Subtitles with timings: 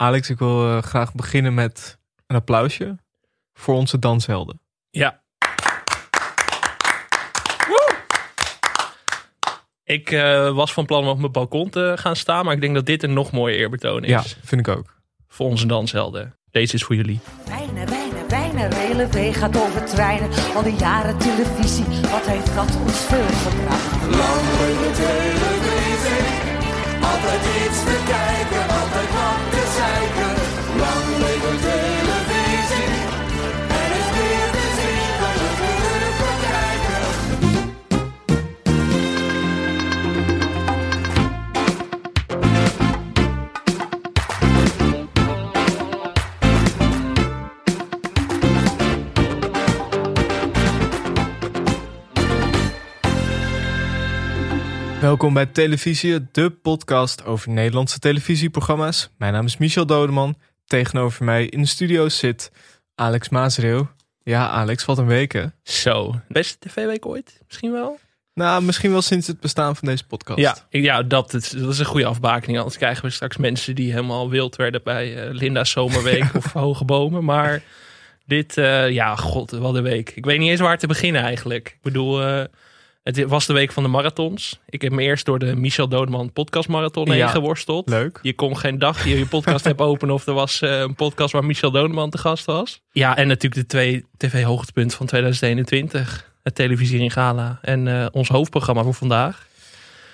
[0.00, 2.98] Alex, ik wil eh, graag beginnen met een applausje
[3.52, 4.60] voor onze danshelden.
[4.90, 5.22] Ja.
[7.68, 7.96] Woe!
[9.84, 12.74] Ik eh, was van plan om op mijn balkon te gaan staan, maar ik denk
[12.74, 14.10] dat dit een nog mooier eerbetoon is.
[14.10, 14.96] Ja, vind ik ook.
[15.28, 16.36] Voor onze danshelden.
[16.50, 17.20] Deze is voor jullie.
[17.46, 20.28] Wijnen, wijnen, wijnen, relevé gaat over treinen.
[20.54, 24.16] Al die jaren televisie, wat heeft dat ons veel gebracht?
[24.16, 26.26] Lang televisie,
[27.02, 28.97] altijd iets te kijken, altijd
[55.08, 59.10] Welkom bij Televisie, de podcast over Nederlandse televisieprogramma's.
[59.18, 60.36] Mijn naam is Michel Dodeman.
[60.66, 62.52] Tegenover mij in de studio zit
[62.94, 63.90] Alex Maasreeuw.
[64.22, 65.48] Ja, Alex, wat een week?
[65.62, 66.20] Zo.
[66.28, 67.40] Beste tv-week ooit?
[67.46, 67.98] Misschien wel?
[68.34, 70.38] Nou, misschien wel sinds het bestaan van deze podcast.
[70.38, 72.58] Ja, ja dat, is, dat is een goede afbakening.
[72.58, 76.84] Anders krijgen we straks mensen die helemaal wild werden bij eh, Linda's Zomerweek of Hoge
[76.84, 77.24] Bomen.
[77.24, 77.62] Maar
[78.26, 80.10] dit, eh, ja, god, wat een week.
[80.14, 81.68] Ik weet niet eens waar te beginnen eigenlijk.
[81.68, 82.44] Ik bedoel, eh,
[83.16, 84.60] het was de week van de marathons.
[84.68, 87.28] Ik heb me eerst door de Michel Doodman podcast marathon heen Ja.
[87.28, 87.88] geworsteld.
[87.88, 88.18] Leuk.
[88.22, 90.94] Je kon geen dag die je je podcast hebt openen of er was eh, een
[90.94, 92.80] podcast waar Michel Doodman te gast was.
[92.90, 96.32] Ja, en natuurlijk de twee tv-hoogtepunten van 2021.
[96.42, 99.46] Het televisiering gala en eh, ons hoofdprogramma voor vandaag.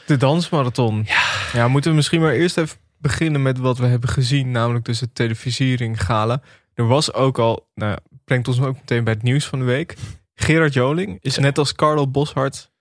[0.06, 1.06] De dansmarathon.
[1.52, 1.68] Ja.
[1.68, 4.50] moeten we misschien maar eerst even beginnen met wat we hebben gezien.
[4.50, 6.42] Namelijk dus het televisiering gala.
[6.74, 9.94] Er was ook al, nou, brengt ons ook meteen bij het nieuws van de week.
[10.34, 12.72] Gerard Joling is net als Carlo Boshart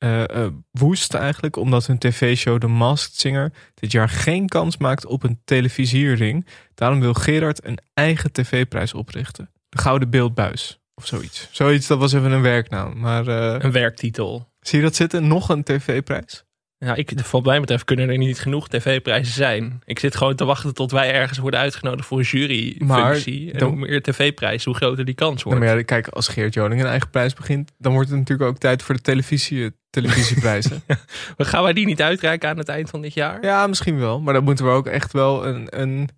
[0.00, 1.56] eh, eh, woest eigenlijk.
[1.56, 6.46] Omdat hun tv-show The Masked Singer dit jaar geen kans maakt op een televisiering.
[6.74, 9.50] Daarom wil Gerard een eigen tv-prijs oprichten.
[9.68, 10.80] De Gouden Beeldbuis.
[10.94, 11.48] Of zoiets.
[11.50, 12.98] Zoiets, dat was even een werknaam.
[12.98, 14.52] Maar eh, Een werktitel.
[14.60, 15.26] zie je dat zitten?
[15.28, 16.44] Nog een tv-prijs?
[16.78, 19.80] Ja, ik, wat mij betreft kunnen er niet genoeg tv-prijzen zijn.
[19.84, 23.44] Ik zit gewoon te wachten tot wij ergens worden uitgenodigd voor een juryfunctie.
[23.52, 25.60] Maar En hoe meer tv-prijs, hoe groter die kans Nou, wordt.
[25.70, 28.58] maar ja, kijk, als Geert Joling een eigen prijs begint, dan wordt het natuurlijk ook
[28.58, 30.82] tijd voor de televisie, televisieprijzen.
[31.38, 33.44] Gaan wij die niet uitreiken aan het eind van dit jaar?
[33.44, 34.20] ja, misschien wel.
[34.20, 36.08] Maar dan moeten we ook echt wel een, een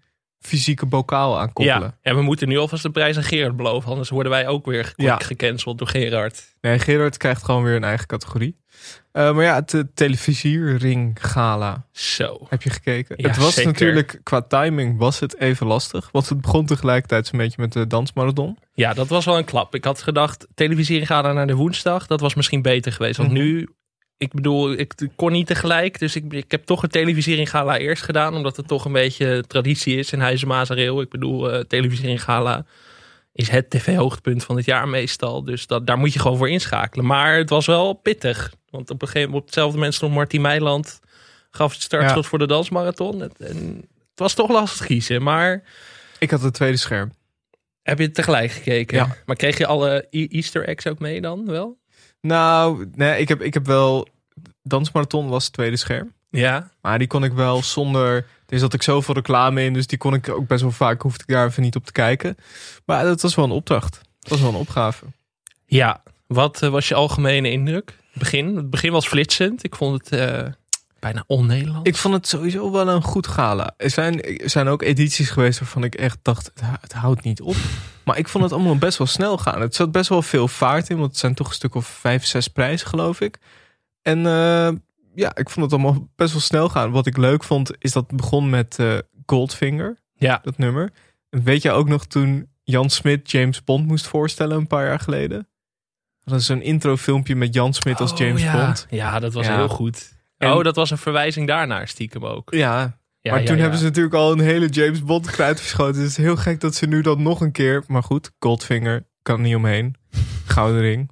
[0.42, 1.80] fysieke bokaal aan koppelen.
[1.82, 3.90] Ja, en we moeten nu alvast de prijs aan Gerard beloven.
[3.90, 5.16] Anders worden wij ook weer Ja.
[5.18, 6.54] gecanceld door Gerard.
[6.60, 8.60] Nee, Gerard krijgt gewoon weer een eigen categorie.
[9.12, 11.86] Eh, maar ja, het televisiering gala.
[11.92, 12.46] Zo.
[12.48, 13.14] Heb je gekeken?
[13.18, 13.70] Ja, het was zeker.
[13.70, 16.08] natuurlijk, qua timing was het even lastig.
[16.12, 18.58] Want het begon tegelijkertijd zo'n beetje met de dansmarathon.
[18.74, 19.74] Ja, dat was wel een klap.
[19.74, 22.06] Ik had gedacht, televisiering gaan naar de woensdag.
[22.06, 23.16] Dat was misschien beter geweest.
[23.16, 23.38] Want Mhm.
[23.40, 23.68] nu,
[24.22, 25.98] ik bedoel, ik kon niet tegelijk.
[25.98, 28.34] Dus ik, ik heb toch een televisiering gala eerst gedaan.
[28.34, 31.00] Omdat het toch een beetje traditie is in Huizen Mazareel.
[31.00, 32.64] Ik bedoel, eh televisiering gala
[33.32, 35.44] is het tv-hoogtepunt van het jaar meestal.
[35.44, 37.06] Dus dat, daar moet je gewoon voor inschakelen.
[37.06, 38.52] Maar het was wel pittig.
[38.70, 41.00] Want op een gegeven moment, op hetzelfde moment stond Martien Meiland...
[41.50, 42.28] gaf het startschot Ja.
[42.28, 43.20] voor de dansmarathon.
[43.20, 43.76] Het, en
[44.10, 45.62] het was toch lastig kiezen, maar...
[46.18, 47.12] Ik had het tweede scherm.
[47.82, 48.96] Heb je het tegelijk gekeken?
[48.96, 49.16] Ja.
[49.26, 51.80] Maar kreeg je alle e- Easter eggs ook mee dan wel?
[52.20, 54.06] Nou, nee, ik heb, ik heb wel...
[54.62, 56.12] Dansmarathon was het tweede scherm.
[56.30, 56.70] Ja.
[56.80, 58.26] Maar die kon ik wel zonder.
[58.48, 61.02] Er zat ik zoveel reclame in, dus die kon ik ook best wel vaak.
[61.02, 62.36] Hoefde ik daar even niet op te kijken.
[62.84, 64.00] Maar dat was wel een opdracht.
[64.20, 65.04] Dat was wel een opgave.
[65.66, 66.02] Ja.
[66.26, 67.96] Wat eh, was je algemene indruk?
[68.12, 69.64] Begin, het begin was flitsend.
[69.64, 70.52] Ik vond het eh,
[70.98, 71.88] bijna on-Nederlands.
[71.88, 73.74] Ik vond het sowieso wel een goed gala.
[73.76, 77.56] Er zijn, er zijn ook edities geweest waarvan ik echt dacht: het houdt niet op.
[78.04, 79.60] Maar ik vond het allemaal best wel snel gaan.
[79.60, 82.24] Het zat best wel veel vaart in, want het zijn toch een stuk of vijf,
[82.24, 83.38] zes prijzen, geloof ik.
[84.02, 84.68] En eh,
[85.14, 86.90] ja, ik vond het allemaal best wel snel gaan.
[86.90, 90.00] Wat ik leuk vond, is dat het begon met eh, Goldfinger.
[90.14, 90.40] Ja.
[90.42, 90.90] dat nummer.
[91.30, 95.48] Weet je ook nog toen Jan Smit James Bond moest voorstellen een paar jaar geleden?
[96.24, 98.64] Dat is een introfilmpje met Jan Smit als Oh, James ja.
[98.64, 98.86] Bond.
[98.90, 99.56] Ja, dat was Ja.
[99.56, 100.12] heel goed.
[100.36, 102.54] En- oh, dat was een verwijzing daarnaar stiekem ook.
[102.54, 103.60] Ja, Ja, maar ja, toen ja.
[103.62, 105.92] hebben ze natuurlijk al een hele James Bond kruid verschoten.
[105.94, 107.84] Dus het is heel gek dat ze nu dan nog een keer...
[107.86, 109.94] Maar goed, Goldfinger, kan niet omheen.
[110.46, 111.10] Gouden ring.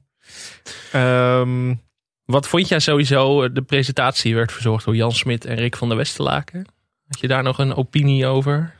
[0.92, 1.74] Ehm,
[2.30, 3.52] Wat vond jij sowieso?
[3.52, 6.66] De presentatie werd verzorgd door Jan Smit en Rick van der Westerlaken.
[7.08, 8.74] Had je daar nog een opinie over?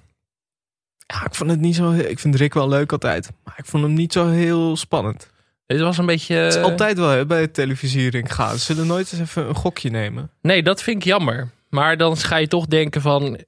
[1.07, 1.91] ja, ik vond het niet zo...
[1.93, 3.31] Ik vind Rick wel leuk altijd.
[3.45, 5.31] Maar ik vond hem niet zo heel spannend.
[5.67, 6.35] Het was een beetje...
[6.35, 8.53] Het is altijd wel hè, bij het televisiering gaan.
[8.59, 10.31] Ze zullen nooit eens even een gokje nemen.
[10.43, 11.51] Nee, dat vind ik jammer.
[11.69, 13.39] Maar dan ga je toch denken van...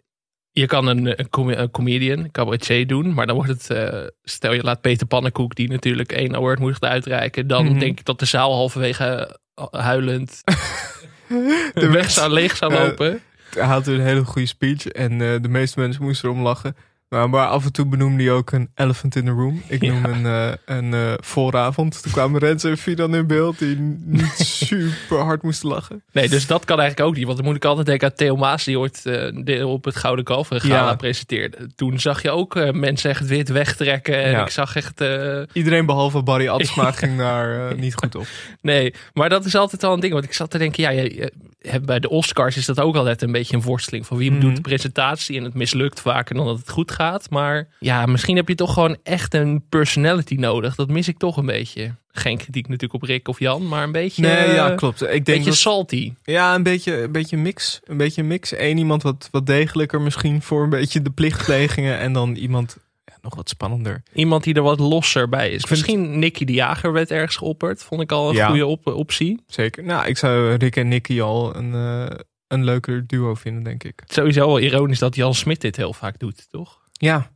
[0.50, 3.14] Je kan een, een, com- een comedian, een cabaretier doen.
[3.14, 3.70] Maar dan wordt het...
[3.70, 7.46] eh, stel je laat Peter Pannenkoek, die natuurlijk één award moet uitreiken.
[7.46, 7.78] Dan Mhm.
[7.78, 9.34] denk ik dat de zaal halverwege eh,
[9.70, 10.42] huilend
[11.74, 13.22] De weg zou, leeg zou Eh, lopen.
[13.50, 14.86] Hij had een hele goede speech.
[14.86, 16.76] En eh, de meeste mensen moesten erom lachen.
[17.12, 19.62] Nou, maar af en toe benoemde hij ook een elephant in the room.
[19.66, 20.08] Ik noem Ja.
[20.08, 22.02] een, eh, een eh, vooravond.
[22.02, 24.32] Toen kwamen Rens en Fidan in beeld die niet
[24.66, 26.02] super hard moesten lachen.
[26.12, 27.24] Nee, dus dat kan eigenlijk ook niet.
[27.24, 30.24] Want dan moet ik altijd denken aan Theo Maas, die ooit de- op het Gouden
[30.24, 30.94] Kalveren Gala Ja.
[30.96, 31.56] presenteerde.
[31.76, 34.22] Toen zag je ook mensen echt wit wegtrekken.
[34.22, 34.42] En Ja.
[34.42, 35.04] ik zag echt...
[35.52, 38.26] Iedereen behalve Barry Atsma ging daar niet goed op.
[38.60, 40.12] nee, maar dat is altijd al een ding.
[40.12, 41.32] Want ik zat te denken, ja, je, je-
[41.62, 44.06] hè, bij de Oscars is dat ook altijd een beetje een worsteling.
[44.06, 44.40] Van wie Mhm.
[44.40, 47.00] doet de presentatie en het mislukt vaker dan dat het goed gaat.
[47.30, 50.74] Maar ja, misschien heb je toch gewoon echt een personality nodig.
[50.74, 51.94] Dat mis ik toch een beetje.
[52.14, 54.22] Geen kritiek natuurlijk op Rick of Jan, maar een beetje...
[54.22, 55.02] Nee, eh, ja, klopt.
[55.02, 56.14] Ik denk beetje dat, salty.
[56.22, 57.80] ja, een beetje, een beetje mix.
[57.84, 58.58] Een beetje mix.
[58.58, 61.98] Eén iemand wat, wat degelijker misschien voor een beetje de plichtplegingen.
[61.98, 64.02] En dan iemand ja, nog wat spannender.
[64.14, 65.66] Iemand die er wat losser bij is.
[65.66, 67.82] Misschien Nicky de Jager werd ergens geopperd.
[67.82, 68.46] Vond ik al een Ja.
[68.48, 69.40] goede op optie.
[69.46, 69.84] Zeker.
[69.84, 72.16] Nou, ik zou Rick en Nicky al een, eh,
[72.48, 74.02] een leuker duo vinden, denk ik.
[74.06, 76.80] Sowieso wel ironisch dat Jan Smit dit heel vaak doet, toch?
[77.08, 77.30] Ja.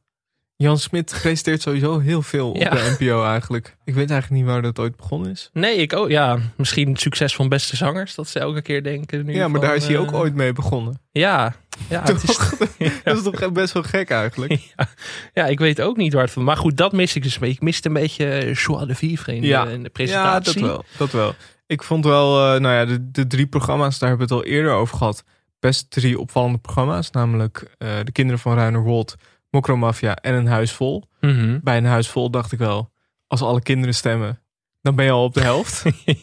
[0.56, 2.70] Jan Smit presenteert sowieso heel veel op Ja.
[2.70, 3.76] de NPO eigenlijk.
[3.84, 5.50] Ik weet eigenlijk niet waar dat ooit begonnen is.
[5.52, 6.08] Nee, ik ook.
[6.08, 8.14] Ja, misschien het succes van beste zangers.
[8.14, 9.24] Dat ze elke keer denken.
[9.24, 11.00] Nu ja, maar van, daar is hij eh, ook ooit mee begonnen.
[11.10, 11.54] Ja,
[11.88, 12.22] ja, is,
[13.04, 14.60] Dat is toch best wel gek eigenlijk.
[15.34, 16.44] ja, ik weet ook niet waar het van.
[16.44, 17.54] Maar goed, dat mis ik dus een beetje.
[17.56, 19.64] Ik miste een beetje eh, joie de vivre in, Ja.
[19.64, 20.60] de, in de Ja, presentatie.
[20.60, 20.84] dat wel.
[20.98, 21.34] Dat wel.
[21.66, 24.50] Ik vond wel, eh, nou ja, de, de drie programma's, daar hebben we het al
[24.50, 25.24] eerder over gehad.
[25.60, 27.10] Best drie opvallende programma's.
[27.10, 29.14] Namelijk eh, De Kinderen van Ruinerwold,
[29.56, 31.04] Mokromafia en Een Huis Vol.
[31.20, 31.58] Mhm.
[31.62, 32.90] Bij Een Huis Vol dacht ik wel,
[33.26, 34.40] als alle kinderen stemmen,
[34.82, 35.82] dan ben je al op de helft.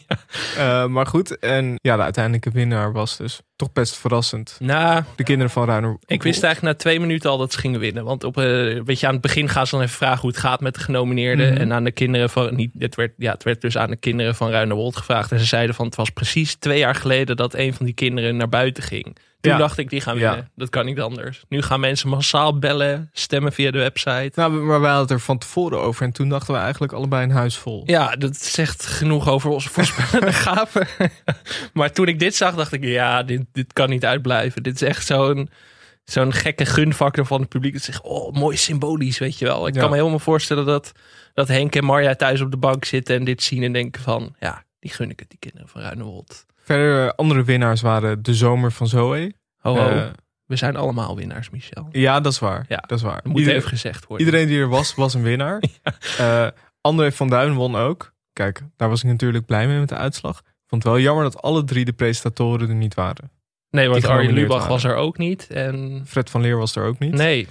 [0.58, 4.56] Eh, maar goed, en ja, de uiteindelijke winnaar was dus toch best verrassend.
[4.60, 6.02] Nou, De Kinderen van Ruinerwold.
[6.06, 8.04] ik wist eigenlijk na twee minuten al dat ze gingen winnen.
[8.04, 8.44] Want op, eh,
[8.84, 10.80] weet je, aan het begin gaan ze dan even vragen hoe het gaat met de
[10.80, 11.52] genomineerden.
[11.52, 11.60] Mhm.
[11.60, 12.54] En aan de kinderen van.
[12.54, 15.32] Niet, het, werd, ja, het werd dus aan de kinderen van Ruinerwold gevraagd.
[15.32, 18.36] En ze zeiden van het was precies twee jaar geleden dat een van die kinderen
[18.36, 19.16] naar buiten ging.
[19.44, 19.58] Toen Ja.
[19.58, 20.28] dacht ik, die gaan Ja.
[20.28, 20.50] winnen.
[20.56, 21.44] Dat kan niet anders.
[21.48, 24.30] Nu gaan mensen massaal bellen, stemmen via de website.
[24.34, 26.04] Nou, maar wij hadden het er van tevoren over.
[26.04, 27.82] En toen dachten we eigenlijk allebei een huis vol.
[27.86, 30.86] Ja, dat zegt genoeg over onze voorspellende gaven.
[31.72, 34.62] maar toen ik dit zag, dacht ik, ja, dit, dit kan niet uitblijven.
[34.62, 35.48] Dit is echt zo'n
[36.04, 37.72] zo'n gekke gunfactor van het publiek.
[37.72, 39.66] Dat zegt, oh, mooi symbolisch, weet je wel.
[39.66, 39.80] Ik Ja.
[39.80, 40.92] kan me helemaal voorstellen dat,
[41.34, 44.34] dat Henk en Marja thuis op de bank zitten en dit zien en denken van,
[44.40, 46.44] ja, die gun ik het, die kinderen van Ruinewold.
[46.64, 49.34] Verder, eh, andere winnaars waren De Zomer van Zoe.
[49.56, 49.88] Ho, ho.
[49.88, 50.06] Eh,
[50.44, 51.88] we zijn allemaal winnaars, Michel.
[51.92, 52.64] ja, dat is waar.
[52.68, 53.14] Ja, dat is waar.
[53.14, 54.26] Dat moet Iedereen- even gezegd worden.
[54.26, 55.62] Iedereen die er was, was een winnaar.
[56.18, 56.46] Eh,
[56.80, 58.12] André van Duin won ook.
[58.32, 60.42] Kijk, daar was ik natuurlijk blij mee met de uitslag.
[60.66, 63.30] Vond het wel jammer dat alle drie de presentatoren er niet waren.
[63.70, 65.46] nee, want Arjen Lubach was er ook niet.
[65.50, 67.12] En Fred van Leer was er ook niet.
[67.12, 67.48] nee,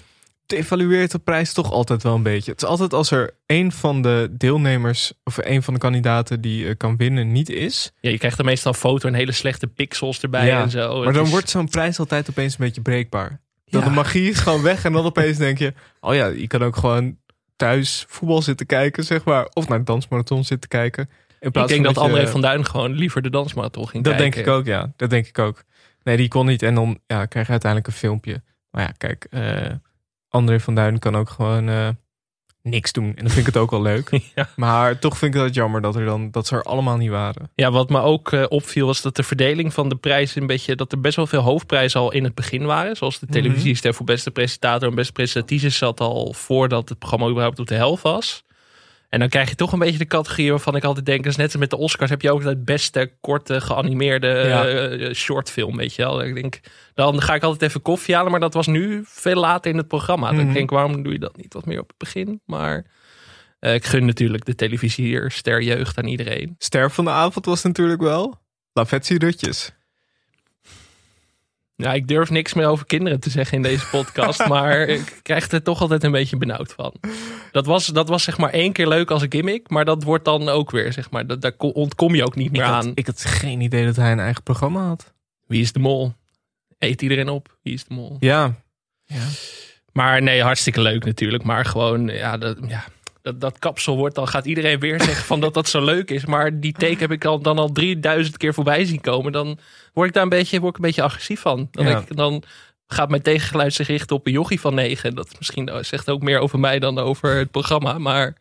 [0.48, 2.52] Het evalueert de prijs toch altijd wel een beetje.
[2.52, 6.68] Het is altijd als er een van de deelnemers of een van de kandidaten die
[6.68, 7.92] eh, kan winnen niet is.
[8.00, 10.98] ja, je krijgt er meestal een foto en hele slechte pixels erbij Ja, en zo.
[10.98, 13.42] Maar Het dan is- wordt zo'n prijs altijd opeens een beetje breekbaar.
[13.66, 13.88] Dat Ja.
[13.88, 15.74] de magie is gewoon weg en dan opeens denk je...
[16.00, 17.18] Oh ja, je kan ook gewoon
[17.56, 19.48] thuis voetbal zitten kijken, zeg maar.
[19.54, 21.10] Of naar de dansmarathon zitten kijken.
[21.40, 24.32] In Ik denk dat André van Duin gewoon liever de dansmarathon ging Dat kijken.
[24.32, 24.94] denk ik ook, ja.
[24.96, 25.64] Dat denk ik ook.
[26.04, 26.62] Nee, die kon niet.
[26.64, 28.42] En dan ja, krijg je uiteindelijk een filmpje.
[28.72, 29.72] Maar ja, kijk, eh,
[30.34, 31.88] André van Duin kan ook gewoon eh,
[32.62, 33.06] niks doen.
[33.16, 34.10] En dan vind ik het ook wel leuk.
[34.36, 34.50] Ja.
[34.56, 37.52] Maar toch vind ik het jammer dat, er dan, dat ze er allemaal niet waren.
[37.56, 40.76] Ja, wat me ook eh, opviel was dat de verdeling van de prijzen een beetje...
[40.76, 42.96] dat er best wel veel hoofdprijzen al in het begin waren.
[42.96, 43.36] Zoals de Mhm.
[43.36, 47.76] televisiester voor beste presentator en beste presentatrice zat al voordat het programma überhaupt op de
[47.76, 48.44] helft was.
[49.14, 51.24] En dan krijg je toch een beetje de categorie waarvan ik altijd denk...
[51.24, 54.68] dat is net als met de Oscars heb je ook het beste korte geanimeerde Ja.
[54.68, 56.24] eh, shortfilm, weet je wel.
[56.24, 56.60] Ik denk,
[56.94, 59.88] dan ga ik altijd even koffie halen, maar dat was nu veel later in het
[59.88, 60.28] programma.
[60.28, 60.48] Dan Mhm.
[60.48, 62.42] Ik denk, waarom doe je dat niet wat meer op het begin?
[62.46, 62.86] Maar
[63.60, 66.56] eh, ik gun natuurlijk de televisie ster jeugd aan iedereen.
[66.58, 68.42] Ster van de avond was natuurlijk wel
[68.74, 69.72] Lavetsi Rutjes.
[71.76, 75.52] Ja, ik durf niks meer over kinderen te zeggen in deze podcast, maar ik krijg
[75.52, 76.94] er toch altijd een beetje benauwd van.
[77.52, 80.26] Dat was, dat was zeg maar één keer leuk als een gimmick, maar dat wordt
[80.26, 82.86] dan ook weer, zeg maar, dat, daar ko- ontkom je ook niet Ik meer had,
[82.86, 82.92] aan.
[82.96, 85.14] ik had geen idee dat hij een eigen programma had.
[85.48, 86.14] Wie is de mol?
[86.78, 87.58] Eet iedereen op?
[87.62, 88.18] Wie is de mol?
[88.20, 88.54] Ja.
[89.06, 89.24] ja.
[89.92, 92.84] Maar nee, hartstikke leuk natuurlijk, maar gewoon, ja, dat, ja,
[93.24, 96.26] dat, dat kapsel wordt, dan gaat iedereen weer zeggen van dat dat zo leuk is,
[96.26, 99.58] maar die take heb ik al, dan al 3000 keer voorbij zien komen, dan
[99.94, 101.68] word ik daar een beetje, word ik een beetje agressief van.
[101.72, 101.98] Dan, Ja.
[102.00, 102.44] ik, dan
[102.88, 105.16] gaat mijn tegengeluid zich richten op een jochie van negen.
[105.16, 107.98] Dat misschien zegt ook meer over mij dan over het programma.
[107.98, 108.34] Maar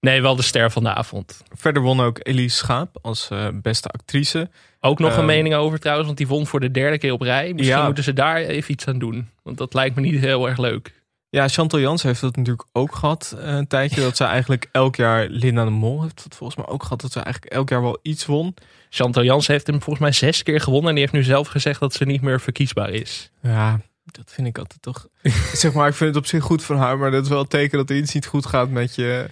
[0.00, 1.42] nee, wel de ster van de avond.
[1.54, 4.50] Verder won ook Elise Schaap als eh, beste actrice.
[4.80, 5.26] Ook nog een Ehm.
[5.26, 7.52] mening over trouwens, want die won voor de derde keer op rij.
[7.54, 7.84] Misschien Ja.
[7.84, 9.28] moeten ze daar even iets aan doen.
[9.42, 10.92] Want dat lijkt me niet heel erg leuk.
[11.30, 14.00] Ja, Chantal Jans heeft dat natuurlijk ook gehad eh, een tijdje.
[14.00, 17.00] Dat ze eigenlijk elk jaar, Linda de Mol heeft dat volgens mij ook gehad.
[17.00, 18.54] Dat ze eigenlijk elk jaar wel iets won.
[18.90, 20.88] Chantal Jans heeft hem volgens mij zes keer gewonnen.
[20.88, 23.30] En die heeft nu zelf gezegd dat ze niet meer verkiesbaar is.
[23.42, 25.08] Ja, Dat vind ik altijd toch.
[25.52, 27.48] zeg maar, ik vind het op zich goed van haar, maar dat is wel een
[27.48, 29.30] teken dat er iets niet goed gaat met je.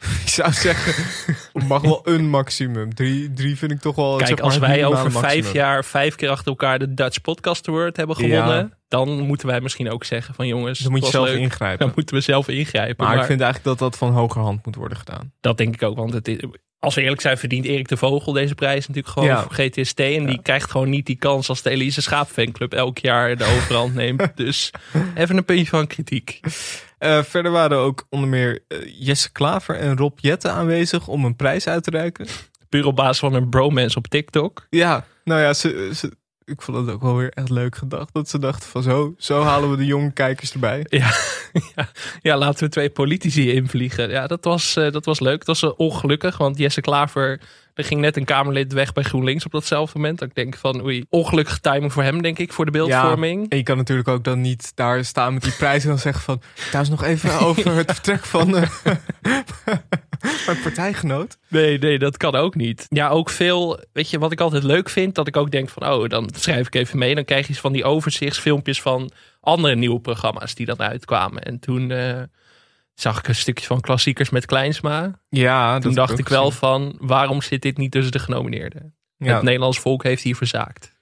[0.24, 1.04] Ik zou zeggen,
[1.52, 2.94] het mag wel een maximum.
[2.94, 4.16] Drie, drie vind ik toch wel.
[4.16, 5.52] Kijk, zeg maar, als wij over vijf maximum.
[5.52, 8.36] jaar vijf keer achter elkaar de Dutch Podcast Award hebben Ja.
[8.42, 11.38] gewonnen, dan moeten wij misschien ook zeggen van jongens, Dan moet je zelf leuk.
[11.38, 11.78] ingrijpen.
[11.86, 12.94] Dan moeten we zelf ingrijpen.
[13.04, 15.32] maar, Maar, ik vind eigenlijk dat dat van hogerhand moet worden gedaan.
[15.40, 16.38] dat denk ik ook, want het is,
[16.78, 19.42] als we eerlijk zijn, verdient Erik de Vogel deze prijs natuurlijk gewoon Ja.
[19.42, 20.00] voor GTST.
[20.00, 23.44] En die krijgt gewoon niet die kans als de Elise Schaap fanclub elk jaar de
[23.44, 24.30] overhand neemt.
[24.36, 24.70] Dus
[25.14, 26.40] even een puntje van kritiek.
[26.98, 31.36] Eh, verder waren ook onder meer eh, Jesse Klaver en Rob Jetten aanwezig om een
[31.36, 32.26] prijs uit te reiken.
[32.68, 34.66] Puur op basis van een bromance op TikTok.
[34.70, 38.12] Ja, nou ja, ze, ze, ik vond het ook wel weer echt leuk gedacht.
[38.12, 40.86] Dat ze dachten van zo, zo halen we de jonge kijkers erbij.
[40.90, 41.12] Ja,
[41.74, 41.88] ja,
[42.22, 44.10] ja, laten we twee politici invliegen.
[44.10, 45.44] Ja, dat was, eh, dat was leuk.
[45.44, 47.40] Dat was ongelukkig, want Jesse Klaver...
[47.76, 50.18] Er ging net een Kamerlid weg bij GroenLinks op datzelfde moment.
[50.18, 53.48] Dat ik denk van, oei, ongelukkige timing voor hem, denk ik, voor de beeldvorming.
[53.48, 56.22] En je kan natuurlijk ook dan niet daar staan met die prijs en dan zeggen
[56.22, 56.42] van...
[56.70, 58.70] Thuis nog even over het vertrek van eh,
[60.46, 61.38] mijn partijgenoot.
[61.48, 62.86] Nee, nee, dat kan ook niet.
[62.88, 65.88] Ja, ook veel, weet je, wat ik altijd leuk vind, dat ik ook denk van,
[65.88, 67.14] oh, dan schrijf ik even mee.
[67.14, 71.42] Dan krijg je van die overzichtsfilmpjes van andere nieuwe programma's die dan uitkwamen.
[71.42, 72.22] En toen eh,
[73.00, 75.20] zag ik een stukje van klassiekers met Kleinsma.
[75.28, 78.94] Ja, Toen dacht ik wel van, waarom zit dit niet tussen de genomineerden?
[79.16, 80.92] Ja, Het Nederlands volk heeft hier verzaakt.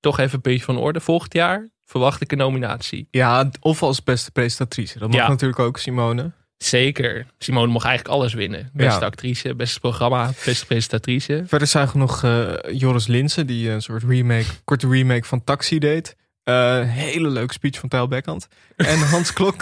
[0.00, 1.00] Toch even een puntje van orde.
[1.00, 3.08] Volgend jaar verwacht ik een nominatie.
[3.10, 4.98] ja, of als beste presentatrice.
[4.98, 5.28] Dat mag Ja.
[5.28, 6.32] natuurlijk ook Simone.
[6.56, 7.26] Zeker.
[7.38, 8.70] Simone mag eigenlijk alles winnen.
[8.72, 9.06] Beste Ja.
[9.06, 11.42] actrice, beste programma, beste presentatrice.
[11.46, 15.78] Verder zagen we nog eh, Joris Linsen, die een soort remake, korte remake van Taxi
[15.78, 16.16] deed.
[16.46, 18.48] Eh, hele leuke speech van Tijl Bekkant.
[18.76, 19.54] En Hans Klok,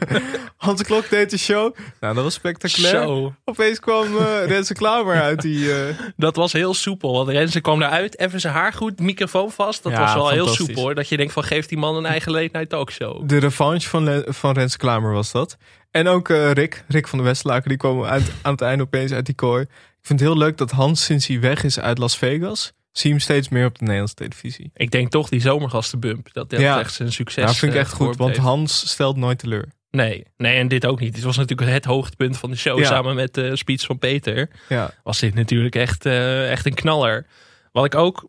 [0.56, 1.74] Hans Klok deed de show.
[2.00, 3.02] Nou, dat was spectaculair.
[3.02, 3.34] Zo.
[3.44, 5.74] Opeens kwam eh Renze Klamer uit die...
[5.74, 7.12] eh, Dat was heel soepel.
[7.12, 9.82] Want Renze kwam eruit, even zijn haar goed, microfoon vast.
[9.82, 10.94] Dat Ja, was wel heel soepel hoor.
[10.94, 13.28] Dat je denkt van, geeft die man een eigen late night talkshow.
[13.28, 15.56] de revanche van, Le- van Renze Klamer was dat.
[15.90, 19.26] En ook Rick, Rick van de Westlaken, die kwam uit, aan het einde opeens uit
[19.26, 19.62] die kooi.
[19.62, 22.72] Ik vind het heel leuk dat Hans, sinds hij weg is uit Las Vegas...
[22.92, 24.70] zie hem steeds meer op de Nederlandse televisie.
[24.74, 26.32] Ik denk toch die zomergastenbump.
[26.32, 26.78] Dat dat Ja.
[26.78, 28.42] echt zijn succes Ja, vind ik eh, echt goed, want heeft.
[28.42, 29.68] Hans stelt nooit teleur.
[29.90, 31.14] Nee, nee, en dit ook niet.
[31.14, 32.78] Dit was natuurlijk het hoogtepunt van de show.
[32.78, 32.84] Ja.
[32.84, 34.50] Samen met de speech van Peter.
[34.68, 37.26] Ja, Was dit natuurlijk echt, eh, echt een knaller.
[37.72, 38.28] Wat ik ook...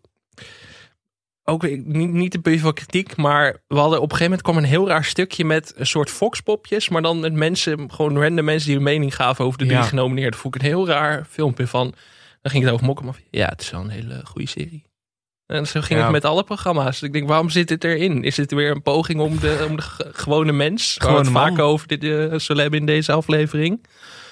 [1.43, 4.57] Ook niet, niet een puntje van kritiek, maar we hadden op een gegeven moment kwam
[4.57, 8.67] een heel raar stukje met een soort foxpopjes, maar dan met mensen, gewoon random mensen
[8.67, 9.83] die een mening gaven over de drie Ja.
[9.85, 10.39] genomineerden.
[10.39, 11.93] Vond ik een heel raar filmpje van.
[12.41, 14.83] Dan ging het over mokken, maar ja, het is wel een hele goede serie.
[15.45, 16.03] En zo ging Ja.
[16.05, 17.01] het met alle programma's.
[17.01, 18.23] Ik denk, waarom zit dit erin?
[18.23, 21.59] Is dit weer een poging om de, om de ge- gewone mens, het vaak man.
[21.59, 23.85] over dit uh, in deze aflevering,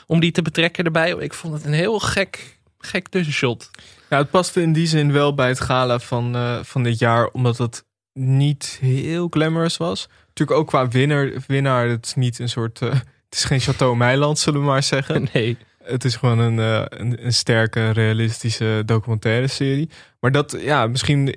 [0.07, 1.11] om die te betrekken erbij?
[1.11, 3.69] Ik vond het een heel gek, gek tussenshot.
[4.09, 7.27] Ja, het paste in die zin wel bij het gala van, eh, van dit jaar,
[7.27, 10.07] omdat het niet heel glamorous was.
[10.27, 13.97] Natuurlijk ook qua winnaar, winnaar het is niet een soort, eh, het is geen Chateau
[13.97, 15.27] Meiland, zullen we maar zeggen.
[15.33, 15.57] Nee.
[15.89, 19.89] Het is gewoon een, eh, een, een sterke, realistische documentaire serie.
[20.19, 21.27] Maar dat, ja, misschien,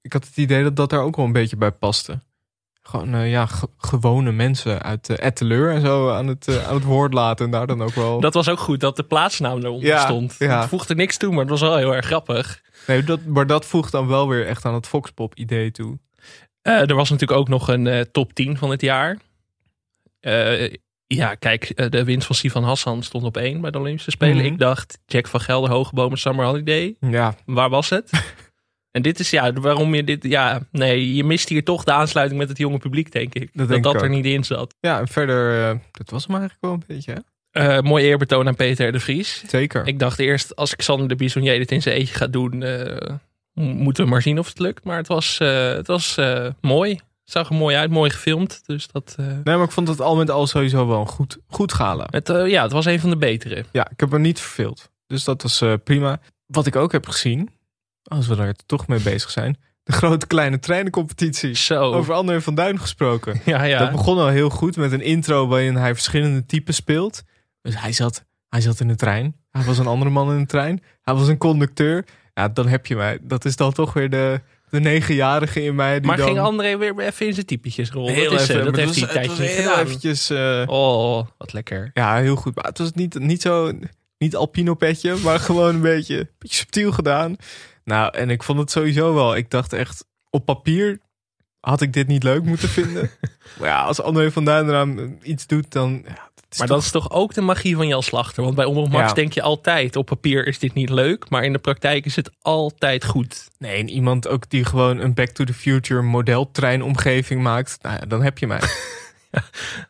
[0.00, 2.20] ik had het idee dat dat daar ook wel een beetje bij paste.
[2.82, 6.74] Gewoon, eh, ja, ge- gewone mensen uit uh, Etteleur en zo aan het, eh, aan
[6.74, 7.44] het woord laten.
[7.44, 8.20] En daar dan ook wel...
[8.20, 10.34] Dat was ook goed dat de plaatsnaam eronder Ja, stond.
[10.38, 10.60] ja.
[10.60, 12.60] Het voegde niks toe, maar het was wel heel erg grappig.
[12.86, 15.98] Nee, dat, maar dat voegt dan wel weer echt aan het Foxpop-idee toe.
[16.62, 19.18] Eh, er was natuurlijk ook nog een eh, top 10 van het jaar.
[20.20, 20.72] Eh,
[21.14, 24.36] ja, kijk, eh, de winst van Sivan Hassan stond op één bij de Olympische Spelen.
[24.36, 24.46] Mhm.
[24.46, 26.96] Ik dacht, Jack van Gelder, Hogebomen, Summer Holiday.
[27.00, 28.10] Ja, Waar was het?
[28.96, 30.24] en dit is ja, waarom je dit...
[30.24, 33.50] Ja, nee, je mist hier toch de aansluiting met het jonge publiek, denk ik.
[33.52, 34.74] Dat denk dat, ik er niet in zat.
[34.80, 37.18] Ja, en verder, eh, dat was hem eigenlijk wel een beetje, hè?
[37.50, 39.44] Eh, mooi eerbetoon aan Peter de Vries.
[39.46, 39.86] Zeker.
[39.86, 42.64] Ik dacht eerst, als Xander de Bisonnier dit in zijn eentje gaat doen,
[43.54, 44.84] moeten we maar zien of het lukt.
[44.84, 46.18] Maar het was, eh, het was
[46.60, 47.00] mooi.
[47.32, 48.62] Zag er mooi uit, mooi gefilmd.
[48.66, 51.38] Dus dat, eh, Nee, maar ik vond het al met al sowieso wel een goed,
[51.46, 52.06] goed gala.
[52.10, 53.64] het, eh, ja, het was een van de betere.
[53.70, 54.90] Ja, ik heb me niet verveeld.
[55.06, 56.20] Dus dat was eh, prima.
[56.46, 57.50] Wat ik ook heb gezien,
[58.02, 61.54] als we daar toch mee bezig zijn, de grote kleine treinencompetitie.
[61.54, 61.92] Zo.
[61.92, 63.40] Over André van Duin gesproken.
[63.44, 63.78] ja, ja.
[63.78, 67.22] Dat begon al heel goed met een intro waarin hij verschillende typen speelt.
[67.62, 69.36] Dus hij zat, hij zat in de trein.
[69.50, 70.82] Hij was een andere man in de trein.
[71.02, 72.04] Hij was een conducteur.
[72.34, 73.18] Ja, dan heb je mij.
[73.22, 74.40] Dat is dan toch weer de,
[74.72, 75.98] de negenjarige in mij.
[75.98, 78.14] Die maar dan ging André weer even in zijn typetjes rollen?
[78.14, 79.86] heel dat is, even, dat heeft hij een tijdje het niet was heel gedaan.
[79.86, 80.30] eventjes...
[80.30, 81.90] eh, Oh, wat lekker.
[81.94, 82.54] Ja, heel goed.
[82.54, 83.72] Maar het was niet, niet zo,
[84.18, 87.36] niet alpino petje, maar gewoon een beetje, een beetje subtiel gedaan.
[87.84, 89.36] Nou, en ik vond het sowieso wel.
[89.36, 91.00] Ik dacht echt, op papier
[91.62, 93.10] had ik dit niet leuk moeten vinden.
[93.58, 96.90] maar ja, als André van Duin eraan iets doet, dan, ja, Maar toch- dat is
[96.90, 98.42] toch ook de magie van Jan Slachter?
[98.42, 99.14] Want bij Omroep Max Ja.
[99.14, 102.30] denk je altijd, op papier is dit niet leuk, maar in de praktijk is het
[102.42, 103.48] altijd goed.
[103.58, 107.78] Nee, en iemand ook die gewoon een Back to the Future modeltreinomgeving maakt.
[107.82, 108.60] Nou ja, dan heb je mij.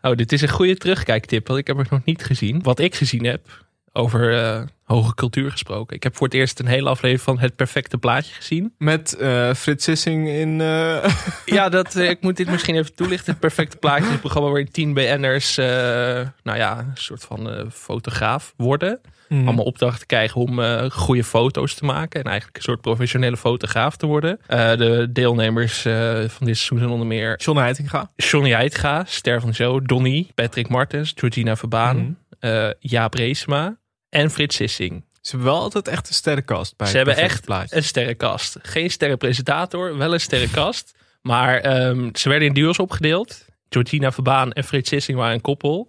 [0.02, 2.62] Oh, dit is een goede terugkijktip, want ik heb het nog niet gezien.
[2.62, 5.96] Wat ik gezien heb, over eh, hoge cultuur gesproken.
[5.96, 8.74] Ik heb voor het eerst een hele aflevering van Het Perfecte Plaatje gezien.
[8.78, 10.60] Met eh Frits Sissing in...
[10.60, 11.04] eh,
[11.56, 13.30] Ja, dat, ik moet dit misschien even toelichten.
[13.30, 18.54] Het Perfecte Plaatje is een programma waarin tien BN'ers, nou ja, een soort van fotograaf
[18.56, 19.00] worden.
[19.28, 19.46] Mhm.
[19.46, 22.20] allemaal opdrachten krijgen om goede foto's te maken.
[22.20, 24.38] En eigenlijk een soort professionele fotograaf te worden.
[24.46, 28.10] De deelnemers van dit seizoen zijn onder meer John Heitinga.
[28.16, 32.10] Johnny Heidga, Ster van Show, Donny, Patrick Martens, Georgina Verbaan, Mhm.
[32.40, 33.76] eh, Jaap Reesma
[34.12, 35.04] en Frits Sissing.
[35.20, 37.76] Ze hebben wel altijd echt een sterrenkast bij Ze hebben echt plaatje.
[37.76, 38.56] een sterrenkast.
[38.62, 40.94] Geen sterrenpresentator, wel een sterrenkast.
[41.22, 43.44] Maar ehm, ze werden in duo's opgedeeld.
[43.68, 45.88] Georgina Verbaan en Frits Sissing waren een koppel.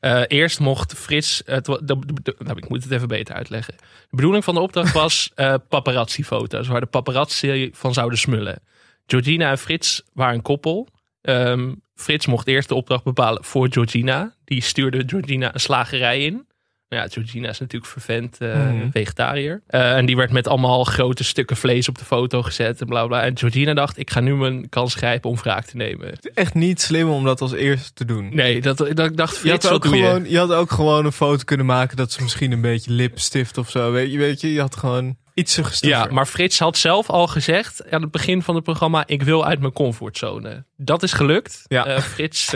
[0.00, 1.42] Eh, eerst mocht Frits...
[1.44, 3.74] Het, wa- de, de- de- nou, ik moet het even beter uitleggen.
[4.10, 6.66] De bedoeling van de opdracht was eh paparazzi-foto's...
[6.66, 8.62] waar de paparazzi van zouden smullen.
[9.06, 10.88] Georgina en Frits waren een koppel.
[11.20, 14.34] Ehm, Frits mocht eerst de opdracht bepalen voor Georgina.
[14.44, 16.46] Die stuurde Georgina een slagerij in.
[16.94, 18.90] Ja, Georgina is natuurlijk vervent Mhm.
[18.90, 19.62] vegetariër.
[19.66, 23.06] Eh, en die werd met allemaal grote stukken vlees op de foto gezet en bla
[23.06, 23.22] bla.
[23.22, 26.12] En Georgina dacht, ik ga nu mijn kans grijpen om wraak te nemen.
[26.34, 28.34] Echt niet slim om dat als eerste te doen.
[28.34, 30.00] Nee, dat, dat ik dacht, Je Frits, had, wat ook je?
[30.02, 33.58] gewoon, je had ook gewoon een foto kunnen maken dat ze misschien een beetje lipstift
[33.58, 33.92] of zo.
[33.92, 35.98] Weet je, weet je, je had gewoon iets suggestiever.
[35.98, 39.46] Ja, maar Frits had zelf al gezegd aan het begin van het programma: ik wil
[39.46, 40.64] uit mijn comfortzone.
[40.76, 41.62] Dat is gelukt.
[41.68, 41.86] Ja.
[41.86, 42.50] Eh, Frits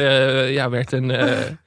[0.48, 1.10] ja, werd een.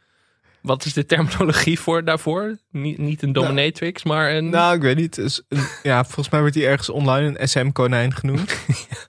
[0.61, 2.57] wat is de terminologie voor daarvoor?
[2.71, 4.49] Niet, niet een dominatrix, maar een.
[4.49, 5.15] Nou, ik weet niet.
[5.15, 8.49] Dus een- ja, volgens mij werd hij ergens online een SM-konijn genoemd.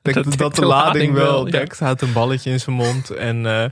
[0.03, 1.79] Dat dat, dat, dekt de lading lading wel dekt.
[1.79, 3.65] Hij had een balletje in zijn mond en eh,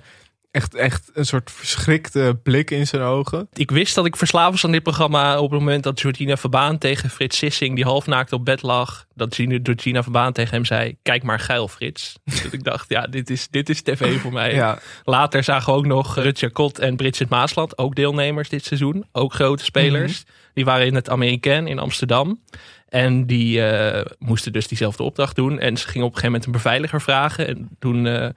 [0.51, 3.49] echt, echt een soort verschrikte blik in zijn ogen.
[3.53, 6.79] Ik wist dat ik verslaafd was aan dit programma op het moment dat Georgina Verbaan
[6.79, 10.97] tegen Frits Sissing, die halfnaakt op bed lag, dat Gina- Georgina Verbaan tegen hem zei:
[11.03, 12.17] Kijk maar geil, Frits.
[12.43, 14.55] dat ik dacht, ja, dit is, dit is tv voor mij.
[14.55, 19.05] Ja, Later zagen we ook nog Rutger Kot en Bridget Maasland, ook deelnemers dit seizoen,
[19.13, 20.25] ook grote spelers.
[20.55, 22.41] Die waren in het Amerikaan in Amsterdam.
[22.89, 25.59] En die eh, moesten dus diezelfde opdracht doen.
[25.59, 27.47] En ze gingen op een gegeven moment een beveiliger vragen.
[27.47, 28.29] En toen eh,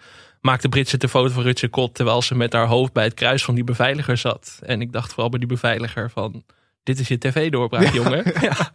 [0.44, 3.44] maakte Bridget de foto van Rutger Kot terwijl ze met haar hoofd bij het kruis
[3.44, 4.60] van die beveiliger zat.
[4.62, 6.44] En ik dacht vooral bij die beveiliger van...
[6.84, 8.24] Dit is je tv-doorbraak, jongen.
[8.42, 8.72] Ja.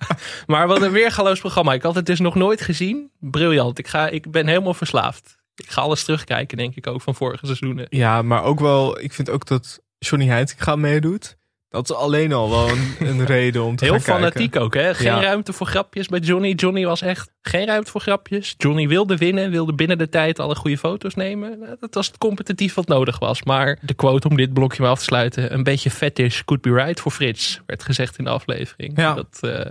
[0.46, 1.72] Maar wat een weergaloos programma.
[1.72, 3.10] Ik had het dus nog nooit gezien.
[3.20, 3.78] Briljant.
[3.78, 5.36] Ik, ga, ik ben helemaal verslaafd.
[5.56, 7.86] Ik ga alles terugkijken, denk ik ook, van vorige seizoenen.
[7.88, 11.37] ja, maar ook wel, ik vind ook dat Johnny Heitinga meedoet.
[11.70, 14.22] Dat is alleen al wel een, een reden om te Heel gaan kijken.
[14.22, 14.94] fanatiek ook, hè?
[14.94, 15.20] Geen Ja.
[15.22, 16.52] ruimte voor grapjes bij Johnny.
[16.52, 18.54] Johnny was echt geen ruimte voor grapjes.
[18.58, 21.58] Johnny wilde winnen, wilde binnen de tijd alle goede foto's nemen.
[21.58, 23.42] Nou, Dat was het competitief wat nodig was.
[23.42, 26.72] Maar de quote om dit blokje maar af te sluiten: een beetje fetish could be
[26.72, 28.92] right voor Frits, werd gezegd in de aflevering.
[28.96, 29.14] Ja.
[29.14, 29.70] Dat eh,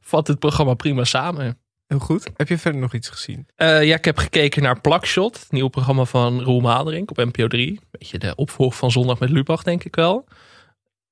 [0.00, 1.58] vat het programma prima samen.
[1.86, 2.30] Heel goed.
[2.36, 3.46] Heb je verder nog iets gezien?
[3.54, 7.46] Eh, ja, ik heb gekeken naar Plakshot, het nieuwe programma van Roel Maderink op NPO
[7.46, 7.80] 3.
[7.90, 10.24] Beetje de opvolger van Zondag met Lubach, denk ik wel.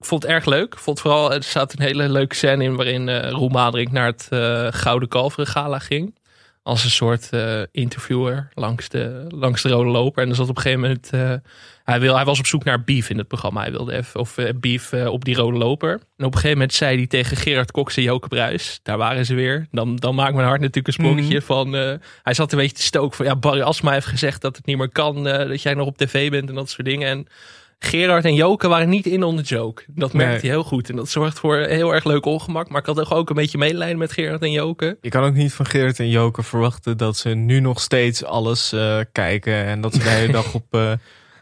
[0.04, 0.72] Ik vond het erg leuk.
[0.72, 4.26] Ik vond vooral, er staat een hele leuke scène in waarin eh Roel naar het
[4.30, 6.18] eh, Gouden Kalveren Gala ging.
[6.62, 10.22] Als een soort eh, interviewer langs de, langs de rode loper.
[10.22, 11.10] En er zat op een gegeven moment...
[11.84, 13.60] hij, wil, hij was op zoek naar beef in het programma.
[13.60, 15.92] Hij wilde even, of beef op die rode loper.
[15.92, 18.80] En op een gegeven moment zei hij tegen Gerard Cox en Joke Bruis...
[18.82, 19.66] Daar waren ze weer.
[19.70, 21.72] Dan, dan maakt mijn hart natuurlijk een sprongetje van...
[22.22, 23.26] hij zat een beetje te stoken van...
[23.26, 25.24] Ja, Barry Asma heeft gezegd dat het niet meer kan.
[25.24, 27.08] dat jij nog op tv bent en dat soort dingen.
[27.08, 27.26] En
[27.84, 29.82] Gerard en Joke waren niet in on the joke.
[29.86, 30.40] Dat merkte Nee.
[30.40, 30.90] hij heel goed.
[30.90, 32.68] En dat zorgt voor heel erg leuk ongemak.
[32.68, 34.98] Maar ik had toch ook een beetje medelijden met Gerard en Joke.
[35.00, 38.72] Je kan ook niet van Gerrit en Joke verwachten dat ze nu nog steeds alles
[38.72, 39.64] eh, kijken.
[39.64, 40.92] En dat ze de hele dag op, eh,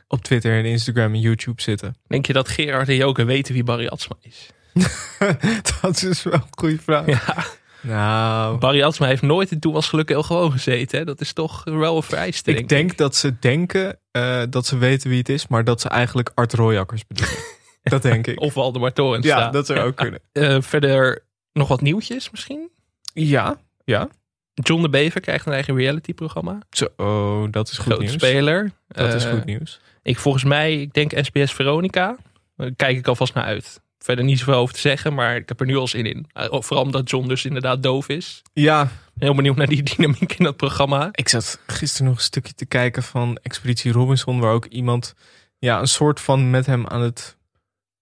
[0.09, 1.97] op Twitter en Instagram en YouTube zitten.
[2.07, 4.51] Denk je dat Gerard en Joke weten wie Barry Atsma is?
[5.83, 7.07] dat is wel een goede vraag.
[7.07, 7.45] Ja,
[7.83, 10.99] Nou, Barry Atsma heeft nooit in Toen was geluk heel gewoon gezeten.
[10.99, 11.05] Hè?
[11.05, 14.79] Dat is toch wel een vereiste, ik denk denk dat ze denken eh, dat ze
[14.79, 17.37] weten wie het is, maar dat ze eigenlijk Art Royakkers bedoelen.
[17.83, 18.41] dat denk ik.
[18.41, 19.27] Of Waldemar Torens.
[19.27, 20.21] ja, dat zou ook kunnen.
[20.33, 22.71] Eh, verder nog wat nieuwtjes misschien?
[23.15, 24.09] Ja, ja.
[24.55, 26.59] John de Bever krijgt een eigen reality-programma.
[26.71, 28.15] Zo, oh, dat is goed Grote nieuws.
[28.15, 28.73] speler.
[28.89, 29.81] Dat is Eh, goed nieuws.
[30.03, 32.17] Ik volgens mij, ik denk SBS Veronica.
[32.57, 33.81] Daar kijk ik alvast naar uit.
[34.03, 36.27] Verder niet zoveel over te zeggen, maar ik heb er nu al zin in.
[36.33, 38.43] Eh, Vooral omdat John dus inderdaad doof is.
[38.53, 38.89] Ja,
[39.19, 41.09] Heel benieuwd naar die dynamiek in dat programma.
[41.13, 45.15] ik zat gisteren nog een stukje te kijken van Expeditie Robinson, waar ook iemand
[45.59, 47.37] ja, een soort van met hem aan het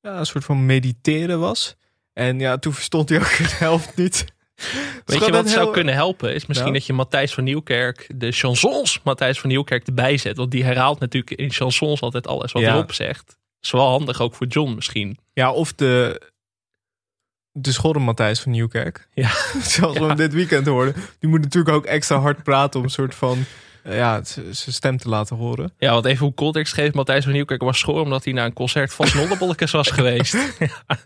[0.01, 1.77] ja, een soort van mediteren was.
[2.13, 4.25] En ja, toen verstond hij ook de helft niet.
[5.05, 6.35] Weet je wat zou kunnen helpen?
[6.35, 6.79] Is misschien Nou?
[6.79, 10.37] dat je Matthijs van Nieuwkerk, de chansons Matthijs van Nieuwkerk erbij zet.
[10.37, 12.75] Want die herhaalt natuurlijk in chansons altijd alles wat Ja.
[12.75, 13.39] Rob zegt.
[13.61, 15.19] Is wel handig ook voor John misschien.
[15.33, 16.21] Ja, of de,
[17.53, 19.09] de schorre Matthijs van Nieuwkerk.
[19.15, 19.31] Ja.
[19.63, 20.07] Zoals we Ja.
[20.07, 20.95] hem dit weekend hoorden.
[21.19, 23.45] Die moet natuurlijk ook extra hard praten om een soort van...
[23.83, 25.73] eh, ja, zijn stem te laten horen.
[25.79, 26.95] Ja, want even hoe context geeft.
[26.95, 30.33] Matthijs van Nieuwkerk was schoor omdat hij naar een concert van Snollebollekes was geweest.
[30.59, 30.97] ja.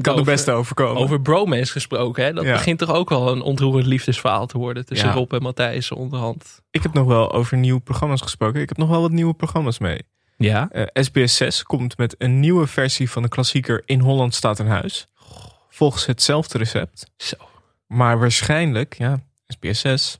[0.00, 1.02] Kan de beste overkomen.
[1.02, 2.32] Over bromance gesproken, hè?
[2.32, 2.52] dat Ja.
[2.52, 5.14] begint toch ook wel een ontroerend liefdesverhaal te worden tussen Ja.
[5.14, 6.60] Rob en Matthijs onderhand.
[6.70, 8.60] Ik heb nog wel over nieuwe programma's gesproken.
[8.60, 9.98] Ik heb nog wel wat nieuwe programma's mee.
[10.36, 10.68] Ja.
[10.70, 14.66] Eh, SBS 6 komt met een nieuwe versie van de klassieker In Holland staat een
[14.66, 15.06] huis.
[15.68, 17.10] Volgens hetzelfde recept.
[17.16, 17.36] Zo.
[17.86, 20.18] Maar waarschijnlijk, ja, SBS 6,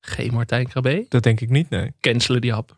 [0.00, 1.06] Geen Martijn Krabbe.
[1.08, 1.92] dat denk ik niet, nee.
[2.00, 2.76] Cancelen die hap.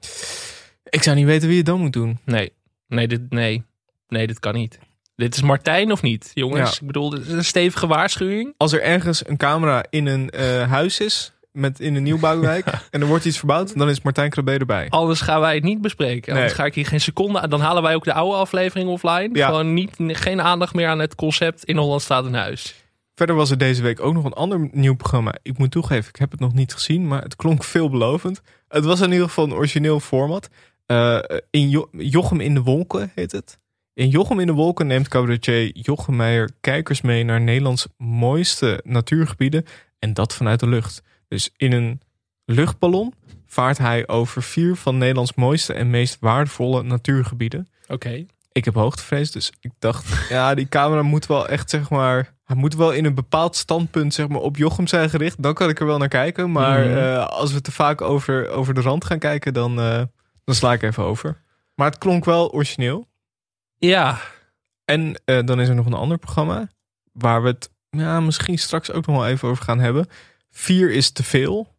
[0.84, 2.18] Ik zou niet weten wie het dan moet doen.
[2.24, 2.52] Nee.
[2.86, 3.62] Nee, dit, nee.
[4.08, 4.78] Nee, dit kan niet.
[5.16, 6.70] Dit is Martijn of niet, jongens?
[6.70, 6.76] Ja.
[6.80, 8.54] Ik bedoel, dit is een stevige waarschuwing.
[8.56, 13.00] Als er ergens een camera in een eh, huis is, met, in een nieuwbouwwijk, en
[13.00, 14.86] er wordt iets verbouwd, dan is Martijn Krabbe erbij.
[14.90, 16.32] Anders gaan wij het niet bespreken.
[16.32, 16.60] Anders Nee.
[16.60, 17.50] ga ik hier geen seconde aan.
[17.50, 19.28] Dan halen wij ook de oude aflevering offline.
[19.32, 19.46] Ja.
[19.46, 22.74] Gewoon niet, geen aandacht meer aan het concept in Holland staat een huis.
[23.14, 25.34] Verder was er deze week ook nog een ander nieuw programma.
[25.42, 28.40] Ik moet toegeven, ik heb het nog niet gezien, maar het klonk veelbelovend.
[28.68, 30.48] Het was in ieder geval een origineel format.
[30.86, 31.18] Eh,
[31.50, 33.58] in Jo- Jochem in de Wolken heet het.
[33.94, 39.64] In Jochem in de Wolken neemt cabaretier Jochem Meijer kijkers mee naar Nederlands mooiste natuurgebieden.
[39.98, 41.02] En dat vanuit de lucht.
[41.32, 42.00] Dus in een
[42.44, 43.14] luchtballon
[43.46, 47.68] vaart hij over vier van Nederlands mooiste en meest waardevolle natuurgebieden.
[47.88, 48.26] Oké.
[48.52, 52.56] Ik heb hoogtevrees, dus ik dacht, ja, die camera moet wel echt, zeg maar, hij
[52.56, 55.42] moet wel in een bepaald standpunt, zeg maar, op Jochem zijn gericht.
[55.42, 56.52] Dan kan ik er wel naar kijken.
[56.52, 56.96] Maar Mhm.
[56.98, 60.02] eh, als we te vaak over, over de rand gaan kijken, dan, eh,
[60.44, 61.42] dan sla ik even over.
[61.74, 63.08] Maar het klonk wel origineel.
[63.78, 64.18] Ja,
[64.84, 66.68] En eh, dan is er nog een ander programma,
[67.12, 70.06] waar we het ja, misschien straks ook nog wel even over gaan hebben.
[70.52, 71.74] Vier is te veel,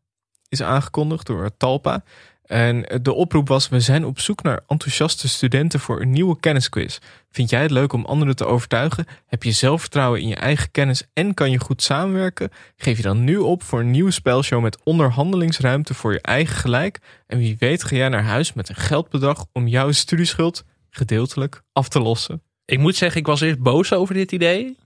[0.50, 2.04] is aangekondigd door Talpa.
[2.44, 7.00] En de oproep was: we zijn op zoek naar enthousiaste studenten voor een nieuwe kennisquiz.
[7.32, 9.06] Vind jij het leuk om anderen te overtuigen?
[9.26, 12.50] Heb je zelfvertrouwen in je eigen kennis en kan je goed samenwerken?
[12.76, 17.00] Geef je dan nu op voor een nieuwe spelshow met onderhandelingsruimte voor je eigen gelijk.
[17.28, 21.88] En wie weet ga jij naar huis met een geldbedrag om jouw studieschuld gedeeltelijk af
[21.88, 22.42] te lossen.
[22.66, 24.78] ik moet zeggen, ik was eerst boos over dit idee.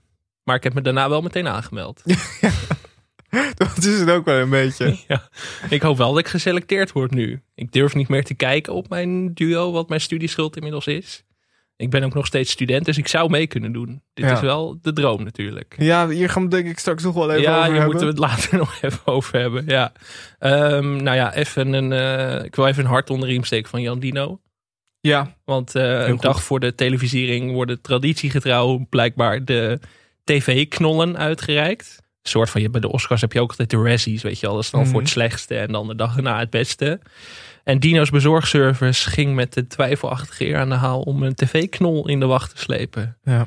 [0.44, 2.02] Maar ik heb me daarna wel meteen aangemeld.
[3.54, 4.96] Dat is het ook wel een beetje.
[5.08, 5.28] ja.
[5.70, 7.42] Ik hoop wel dat ik geselecteerd word nu.
[7.54, 11.22] Ik durf niet meer te kijken op mijn duo, wat mijn studieschuld inmiddels is.
[11.76, 14.02] Ik ben ook nog steeds student, dus ik zou mee kunnen doen.
[14.14, 14.32] Dit Ja.
[14.32, 15.74] is wel de droom natuurlijk.
[15.78, 17.84] Ja, hier gaan we denk ik straks nog wel even ja, over hier hebben.
[17.90, 19.64] moeten we het later nog even over hebben.
[19.66, 19.92] Ja.
[20.38, 23.70] Ehm, nou ja, even een, eh, ik wil even een hart onder de riem steken
[23.70, 24.40] van Jan Dino.
[25.00, 26.22] Ja, Want eh, een goed.
[26.22, 29.78] dag voor de televisiering worden traditiegetrouw blijkbaar de
[30.24, 32.02] tv-knollen uitgereikt.
[32.28, 34.46] Een soort van, je, bij de Oscars heb je ook altijd de Razzies, weet je
[34.46, 34.54] wel.
[34.54, 34.90] Dat is dan Mhm.
[34.90, 37.00] voor het slechtste en dan de dag erna het beste.
[37.64, 42.20] En Dino's bezorgservice ging met de twijfelachtige eer aan de haal om een tv-knol in
[42.20, 43.16] de wacht te slepen.
[43.22, 43.46] ja.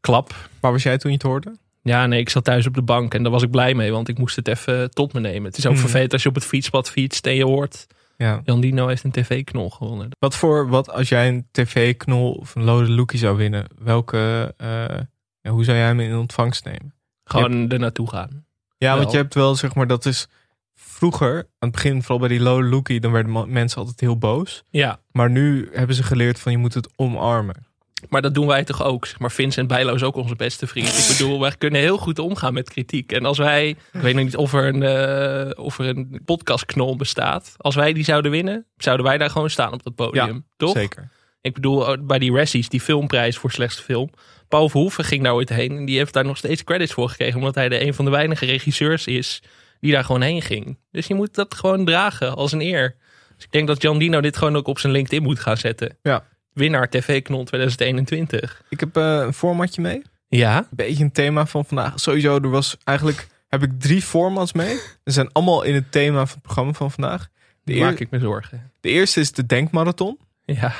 [0.00, 0.34] Klap.
[0.60, 1.56] Waar was jij toen je het hoorde?
[1.82, 4.08] Ja, nee, ik zat thuis op de bank en daar was ik blij mee, want
[4.08, 5.44] ik moest het even tot me nemen.
[5.48, 5.80] Het is ook Mhm.
[5.80, 8.40] vervelend als je op het fietspad fietst en je hoort, Ja.
[8.44, 10.08] Jan Dino heeft een tv-knol gewonnen.
[10.18, 14.66] Wat voor, wat als jij een tv-knol of een lode lookie zou winnen, welke, eh,
[15.40, 16.94] ja, hoe zou jij hem in ontvangst nemen?
[17.30, 18.44] Gewoon er naartoe gaan.
[18.78, 20.28] Ja, want je hebt wel, zeg maar, dat is
[20.74, 24.62] vroeger, aan het begin, vooral bij die lode lookie, dan werden mensen altijd heel boos.
[24.70, 27.68] Ja, Maar nu hebben ze geleerd van je moet het omarmen.
[28.08, 29.06] Maar dat doen wij toch ook.
[29.06, 30.98] zeg Maar Vincent Bijlo is ook onze beste vriend.
[30.98, 33.12] Ik bedoel, wij kunnen heel goed omgaan met kritiek.
[33.12, 36.96] En als wij, ik weet nog niet of er een, eh, of er een podcastknol
[36.96, 37.54] bestaat.
[37.56, 40.46] Als wij die zouden winnen, zouden wij daar gewoon staan op dat podium.
[40.56, 40.72] toch?
[40.72, 41.08] Zeker.
[41.40, 44.10] Ik bedoel, oh, bij die Razzies, die filmprijs voor slechtste film.
[44.50, 45.76] Paul Verhoeven ging daar ooit heen.
[45.76, 47.38] En die heeft daar nog steeds credits voor gekregen.
[47.38, 49.42] Omdat hij de een van de weinige regisseurs is
[49.80, 50.78] die daar gewoon heen ging.
[50.90, 52.94] Dus je moet dat gewoon dragen als een eer.
[53.36, 55.96] Dus ik denk dat Jan Dino dit gewoon ook op zijn LinkedIn moet gaan zetten.
[56.02, 56.24] Ja.
[56.52, 58.62] Winnaar TV-knol 2021.
[58.68, 60.02] Ik heb eh, een formatje mee.
[60.28, 62.00] Ja, beetje een thema van vandaag.
[62.00, 64.74] Sowieso, er was eigenlijk, heb ik drie formats mee.
[64.76, 67.28] Ze zijn allemaal in het thema van het programma van vandaag.
[67.64, 68.72] De, eer- maak ik me zorgen.
[68.80, 70.18] de eerste is de denkmarathon.
[70.44, 70.74] Ja,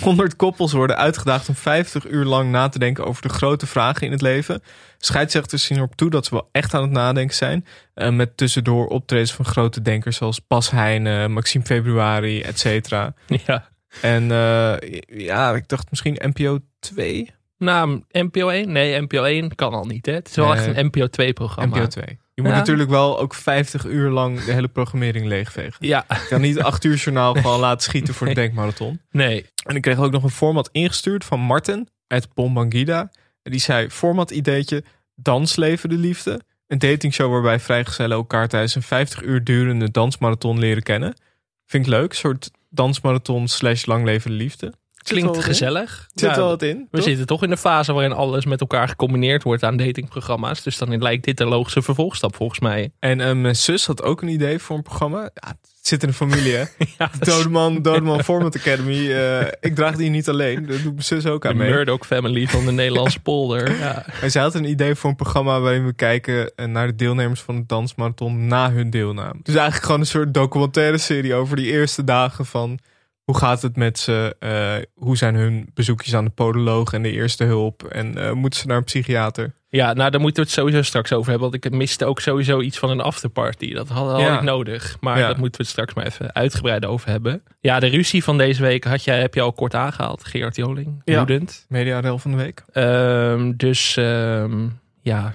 [0.00, 4.06] 100 koppels worden uitgedaagd om 50 uur lang na te denken over de grote vragen
[4.06, 4.62] in het leven.
[4.98, 7.66] Scheidsrechters zien erop toe dat ze wel echt aan het nadenken zijn.
[7.94, 13.14] eh, met tussendoor optredens van grote denkers zoals Bas Heijnen, Maxime Februari, et cetera.
[13.46, 13.68] ja.
[14.02, 17.30] En eh, ja, ik dacht misschien NPO 2.
[17.58, 18.72] Nou, NPO 1?
[18.72, 20.06] Nee, NPO 1 kan al niet.
[20.06, 20.12] Hè?
[20.12, 20.56] Het is wel Nee.
[20.66, 21.76] echt een NPO 2 programma.
[21.76, 22.18] NPO 2.
[22.38, 22.58] Je moet Ja.
[22.58, 25.86] natuurlijk wel ook 50 uur lang de hele programmering leegvegen.
[25.86, 28.44] Ja, Ik kan niet 8 uur journaal gewoon laten schieten voor de Nee.
[28.44, 29.00] denkmarathon.
[29.10, 29.46] nee.
[29.64, 33.10] En ik kreeg ook nog een format ingestuurd van Martin uit Bombangida.
[33.42, 36.40] En die zei, format ideetje, dansleven de liefde.
[36.66, 41.14] Een datingshow waarbij vrijgezellen elkaar tijdens een 50 uur durende dansmarathon leren kennen.
[41.66, 44.72] Vind ik leuk, een soort dansmarathon slash lang leven de liefde.
[45.08, 46.08] Klinkt gezellig.
[46.14, 46.86] Zit Ja, wel wat in.
[46.90, 47.06] we toch?
[47.06, 50.62] zitten toch in de fase waarin alles met elkaar gecombineerd wordt aan datingprogramma's.
[50.62, 52.90] Dus dan lijkt dit de logische vervolgstap volgens mij.
[52.98, 55.20] En eh, mijn zus had ook een idee voor een programma.
[55.34, 56.64] Ja, het zit in de familie, hè?
[56.98, 59.12] Ja, Dodeman, Dodeman Format Academy.
[59.12, 60.66] Eh, ik draag die niet alleen.
[60.66, 61.70] Dat doet mijn zus ook de aan mee.
[61.70, 63.78] Murdoch family van de Nederlandse polder.
[63.78, 64.06] Ja.
[64.20, 67.40] En zij had een idee voor een programma waarin we kijken eh, naar de deelnemers
[67.40, 69.34] van de dansmarathon na hun deelname.
[69.42, 72.78] Dus eigenlijk gewoon een soort documentaire serie over die eerste dagen van
[73.28, 77.10] hoe gaat het met ze, eh, hoe zijn hun bezoekjes aan de podoloog en de
[77.12, 79.52] eerste hulp en eh, moeten ze naar een psychiater.
[79.68, 81.50] ja, nou daar moeten we het sowieso straks over hebben.
[81.50, 83.72] Want ik miste ook sowieso iets van een afterparty.
[83.74, 84.36] Dat had, had Ja.
[84.36, 84.96] ik nodig.
[85.00, 85.26] Maar Ja.
[85.26, 87.42] dat moeten we het straks maar even uitgebreid over hebben.
[87.60, 90.24] Ja, de ruzie van deze week had jij, heb je al kort aangehaald.
[90.24, 91.16] Gerard Joling, Ja.
[91.16, 91.64] woedend.
[91.68, 92.62] Mediarel van de week.
[92.72, 94.66] Ehm, dus ehm,
[95.02, 95.34] ja,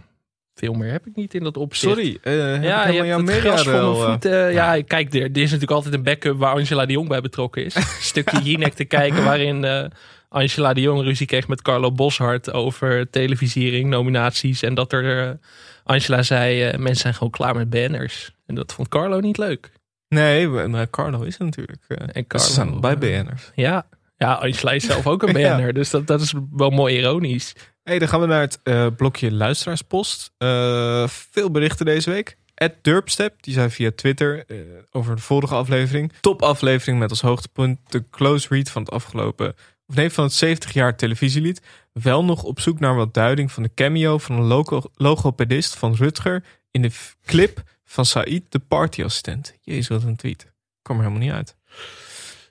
[0.56, 1.94] veel meer heb ik niet in dat opzicht.
[1.94, 4.54] Sorry, heb Ja, ik je hebt het gras voor mijn eh, voeten.
[4.54, 7.66] ja, kijk, er, er is natuurlijk altijd een backup waar Angela de Jong bij betrokken
[7.66, 7.76] is.
[7.76, 9.86] Een stukje Jinek te kijken waarin eh,
[10.30, 14.62] Angela de Jong ruzie kreeg met Carlo Boshart over televisiering, nominaties.
[14.62, 15.40] En dat er,
[15.84, 18.32] Angela zei, mensen zijn gewoon klaar met banners.
[18.46, 19.72] En dat vond Carlo niet leuk.
[20.08, 21.82] Nee, maar Carlo is er natuurlijk.
[21.88, 23.52] En Carlo, ze zijn bij BN'ers.
[23.56, 23.86] Ja,
[24.18, 25.50] ja Angela is zelf ook een Ja.
[25.50, 25.74] banner.
[25.74, 27.54] Dus dat, dat is wel mooi ironisch.
[27.84, 30.32] Hey, dan gaan we naar het eh, blokje luisteraarspost.
[30.38, 32.38] Eh, veel berichten deze week.
[32.54, 34.58] Ed Durpstep, die zei via Twitter eh,
[34.92, 36.14] over de vorige aflevering.
[36.22, 39.56] Top aflevering met als hoogtepunt de close read van het afgelopen...
[39.88, 41.62] Of nee, van het 70 jaar televisielied.
[41.94, 45.96] Wel nog op zoek naar wat duiding van de cameo van een logo logopedist van
[45.96, 46.44] Rutger...
[46.72, 46.92] in de
[47.26, 49.54] clip van Said, de partyassistent.
[49.62, 50.52] Jezus, wat een tweet.
[50.82, 51.56] Kwam er helemaal niet uit.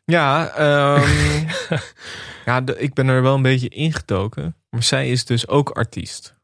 [0.04, 1.44] Ja, ehm,
[2.46, 4.56] ja de- ik ben er wel een beetje ingedoken.
[4.72, 6.34] Maar zij is dus ook artiest.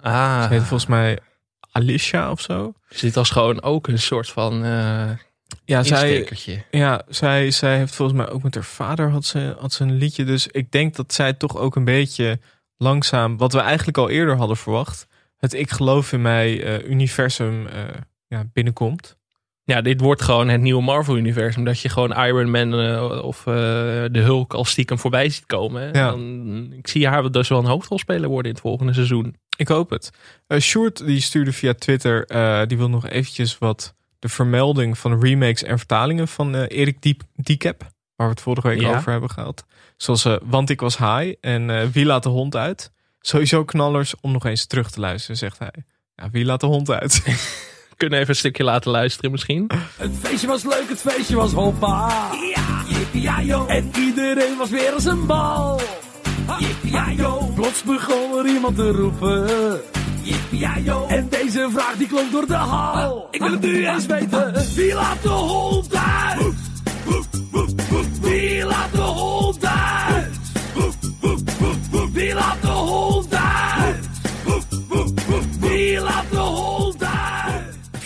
[0.00, 1.18] Ah, Ze heet volgens mij
[1.72, 2.72] Alicia of zo.
[2.88, 5.10] zit als gewoon ook een soort van eh
[5.64, 6.28] Ja, zij,
[6.70, 9.96] ja zij, zij heeft volgens mij ook met haar vader had ze, had ze een
[9.96, 10.24] liedje.
[10.24, 12.40] Dus ik denk dat zij toch ook een beetje
[12.76, 17.66] langzaam, wat we eigenlijk al eerder hadden verwacht, het Ik geloof in mij eh, universum
[17.66, 17.84] eh,
[18.26, 19.16] ja, binnenkomt.
[19.66, 21.64] Ja, dit wordt gewoon het nieuwe Marvel-universum.
[21.64, 23.54] Dat je gewoon Iron Man eh, of eh,
[24.10, 25.82] de Hulk al stiekem voorbij ziet komen.
[25.82, 25.86] hè.
[26.00, 26.10] Ja.
[26.10, 29.36] Dan, ik zie haar dus wel een hoofdrolspeler worden in het volgende seizoen.
[29.56, 30.10] Ik hoop het.
[30.60, 32.26] Sjoerd die stuurde via Twitter,
[32.68, 37.80] die wil nog eventjes wat de vermelding van remakes en vertalingen van Erik Diep, Diekep,
[38.16, 38.96] waar we het vorige week Ja.
[38.96, 39.64] over hebben gehad.
[39.96, 42.92] Zoals Want ik was high en Wie laat de hond uit?
[43.20, 45.72] Sowieso knallers om nog eens terug te luisteren, zegt hij.
[46.14, 47.22] Ja, wie laat de hond uit?
[47.96, 49.70] Kunnen even een stukje laten luisteren misschien.
[49.96, 52.30] Het feestje was leuk, het feestje was hoppa.
[53.12, 53.66] Ja.
[53.68, 55.80] En iedereen was weer als een bal.
[56.58, 57.54] Jippie ja joh.
[57.54, 59.80] Plots begon er iemand te roepen.
[61.08, 63.28] En deze vraag die klonk door de hal.
[63.30, 64.54] Ik wil het nu eens weten.
[64.74, 66.54] Wie laat de hond uit?
[68.20, 69.00] Wie laat de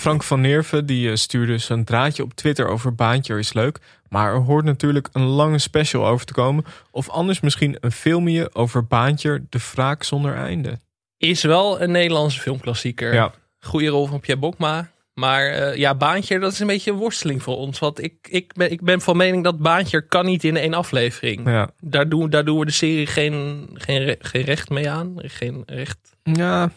[0.01, 3.79] Frank van Neerven die eh, stuurde zijn draadje op Twitter over Baantje is leuk.
[4.09, 6.65] Maar er hoort natuurlijk een lange special over te komen.
[6.91, 10.79] Of anders misschien een filmje over Baantje, de wraak zonder einde.
[11.19, 13.15] Is wel een Nederlandse filmklassieker.
[13.15, 13.33] Ja.
[13.61, 14.91] Goede rol van Pierre Bokma.
[15.15, 17.79] Maar eh, ja, Baantje, dat is een beetje een worsteling voor ons.
[17.79, 21.49] Want ik, ik, ben, ik ben van mening dat Baantje kan niet in één aflevering.
[21.49, 25.15] Ja, Daar, doen, daar doen we de serie geen, geen, geen recht mee aan.
[25.17, 25.99] Geen recht.
[26.23, 26.71] ja,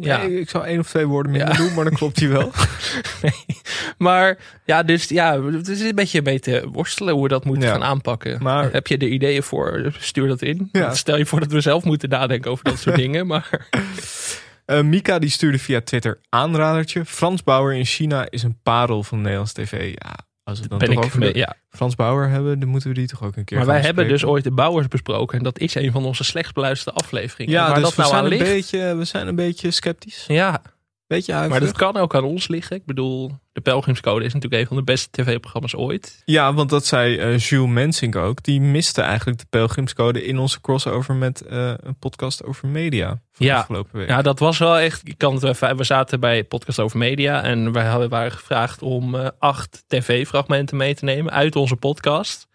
[0.00, 0.16] Ja.
[0.22, 1.56] nee, ik zou één of twee woorden minder Ja.
[1.56, 2.50] doen, maar dan klopt hij wel.
[3.98, 7.64] Maar ja, dus ja, het is een beetje mee te worstelen hoe we dat moeten
[7.68, 7.72] Ja.
[7.72, 8.42] gaan aanpakken.
[8.42, 9.94] Maar- Heb je er ideeën voor?
[9.98, 10.68] Stuur dat in.
[10.72, 10.94] Ja.
[10.94, 13.26] Stel je voor dat we zelf moeten nadenken over dat soort dingen.
[13.26, 13.68] Maar
[14.66, 17.04] Eh, Mika die stuurde via Twitter aanradertje.
[17.04, 19.94] Frans Bauer in China is een parel van Nederlands tv.
[19.94, 20.14] Ja,
[20.46, 21.56] als we dan ben toch ik over de ja.
[21.70, 24.24] Frans Bauer hebben, dan moeten we die toch ook een keer Maar wij hebben dus
[24.24, 25.38] ooit de Bouwers besproken.
[25.38, 27.52] En dat is een van onze slechtst beluisterde afleveringen.
[27.52, 28.50] Ja, Waar dus dat we, nou zijn aan een ligt.
[28.52, 30.24] beetje, we zijn een beetje sceptisch.
[30.28, 30.62] Ja,
[31.06, 31.68] Beetje maar huiverig.
[31.72, 32.76] dat kan ook aan ons liggen.
[32.76, 36.22] Ik bedoel, de Pelgrimscode is natuurlijk een van de beste tv-programma's ooit.
[36.24, 38.42] Ja, want dat zei eh, Jules Mensink ook.
[38.42, 43.46] Die miste eigenlijk de pelgrimscode in onze crossover met eh, een podcast over media van
[43.46, 43.58] Ja.
[43.58, 44.08] afgelopen week.
[44.08, 45.08] Ja, dat was wel echt.
[45.08, 47.42] Ik kan het even, we zaten bij podcast over media.
[47.42, 52.46] En wij hadden- waren gevraagd om eh, acht tv-fragmenten mee te nemen uit onze podcast.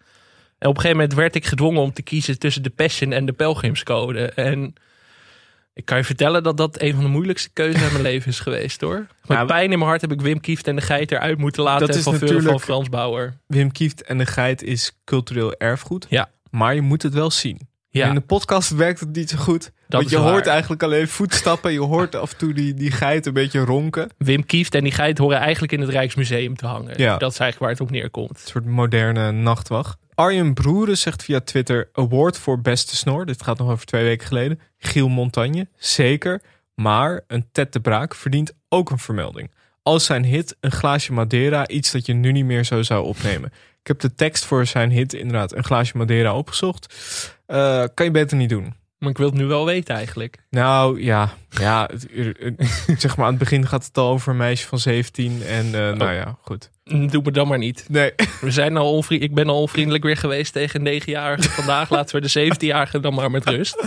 [0.58, 3.26] En op een gegeven moment werd ik gedwongen om te kiezen tussen de Passion en
[3.26, 4.24] de Pelgrimscode.
[4.26, 4.74] En
[5.74, 8.40] ik kan je vertellen dat dat een van de moeilijkste keuzes in mijn leven is
[8.40, 9.06] geweest hoor.
[9.26, 11.86] Met pijn in mijn hart heb ik Wim Kieft en de Geit eruit moeten laten.
[11.86, 13.34] Dat is van natuurlijk- van Frans Bauer.
[13.46, 16.06] Wim Kieft en de Geit is cultureel erfgoed.
[16.08, 16.28] Ja.
[16.50, 17.70] Maar je moet het wel zien.
[17.88, 19.70] Ja, In de podcast werkt het niet zo goed.
[19.88, 20.30] want is je waar.
[20.32, 21.72] hoort eigenlijk alleen voetstappen.
[21.72, 24.08] Je hoort af en toe die, die geit een beetje ronken.
[24.18, 26.94] Wim Kieft en die Geit horen eigenlijk in het Rijksmuseum te hangen.
[26.98, 27.16] Ja.
[27.16, 28.30] Dat is eigenlijk waar het op neerkomt.
[28.30, 29.96] Een soort moderne nachtwacht.
[30.22, 33.26] Arjen Broeren zegt via Twitter: Award voor beste snor.
[33.26, 34.60] Dit gaat nog over twee weken geleden.
[34.78, 36.42] Giel Montagne, zeker.
[36.74, 39.50] Maar een Ted de Braak verdient ook een vermelding.
[39.82, 43.52] Als zijn hit Een glaasje Madeira iets dat je nu niet meer zo zou opnemen.
[43.80, 46.94] Ik heb de tekst voor zijn hit inderdaad Een glaasje Madeira opgezocht.
[47.46, 48.74] Eh, kan je beter niet doen.
[48.98, 50.36] Maar ik wil het nu wel weten eigenlijk.
[50.50, 52.08] Nou ja, ja het-
[53.00, 55.42] zeg maar aan het begin gaat het al over een meisje van 17.
[55.42, 56.70] En eh, nou ja, goed.
[56.84, 57.84] Doe me dan maar niet.
[57.88, 61.48] Nee, We zijn al onvri- ik ben al onvriendelijk weer geweest tegen een 9-jarige.
[61.50, 63.86] Vandaag laten we de 17-jarige dan maar met rust.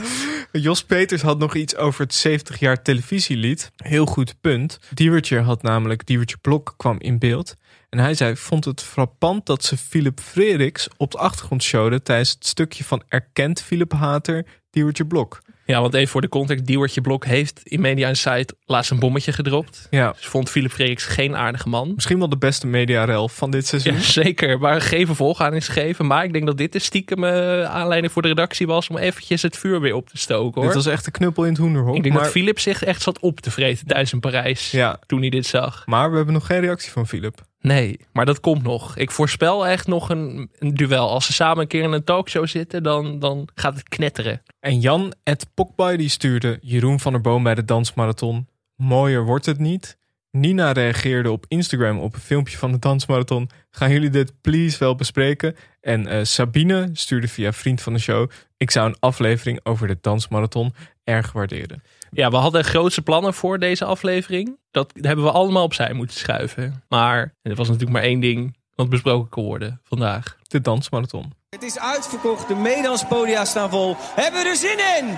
[0.51, 3.71] Jos Peters had nog iets over het 70 jaar televisielied.
[3.75, 4.79] Heel goed punt.
[4.93, 7.55] Diewertje had namelijk, Diewertje Blok kwam in beeld.
[7.89, 12.01] En hij zei, vond het frappant dat ze Philip Frederiks op de achtergrond showde...
[12.01, 15.41] tijdens het stukje van erkend Philip Hater, Diewertje Blok.
[15.65, 16.65] Ja, want even voor de context.
[16.65, 19.87] Diewertje Blok heeft in Media Insight laatst een bommetje gedropt.
[19.89, 21.91] Ja, Dus vond Philip Frederiks geen aardige man.
[21.95, 23.93] misschien wel de beste mediarel van dit seizoen.
[23.93, 24.59] Ja, zeker.
[24.59, 26.05] Maar geen vervolg aan is gegeven.
[26.07, 28.87] Maar ik denk dat dit de stiekem aanleiding voor de redactie was...
[28.87, 30.73] om eventjes het vuur weer op te stoken, hoor.
[30.73, 31.95] Dit was echt een knuppel in het hoenderhok.
[31.95, 34.71] Ik denk maar, dat Philip zich echt zat op te vreten thuis in Parijs.
[34.71, 35.83] ja, Toen hij dit zag.
[35.85, 37.41] maar we hebben nog geen reactie van Philip.
[37.65, 38.97] Nee, maar dat komt nog.
[38.97, 41.09] Ik voorspel echt nog een, een duel.
[41.09, 44.41] Als ze samen een keer in een talkshow zitten, dan, dan gaat het knetteren.
[44.59, 48.47] En Jan et Pokboy die stuurde Jeroen van der Boom bij de dansmarathon.
[48.75, 49.97] Mooier wordt het niet.
[50.31, 53.49] Nina reageerde op Instagram op een filmpje van de dansmarathon.
[53.69, 55.55] Gaan jullie dit please wel bespreken?
[55.81, 58.29] En eh, Sabine stuurde via vriend van de show.
[58.57, 60.73] Ik zou een aflevering over de dansmarathon
[61.03, 61.83] erg waarderen.
[62.15, 64.57] Ja, we hadden grootste plannen voor deze aflevering.
[64.71, 66.83] Dat hebben we allemaal opzij moeten schuiven.
[66.89, 70.37] Maar er was natuurlijk maar één ding wat besproken kon worden vandaag.
[70.47, 71.33] De dansmarathon.
[71.49, 73.95] Het is uitverkocht, de Medanspodia staan vol.
[73.99, 75.17] Hebben we er zin in?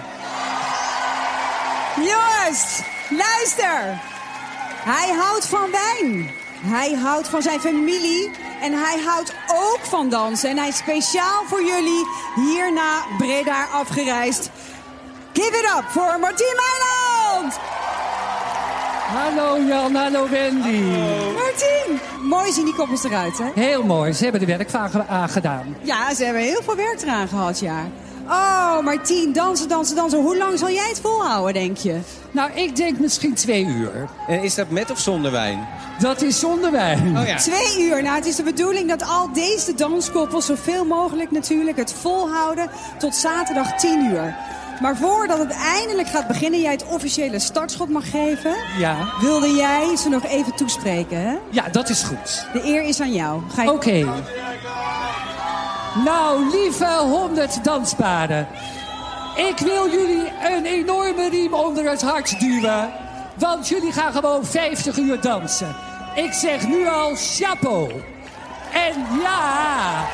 [1.96, 4.00] Jongens, luister.
[4.94, 6.32] Hij houdt van wijn.
[6.62, 8.32] Hij houdt van zijn familie.
[8.62, 10.50] En hij houdt ook van dansen.
[10.50, 12.06] En hij is speciaal voor jullie
[12.36, 14.52] hier naar Breda afgereisd.
[15.38, 17.60] Give it up voor Martien Meiland!
[19.08, 20.82] Hallo Jan, hallo Wendy.
[21.34, 22.00] Martien!
[22.22, 23.46] Mooi zien die koppels eruit, hè?
[23.56, 25.76] Heel mooi, ze hebben de werkvragen aangedaan.
[25.82, 27.88] Ja, ze hebben heel veel werk eraan gehad, ja.
[28.28, 30.20] Oh, Martien, dansen, dansen, dansen.
[30.20, 32.00] Hoe lang zal jij het volhouden, denk je?
[32.32, 34.10] Nou, ik denk misschien twee uur.
[34.28, 35.68] En is dat met of zonder wijn?
[36.00, 37.18] Dat is zonder wijn.
[37.18, 37.38] Oh ja.
[37.38, 38.04] Twee uur.
[38.04, 43.16] Nou, het is de bedoeling dat al deze danskoppels zoveel mogelijk natuurlijk het volhouden tot
[43.16, 44.36] zaterdag 10 uur.
[44.82, 48.96] Maar voordat het eindelijk gaat beginnen, jij het officiële startschot mag geven, Ja.
[49.22, 51.36] wilde jij ze nog even toespreken, hè?
[51.50, 52.46] ja, dat is goed.
[52.54, 53.42] De eer is aan jou.
[53.56, 53.72] Ga je...
[53.72, 54.06] Oké.
[56.06, 58.48] Nou, lieve honderd danspaarden.
[59.36, 62.90] Ik wil jullie een enorme riem onder het hart duwen.
[63.38, 65.76] Want jullie gaan gewoon 50 uur dansen.
[66.16, 67.92] Ik zeg nu al chapeau.
[68.74, 70.06] En ja.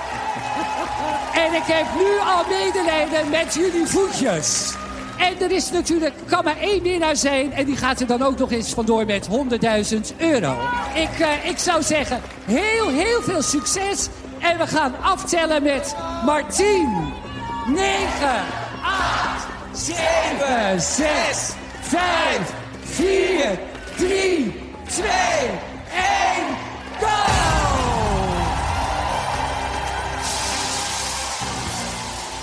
[1.34, 4.74] En ik heb nu al medelijden met jullie voetjes.
[5.18, 7.54] En er is natuurlijk, kan maar één winnaar zijn.
[7.54, 10.58] En die gaat er dan ook nog eens vandoor met 100.000 euro.
[10.94, 14.08] Ik, eh, ik zou zeggen, heel, heel veel succes.
[14.40, 17.14] En we gaan aftellen met Martien.
[17.68, 18.08] 9,
[18.84, 23.60] 8, 7, 6, 5, 4,
[23.96, 24.54] 3,
[24.88, 25.10] 2,
[25.92, 26.46] 1,
[27.00, 27.43] go!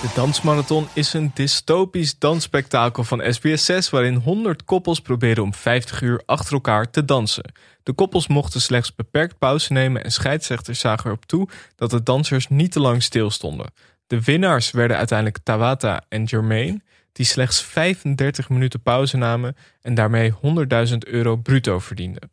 [0.01, 6.23] De Dansmarathon is een dystopisch dansspektakel van SBS6 waarin 100 koppels proberen om 50 uur
[6.27, 7.53] achter elkaar te dansen.
[7.83, 12.49] De koppels mochten slechts beperkt pauze nemen en scheidsrechters zagen erop toe dat de dansers
[12.49, 13.73] niet te lang stilstonden.
[14.07, 16.81] De winnaars werden uiteindelijk Tawata en Jermaine,
[17.13, 20.33] die slechts 35 minuten pauze namen en daarmee
[20.89, 22.31] 100.000 euro bruto verdienden.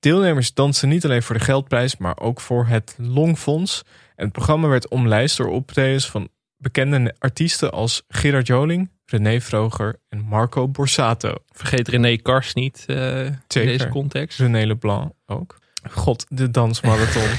[0.00, 3.82] Deelnemers dansten niet alleen voor de geldprijs, maar ook voor het Longfonds.
[4.16, 9.96] En het programma werd omlijst door optredens van bekende artiesten als Gerard Joling, René Vroger
[10.08, 11.34] en Marco Borsato.
[11.52, 14.38] Vergeet René Kars niet eh, in deze context.
[14.38, 15.58] René Leblanc ook.
[15.90, 17.22] God, de dansmarathon.
[17.22, 17.30] we,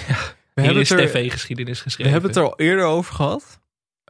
[0.53, 2.11] Hier hebben is het er, tv-geschiedenis we geschreven.
[2.11, 3.59] hebben het er al eerder over gehad.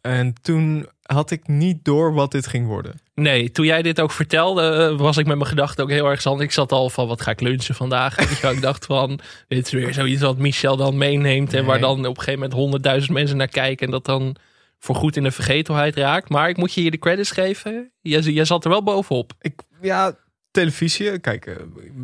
[0.02, 3.00] En toen had ik niet door wat dit ging worden.
[3.16, 6.22] Nee, toen jij dit ook vertelde, eh, was ik met mijn gedachten ook heel erg
[6.22, 6.42] zand.
[6.42, 8.40] Ik zat al van, wat ga ik lunchen vandaag?
[8.42, 11.54] Wel, ik dacht van, dit is weer zoiets wat Michel dan meeneemt.
[11.54, 11.66] En Nee.
[11.68, 13.86] waar dan op een gegeven moment honderdduizend mensen naar kijken.
[13.86, 14.36] En dat dan
[14.80, 16.30] voorgoed in de vergetelheid raakt.
[16.30, 17.92] Maar ik moet je hier de credits geven.
[18.02, 19.34] Jij, jij zat er wel bovenop.
[19.40, 20.16] Ik, ja,
[20.52, 21.56] televisie, kijk, eh,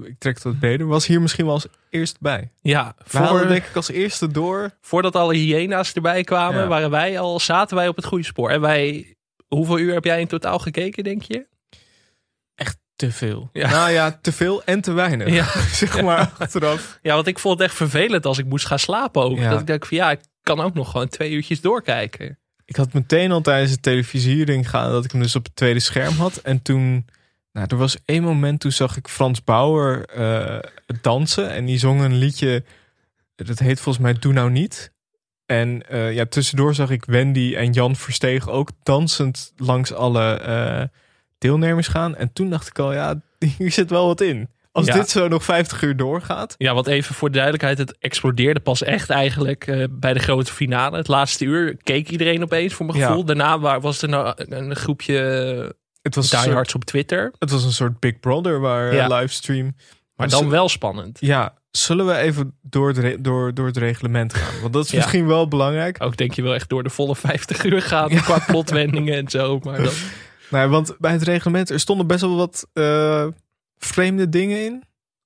[0.04, 2.52] ik trek het wat breder, was hier misschien wel als eerst bij.
[2.62, 4.78] Ja, voor, denk ik als eerste door.
[4.82, 6.68] voordat alle hyena's erbij kwamen, Ja.
[6.68, 8.50] waren wij al, zaten wij op het goede spoor.
[8.50, 9.16] En wij,
[9.48, 11.48] hoeveel uur heb jij in totaal gekeken, denk je?
[12.56, 13.50] Echt te veel.
[13.54, 13.70] Ja.
[13.70, 15.30] Nou ja, te veel en te weinig.
[15.30, 15.46] Ja.
[15.84, 17.00] zeg maar achteraf.
[17.02, 19.38] Ja, want ik vond het echt vervelend als ik moest gaan slapen ook.
[19.38, 19.50] Ja.
[19.50, 22.38] Dat ik dacht van ja, ik kan ook nog gewoon twee uurtjes doorkijken.
[22.74, 25.80] Ik had meteen al tijdens de televisiering gaan dat ik hem dus op het tweede
[25.80, 26.38] scherm had.
[26.38, 27.06] En toen,
[27.52, 30.60] nou, er was één moment toen zag ik Frans Bauer eh,
[31.02, 31.50] dansen.
[31.52, 32.64] En die zong een liedje,
[33.36, 34.92] dat heet volgens mij Doe Nou Niet.
[35.46, 40.84] En eh, ja, tussendoor zag ik Wendy en Jan Versteeg ook dansend langs alle eh,
[41.38, 42.16] deelnemers gaan.
[42.16, 43.22] En toen dacht ik al, ja,
[43.58, 44.50] hier zit wel wat in.
[44.74, 44.94] Als Ja.
[44.94, 46.56] dit zo nog 50 uur doorgaat.
[46.58, 50.52] Ja, wat even voor de duidelijkheid, het explodeerde pas echt eigenlijk eh, bij de grote
[50.54, 50.98] finale.
[50.98, 53.08] Het laatste uur keek iedereen opeens voor mijn Ja.
[53.08, 53.26] gevoel.
[53.26, 55.14] Daarna wa- was er nou een groepje
[56.02, 57.34] Het was, soort, diehards op Twitter.
[57.40, 59.04] het was een soort Big Brother waar Ja.
[59.10, 59.76] eh, livestream.
[60.16, 61.18] Maar Dus- dan wel spannend.
[61.22, 64.62] Ja, zullen we even door het, door, door het reglement gaan?
[64.62, 64.98] Want dat is Ja.
[64.98, 66.04] misschien wel belangrijk.
[66.04, 69.60] Ook denk je wel echt door de volle 50 uur gaan qua plotwendingen en zo.
[69.64, 69.94] Maar dan,
[70.50, 73.28] Nou, want bij het reglement, er stonden best wel wat eh,
[73.86, 74.84] vreemde dingen in.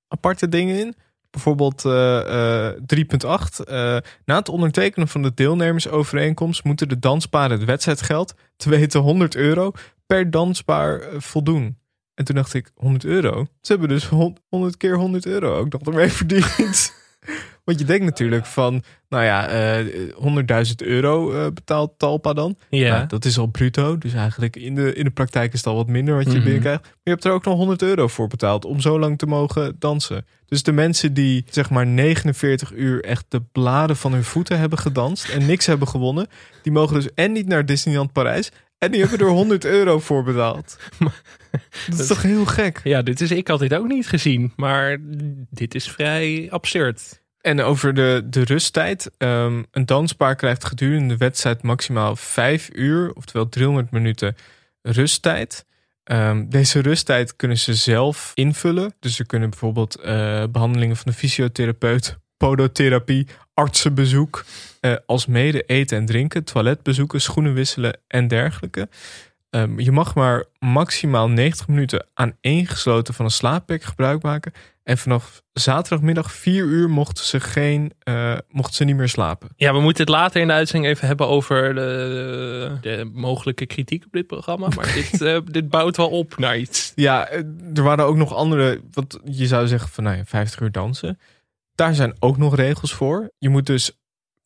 [0.08, 0.95] Aparte dingen in.
[1.30, 3.64] Bijvoorbeeld eh, eh, 3.8.
[3.64, 9.36] eh, na het ondertekenen van de deelnemersovereenkomst moeten de dansparen het wedstrijdgeld, te weten 100
[9.36, 9.72] euro,
[10.05, 11.78] per danspaar eh, voldoen.
[12.14, 13.45] En toen dacht ik, 100 euro?
[13.62, 16.93] Ze hebben dus hon- 100 keer 100 euro ook nog ermee verdiend.
[17.68, 19.86] Want je denkt natuurlijk van, nou ja, eh
[20.65, 22.57] 100.000 euro eh, betaalt Talpa dan.
[22.70, 22.95] ja.
[22.95, 23.97] Nou, dat is al bruto.
[23.97, 26.43] Dus eigenlijk in de, in de praktijk is het al wat minder wat je Mhm.
[26.43, 26.82] binnenkrijgt.
[26.82, 29.76] Maar je hebt er ook nog 100 euro voor betaald om zo lang te mogen
[29.80, 30.26] dansen.
[30.45, 34.80] Dus de mensen die zeg maar 49 uur echt de bladen van hun voeten hebben
[34.80, 36.28] gedanst en niks hebben gewonnen,
[36.61, 40.24] die mogen dus en niet naar Disneyland Parijs en die hebben er 100 euro voor
[40.24, 40.78] betaald.
[41.89, 42.82] Dat is toch heel gek?
[42.84, 44.53] ja, dit is ik had dit ook niet gezien.
[44.55, 44.97] Maar
[45.49, 47.26] dit is vrij absurd.
[47.48, 49.12] En over de, de rusttijd.
[49.18, 54.36] Ehm, een danspaar krijgt gedurende de wedstrijd maximaal 5 uur, oftewel 300 minuten
[54.82, 55.66] rusttijd.
[56.04, 58.93] Ehm, deze rusttijd kunnen ze zelf invullen.
[59.00, 64.45] Dus ze kunnen bijvoorbeeld eh, behandelingen van de fysiotherapeut, podotherapie, artsenbezoek,
[64.80, 68.89] eh als mede eten en drinken, toiletbezoeken, schoenen wisselen en dergelijke.
[69.50, 74.54] Ehm, je mag maar maximaal 90 minuten aan één gesloten van een slaapplek gebruik maken.
[74.88, 79.50] En vanaf zaterdagmiddag 4 uur mochten ze, geen, eh, mochten ze niet meer slapen.
[79.56, 84.06] Ja, we moeten het later in de uitzending even hebben over de, de mogelijke kritiek
[84.06, 84.68] op dit programma.
[84.76, 86.92] Maar dit, eh, dit bouwt wel op naar iets.
[86.96, 88.82] Ja, eh, er waren ook nog andere.
[88.92, 91.20] Want je zou zeggen van nou ja, 50 uur dansen.
[91.76, 93.32] Daar zijn ook nog regels voor.
[93.38, 93.92] Je moet dus,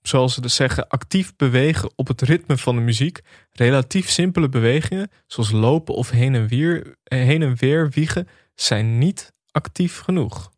[0.01, 3.21] zoals ze dus zeggen, actief bewegen op het ritme van de muziek.
[3.51, 9.31] Relatief simpele bewegingen, zoals lopen of heen en weer, heen en weer wiegen, zijn niet
[9.51, 10.51] actief genoeg.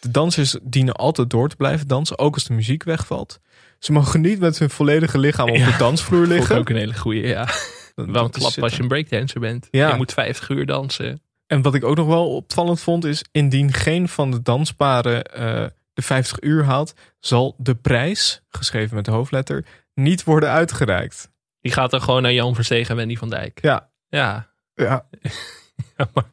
[0.00, 3.40] De dansers dienen altijd door te blijven dansen, ook als de muziek wegvalt.
[3.78, 6.56] Ze mogen niet met hun volledige lichaam op Ja, de dansvloer Vond ik liggen.
[6.56, 7.44] ook een hele goeie, ja.
[7.94, 8.62] Dat- Wel een dat is klap zitten.
[8.62, 9.68] als je een breakdancer bent.
[9.70, 9.88] Ja.
[9.90, 11.22] Je moet 50 uur dansen.
[11.46, 15.66] En wat ik ook nog wel opvallend vond is, indien geen van de dansparen eh,
[15.92, 21.30] de 50 uur haalt, zal de prijs, geschreven met de hoofdletter, niet worden uitgereikt.
[21.60, 23.58] Die gaat dan gewoon naar Jan Verstegen en Wendy van Dijk.
[23.62, 25.06] Ja, Ja, ja.
[26.00, 26.24] Ja, maar,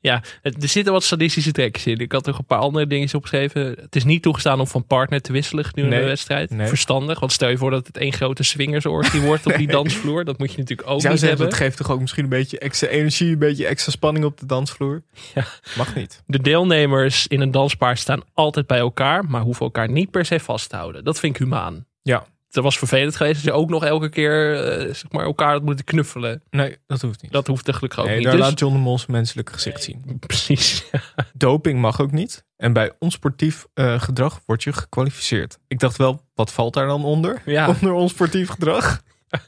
[0.00, 1.98] ja, er zitten wat sadistische trekjes in.
[1.98, 3.62] Ik had nog een paar andere dingetjes opgeschreven.
[3.80, 6.50] Het is niet toegestaan om van partner te wisselen gedurende Nee, de wedstrijd.
[6.50, 6.66] nee.
[6.66, 10.24] Verstandig, want stel je voor dat het één grote swingersorgie wordt op die dansvloer.
[10.24, 11.58] Dat moet je natuurlijk ook zou niet zeggen, hebben.
[11.58, 14.46] dat geeft toch ook misschien een beetje extra energie, een beetje extra spanning op de
[14.46, 15.02] dansvloer.
[15.34, 15.44] Ja.
[15.76, 16.22] Mag niet.
[16.26, 20.40] De deelnemers in een danspaar staan altijd bij elkaar, maar hoeven elkaar niet per se
[20.40, 21.04] vast te houden.
[21.04, 21.86] Dat vind ik humaan.
[22.02, 22.26] Ja.
[22.54, 25.62] Het was vervelend geweest dat je ook nog elke keer eh, zeg maar, elkaar had
[25.62, 26.42] moeten knuffelen.
[26.50, 27.32] Nee, dat hoeft niet.
[27.32, 28.24] Dat hoeft gelukkig ook nee, niet.
[28.24, 30.18] daar Dus- laat John de Mol zijn menselijke gezicht zien.
[30.26, 30.84] Precies.
[31.32, 32.44] Doping mag ook niet.
[32.56, 35.58] En bij onsportief eh, gedrag word je gekwalificeerd.
[35.68, 37.42] Ik dacht wel, wat valt daar dan onder?
[37.44, 37.68] Ja.
[37.80, 39.00] Onder onsportief gedrag?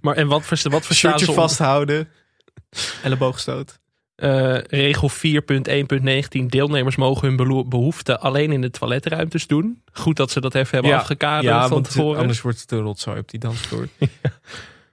[0.00, 2.08] Maar en wat, wat verstaan Shirtje ze onder- vasthouden.
[3.02, 3.78] Elleboogstoot.
[4.22, 6.46] Eh, regel 4.1.19.
[6.46, 9.82] Deelnemers mogen hun behoeften alleen in de toiletruimtes doen.
[9.92, 12.20] Goed dat ze dat even hebben afgekaderd ja, van tevoren.
[12.20, 13.88] anders wordt het een rotzooi op die dansvloer.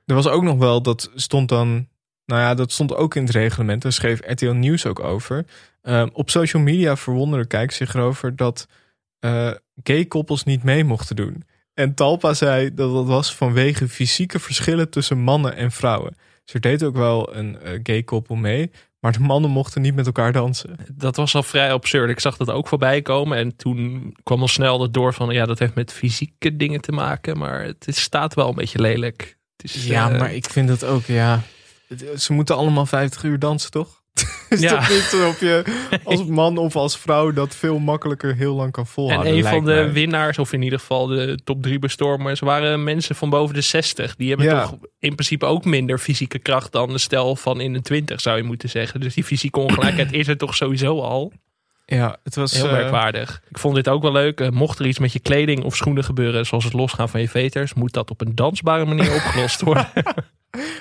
[0.05, 1.87] Er was ook nog wel, dat stond dan...
[2.25, 3.81] Nou ja, dat stond ook in het reglement.
[3.81, 5.45] Daar schreef RTL Nieuws ook over.
[5.81, 8.35] Ehm, op social media verwonderen kijkers zich erover...
[8.35, 8.67] dat
[9.19, 9.51] eh
[9.83, 11.43] gay koppels niet mee mochten doen.
[11.73, 16.17] En Talpa zei dat dat was vanwege fysieke verschillen tussen mannen en vrouwen.
[16.43, 18.71] Dus er deed ook wel een eh, gay koppel mee...
[18.99, 20.75] maar de mannen mochten niet met elkaar dansen.
[20.93, 22.09] Dat was al vrij absurd.
[22.09, 23.37] Ik zag dat ook voorbij komen.
[23.37, 25.29] En toen kwam al snel het door van...
[25.29, 27.37] Ja, dat heeft met fysieke dingen te maken.
[27.37, 29.37] Maar het is- staat wel een beetje lelijk.
[29.57, 31.41] Het is, Ja, eh, maar ik vind het ook, ja.
[32.17, 33.98] Ze moeten allemaal 50 uur dansen, toch?
[34.49, 34.69] is Ja.
[34.69, 35.63] toch niet of je
[36.03, 39.33] als man of als vrouw dat veel makkelijker heel lang kan En volhouden?
[39.33, 39.91] een van de mij.
[39.91, 44.15] winnaars, of in ieder geval de top drie bestormers, waren mensen van boven de 60.
[44.15, 44.61] Die hebben Ja.
[44.61, 48.37] toch in principe ook minder fysieke kracht dan de stel van in de 20, zou
[48.37, 48.99] je moeten zeggen.
[48.99, 51.31] Dus die fysieke ongelijkheid is er toch sowieso al.
[51.85, 52.51] Ja, het was...
[52.53, 53.41] Heel eh, merkwaardig.
[53.49, 54.39] Ik vond dit ook wel leuk.
[54.39, 57.29] Eh, mocht er iets met je kleding of schoenen gebeuren, zoals het losgaan van je
[57.29, 59.87] veters, moet dat op een dansbare manier opgelost worden.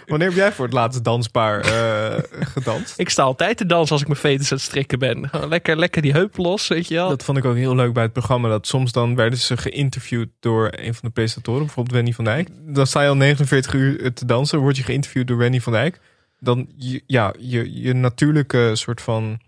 [0.07, 2.23] Wanneer heb jij voor het laatst dansbaar eh,
[2.55, 2.99] gedanst?
[2.99, 5.31] ik sta altijd te dansen als ik mijn veters aan het strikken ben.
[5.49, 7.09] Lekker, lekker die heup los, weet je wel.
[7.09, 8.49] Dat vond ik ook heel leuk bij het programma.
[8.49, 11.65] Dat soms dan werden ze geïnterviewd door een van de presentatoren.
[11.65, 12.49] Bijvoorbeeld Wendy van Dijk.
[12.53, 14.59] Dan sta je al 49 uur te dansen.
[14.59, 16.01] Word je geïnterviewd door Wendy van Dijk.
[16.41, 16.69] Dan,
[17.07, 19.39] ja, je, je natuurlijke soort van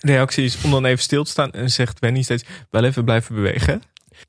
[0.00, 1.50] reactie is om dan even stil te staan.
[1.50, 3.82] En zegt Wendy steeds, wel even blijven bewegen.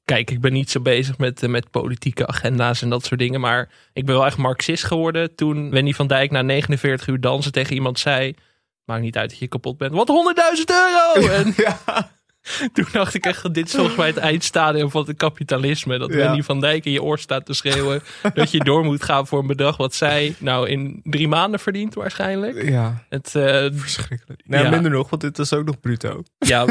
[0.05, 3.39] Kijk, ik ben niet zo bezig met, eh, met politieke agenda's en dat soort dingen.
[3.39, 7.51] Maar ik ben wel echt marxist geworden toen Wendy van Dijk na 49 uur dansen
[7.51, 8.33] tegen iemand zei...
[8.85, 9.91] Maakt niet uit dat je kapot bent.
[9.93, 10.07] Wat
[10.57, 11.27] 100.000 euro!
[11.33, 12.11] En Ja,
[12.73, 15.97] toen dacht ik echt, dit is volgens mij het eindstadium van het kapitalisme.
[15.97, 16.15] Dat Ja.
[16.15, 18.01] Wendy van Dijk in je oor staat te schreeuwen
[18.33, 21.93] dat je door moet gaan voor een bedrag wat zij nou in drie maanden verdient
[21.93, 22.69] waarschijnlijk.
[22.69, 24.41] ja Het, eh, verschrikkelijk.
[24.45, 24.69] Nou, Ja.
[24.69, 26.23] minder nog, want dit is ook nog bruto.
[26.37, 26.65] ja,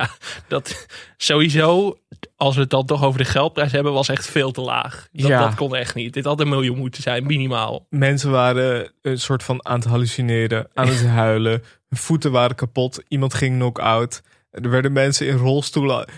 [0.00, 0.10] ja,
[0.48, 0.86] dat
[1.16, 1.98] sowieso,
[2.36, 5.08] als we het dan toch over de geldprijs hebben, was echt veel te laag.
[5.12, 5.40] Dat, Ja.
[5.40, 6.12] dat kon echt niet.
[6.12, 7.86] Dit had een miljoen moeten zijn, minimaal.
[7.90, 11.62] Mensen waren een soort van aan het hallucineren, aan het huilen.
[11.88, 13.02] Hun voeten waren kapot.
[13.08, 14.22] Iemand ging knock-out.
[14.50, 16.08] Er werden mensen in rolstoelen.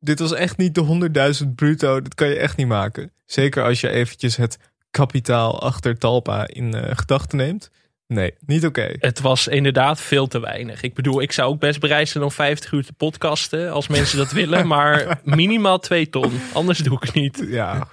[0.00, 2.02] Dit was echt niet de 100.000 bruto.
[2.02, 3.12] Dat kan je echt niet maken.
[3.24, 4.58] Zeker als je eventjes het
[4.90, 7.70] kapitaal achter Talpa in eh, gedachten neemt.
[8.08, 8.94] Nee, niet oké.
[8.98, 10.82] Het was inderdaad veel te weinig.
[10.82, 14.18] Ik bedoel, ik zou ook best bereid zijn om 50 uur te podcasten, als mensen
[14.18, 14.66] dat willen.
[14.74, 17.44] Maar minimaal 2 ton, anders doe ik het niet.
[17.46, 17.88] Ja,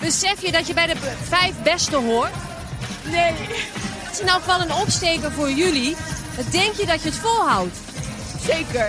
[0.00, 2.32] Besef je dat je bij de vijf beste hoort?
[3.04, 3.32] Nee.
[3.32, 5.96] Het is in elk geval een opsteker voor jullie.
[6.50, 7.76] Denk je dat je het volhoudt?
[8.40, 8.88] Zeker.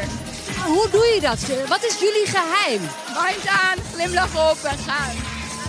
[0.66, 1.68] Hoe doe je dat?
[1.68, 2.82] Wat is jullie geheim?
[3.08, 5.16] Mind aan, glimlach op en gaan.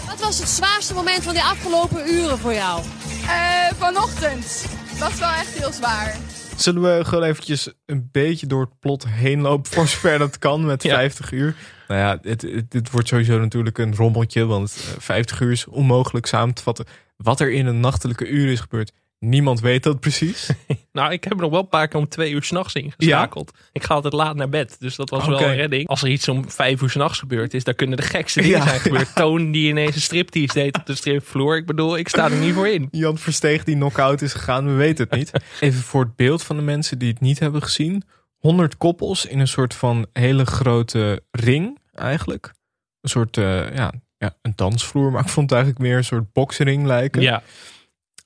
[0.07, 2.83] Wat was het zwaarste moment van die afgelopen uren voor jou?
[3.29, 4.66] Eh, vanochtend
[4.99, 6.16] was wel echt heel zwaar.
[6.57, 10.66] Zullen we gewoon eventjes een beetje door het plot heen lopen voor zover dat kan
[10.66, 10.95] met Ja.
[10.95, 11.55] 50 uur?
[11.89, 15.66] Nou ja, het, het, dit wordt sowieso natuurlijk een rommeltje, want eh, 50 uur is
[15.66, 16.87] onmogelijk samen te vatten.
[17.16, 20.51] Wat er in een nachtelijke uur is gebeurd, niemand weet dat precies.
[20.93, 23.53] Nou, ik heb er nog wel een paar keer om twee uur s'nachts ingeschakeld.
[23.73, 25.89] Ik ga altijd laat naar bed, dus dat was wel een redding.
[25.89, 28.64] Als er iets om vijf uur s'nachts gebeurd is, dan kunnen de gekste dingen Ja,
[28.64, 29.14] zijn gebeurd.
[29.14, 31.57] Toon die ineens een striptease deed op de stripvloer.
[31.57, 32.89] Ik bedoel, ik sta er niet voor in.
[32.91, 35.31] Jan Versteeg die knock-out is gegaan, we weten het niet.
[35.61, 38.03] Even voor het beeld van de mensen die het niet hebben gezien.
[38.39, 42.53] 100 koppels in een soort van hele grote ring eigenlijk.
[43.01, 46.33] Een soort, eh, ja, ja, een dansvloer, maar ik vond het eigenlijk meer een soort
[46.33, 47.23] boksring lijken.
[47.23, 47.43] Ja,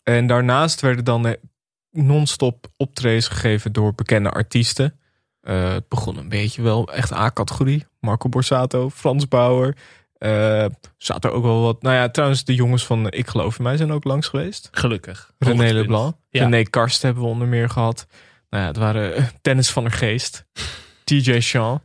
[0.03, 1.33] En daarnaast werden dan eh,
[1.91, 4.99] non-stop optredens gegeven door bekende artiesten.
[5.41, 7.87] Eh, het begon een beetje wel echt A-categorie.
[8.01, 9.77] Marco Borsato, Frans Bauer.
[10.19, 11.83] Eh zaten er ook wel wat.
[11.83, 14.69] Nou ja, trouwens, de jongens van Ik Geloof in Mij zijn ook langs geweest.
[14.73, 15.33] gelukkig.
[15.39, 15.73] René.
[15.73, 16.17] Leblanc.
[16.31, 16.43] Ja.
[16.43, 18.07] René Karst hebben we onder meer gehad.
[18.51, 20.45] Nou ja, het waren eh, Dennis van der Geest.
[21.05, 21.81] TJ Sean.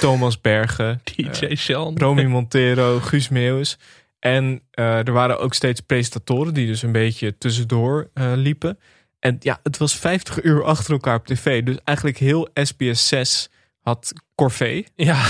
[0.00, 1.00] Thomas Bergen.
[1.04, 1.98] DJ Sean.
[1.98, 3.78] Romy Montero, Guus Meeuwis.
[4.20, 8.78] En eh, er waren ook steeds presentatoren die dus een beetje tussendoor eh, liepen.
[9.18, 11.62] En ja, het was 50 uur achter elkaar op tv.
[11.62, 13.48] Dus eigenlijk heel SBS 6
[13.80, 14.86] had Corvée.
[14.94, 15.26] Ja.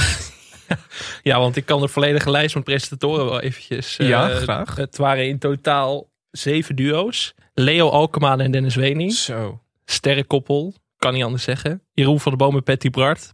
[1.23, 3.97] ja, want ik kan de volledige lijst van presentatoren wel eventjes.
[3.97, 4.77] eh, Ja, graag.
[4.77, 7.35] Het waren in totaal zeven duo's.
[7.55, 9.13] Leo Alkemaar en Dennis Wening.
[9.13, 9.61] Zo.
[9.85, 11.83] Sterrenkoppel, kan niet anders zeggen.
[11.93, 13.33] Jeroen van der Boom en Patty Bart.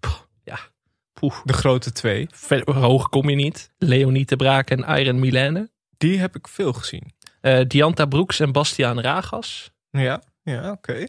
[1.44, 2.26] De grote twee.
[2.30, 3.70] Ver- hoog kom je niet.
[3.78, 5.70] Leonie de Braak en Iron Milene.
[5.96, 7.14] Die heb ik veel gezien.
[7.40, 9.70] Eh Dianta Broeks en Bastiaan Ragas.
[9.90, 11.06] Ja, ja oké.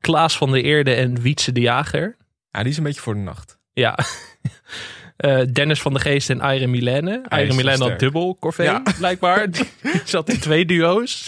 [0.00, 2.16] Klaas van der Eerde en Wietse de Jager.
[2.50, 3.58] Ja, die is een beetje voor de nacht.
[3.72, 3.98] Ja.
[5.16, 7.22] Eh, Dennis van der Geest en Iron Milene.
[7.28, 8.82] Iron Milene had dubbel Corvée, Ja.
[8.98, 9.50] blijkbaar.
[9.50, 9.64] Die
[10.04, 11.26] zat in twee duo's.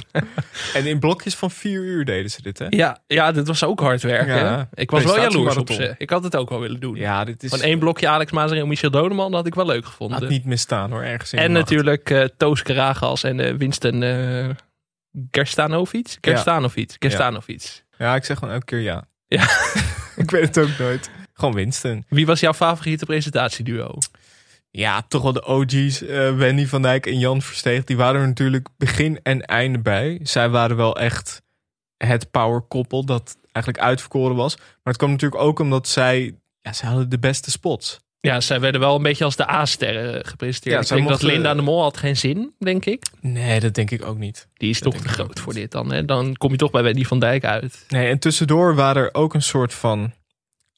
[0.75, 2.67] En in blokjes van vier uur deden ze dit, hè?
[2.69, 4.37] Ja, ja, dit was ook hard werken.
[4.37, 4.69] Ja.
[4.75, 5.95] Ik was wel jaloers op ze.
[5.99, 6.97] Ik had het ook wel willen doen.
[6.97, 9.85] Ja, dit is Van één blokje Alex Mazer en Michel Dodeman had ik wel leuk
[9.85, 10.19] gevonden.
[10.21, 14.03] had niet misstaan hoor, ergens in En de natuurlijk eh Toos Karagas en eh, Winston
[14.03, 14.49] eh
[15.31, 16.19] Gerstanovic.
[16.21, 16.97] Gerstanovic.
[16.99, 17.85] Gerstanovic.
[17.99, 19.05] Ja, ik zeg gewoon elke keer ja.
[19.27, 19.43] Ja.
[20.17, 21.11] ik weet het ook nooit.
[21.39, 22.05] Gewoon Winston.
[22.09, 23.99] Wie was jouw favoriete presentatieduo?
[24.71, 26.03] Ja, toch wel de OG's.
[26.03, 27.85] eh Wendy van Dijk en Jan Versteeg.
[27.85, 30.21] Die waren er natuurlijk begin en einde bij.
[30.23, 31.43] Zij waren wel echt
[31.97, 34.57] het power koppel dat eigenlijk uitverkoren was.
[34.57, 36.35] Maar het kwam natuurlijk ook omdat zij...
[36.61, 38.01] Ja, zij hadden de beste spots.
[38.21, 40.75] Ja, zij werden wel een beetje als de A-sterren gepresenteerd.
[40.75, 43.07] Ja, ik denk dat Linda de Mol had geen zin, denk ik.
[43.21, 44.49] Nee, dat denk ik ook niet.
[44.55, 45.93] Die is Dat toch te groot voor dit dan.
[45.93, 46.05] Hè?
[46.05, 47.85] Dan kom je toch bij Wendy van Dijk uit.
[47.89, 50.13] Nee, en tussendoor waren er ook een soort van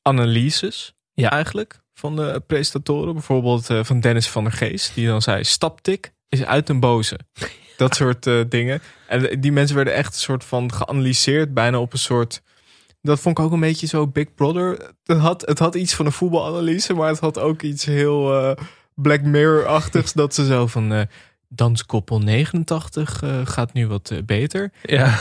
[0.02, 1.30] analyses Ja.
[1.30, 3.12] eigenlijk van de presentatoren.
[3.12, 4.94] Bijvoorbeeld eh, van Dennis van der Geest.
[4.94, 7.18] Die dan zei, staptik is uit een boze.
[7.76, 8.80] Dat soort eh, dingen.
[9.08, 11.54] En die mensen werden echt een soort van geanalyseerd.
[11.54, 12.42] Bijna op een soort
[13.02, 14.92] Dat vond ik ook een beetje zo Big Brother.
[15.04, 18.64] Het had, het had iets van een voetbalanalyse, maar het had ook iets heel eh,
[18.94, 20.12] Black Mirror-achtigs.
[20.22, 21.02] dat ze zo van eh,
[21.48, 24.72] danskoppel 89 eh, gaat nu wat eh, beter.
[24.82, 25.18] Ja.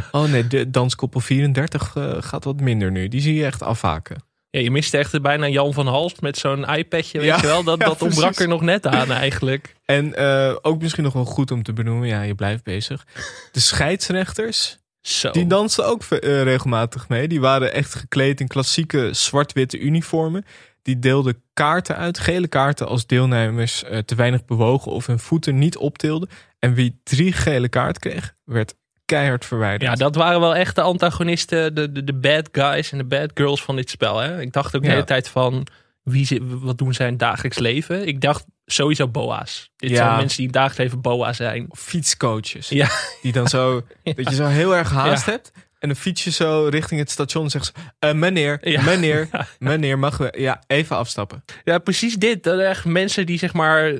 [0.12, 3.08] Oh nee, de danskoppel 34 eh, gaat wat minder nu.
[3.08, 4.22] Die zie je echt afhaken.
[4.50, 7.62] ja, je miste echt bijna Jan van Halst met zo'n iPadje, weet Ja, je wel.
[7.62, 9.74] Dat, ja, dat ontbrak er nog net aan eigenlijk.
[9.84, 13.06] En eh, ook misschien nog wel goed om te benoemen, ja, je blijft bezig.
[13.52, 15.30] De scheidsrechters, Zo.
[15.30, 17.28] die dansten ook eh, regelmatig mee.
[17.28, 20.44] Die waren echt gekleed in klassieke zwart-witte uniformen.
[20.82, 25.76] Die deelden kaarten uit, gele kaarten als deelnemers te weinig bewogen of hun voeten niet
[25.76, 26.28] optilden.
[26.58, 28.74] En wie drie gele kaart kreeg, werd
[29.04, 29.90] keihard verwijderd.
[29.90, 33.30] Ja, dat waren wel echt de antagonisten, de, de, de bad guys en de bad
[33.34, 34.18] girls van dit spel.
[34.18, 34.40] Hè?
[34.40, 34.92] Ik dacht ook de Ja.
[34.94, 35.66] hele tijd van,
[36.02, 38.06] wie, ze- wat doen zij in het dagelijks leven?
[38.06, 39.70] Ik dacht sowieso boa's.
[39.76, 39.96] Dit Ja.
[39.96, 41.66] zijn mensen die in het dagelijks leven boa zijn.
[41.76, 42.68] Fietscoaches.
[42.68, 42.88] Ja.
[43.22, 45.52] Die dan zo, dat je zo heel erg haast hebt.
[45.78, 48.82] En dan fiets je zo richting het station en zegt ze, eh, meneer, Ja.
[48.82, 49.28] meneer,
[49.58, 51.44] meneer, mag we, ja, even afstappen.
[51.64, 52.42] Ja, precies dit.
[52.42, 53.92] Dat echt mensen die zeg maar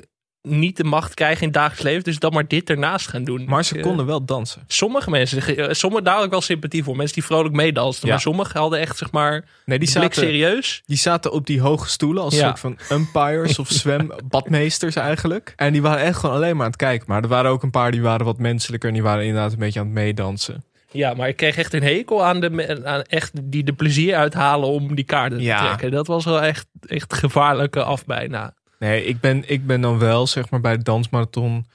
[0.43, 3.45] niet de macht krijgen in het dagelijks leven, dus dan maar dit ernaast gaan doen.
[3.47, 4.63] Maar ze Eh, konden wel dansen.
[4.67, 6.97] Sommige mensen, eh, sommige daar ik wel sympathie voor.
[6.97, 8.07] Mensen die vrolijk meedansten.
[8.07, 8.13] Ja.
[8.13, 10.83] Maar sommigen hadden echt zeg maar Nee, die zaten, serieus.
[10.87, 12.47] die zaten op die hoge stoelen als Ja.
[12.47, 15.53] soort van umpires of zwembadmeesters eigenlijk.
[15.57, 17.07] En die waren echt gewoon alleen maar aan het kijken.
[17.09, 19.59] Maar er waren ook een paar die waren wat menselijker en die waren inderdaad een
[19.59, 20.65] beetje aan het meedansen.
[20.91, 24.69] Ja, maar ik kreeg echt een hekel aan de aan echt die de plezier uithalen
[24.69, 25.91] om die kaarten te trekken.
[25.91, 28.55] Dat was wel echt, echt gevaarlijke af bijna.
[28.83, 31.67] Nee, ik ben, ik ben dan wel, zeg maar, bij de dansmarathon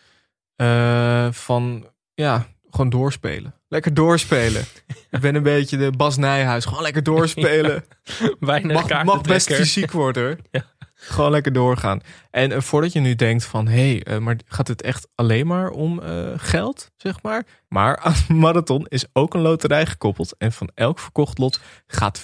[0.55, 3.53] eh, van, ja, gewoon doorspelen.
[3.67, 4.61] Lekker doorspelen.
[5.11, 6.65] ik ben een beetje de Bas Nijhuis.
[6.65, 7.85] Gewoon lekker doorspelen.
[8.39, 10.39] Weinig mag, mag best fysiek worden.
[10.51, 10.65] Ja.
[11.07, 12.01] Gewoon lekker doorgaan.
[12.31, 15.47] En eh, voordat je nu denkt van, hé, hey, eh, maar gaat het echt alleen
[15.47, 17.45] maar om eh, geld, zeg maar?
[17.67, 20.35] Maar aan de marathon is ook een loterij gekoppeld.
[20.37, 22.23] En van elk verkocht lot gaat 40%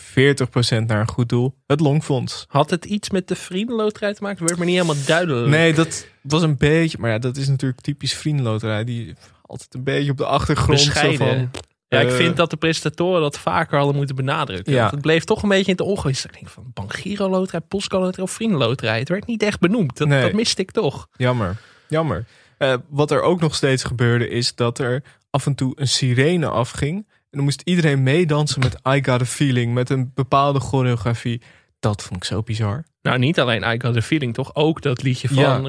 [0.85, 1.55] naar een goed doel.
[1.67, 2.45] Het Longfonds.
[2.47, 4.39] Had het iets met de vriendenloterij te maken?
[4.39, 5.47] Dat werd me niet helemaal duidelijk.
[5.47, 6.97] Nee, dat was een beetje.
[6.99, 8.83] Maar ja, dat is natuurlijk typisch vriendenloterij.
[8.83, 10.79] Die altijd een beetje op de achtergrond.
[10.79, 11.51] Zo van,
[11.93, 14.73] Ja, ik eh, vind dat de presentatoren dat vaker hadden moeten benadrukken.
[14.73, 14.79] Ja.
[14.79, 16.25] Want het bleef toch een beetje in het ongewis.
[16.25, 18.99] Ik denk van Bangiro loterij, Postco loterij of vriendenloterij.
[18.99, 19.97] Het werd niet echt benoemd.
[19.97, 20.21] Dat, Nee.
[20.21, 21.07] dat miste ik toch.
[21.17, 22.25] Jammer, jammer.
[22.57, 26.47] Eh, wat er ook nog steeds gebeurde is dat er af en toe een sirene
[26.47, 26.95] afging.
[27.07, 29.73] En dan moest iedereen meedansen met I Got A Feeling.
[29.73, 31.41] Met een bepaalde choreografie.
[31.79, 32.83] Dat vond ik zo bizar.
[33.01, 35.61] Nou, niet alleen I Got The Feeling, toch ook dat liedje van Ja.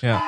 [0.00, 0.22] Ja.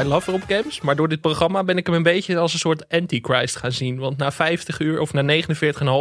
[0.00, 0.80] I love Rob Games.
[0.80, 3.98] Maar door dit programma ben ik hem een beetje als een soort antichrist gaan zien.
[3.98, 5.42] Want na 50 uur of na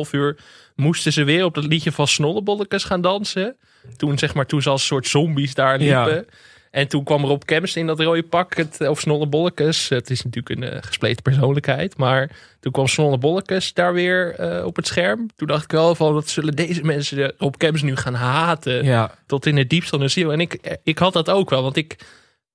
[0.06, 0.38] 49,5 uur
[0.76, 3.56] moesten ze weer op dat liedje van Snollebolletjes gaan dansen.
[3.98, 6.04] Toen, zeg maar, toen ze als een soort zombies daar Ja.
[6.06, 6.28] liepen.
[6.72, 9.90] En toen kwam Rob Kemps in dat rode pak, het, of Snollebolletjes.
[9.90, 11.98] Het is natuurlijk een eh, gespleten persoonlijkheid.
[11.98, 12.30] Maar
[12.60, 15.30] toen kwam Snollebolletjes daar weer eh, op het scherm.
[15.36, 18.84] Toen dacht ik wel van, wat zullen deze mensen Rob Kemps nu gaan haten?
[18.86, 19.12] Ja.
[19.26, 20.32] tot in het diepst van de ziel.
[20.32, 21.96] En ik, ik had dat ook wel, want ik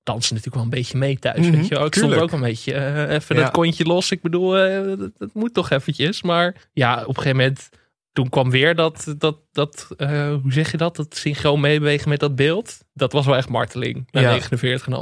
[0.03, 1.47] dans natuurlijk wel een beetje mee thuis.
[1.47, 1.85] Mhm, weet je wel.
[1.85, 2.21] Ik stond tuurlijk.
[2.33, 3.41] ook een beetje eh, even Ja.
[3.41, 4.11] dat kontje los.
[4.11, 6.21] Ik bedoel, eh, dat, dat moet toch eventjes.
[6.21, 7.69] Maar ja, op een gegeven moment,
[8.11, 10.95] toen kwam weer dat, dat, dat eh, hoe zeg je dat?
[10.95, 12.77] Dat synchroon meebewegen met dat beeld.
[12.93, 14.39] Dat was wel echt marteling, na Ja.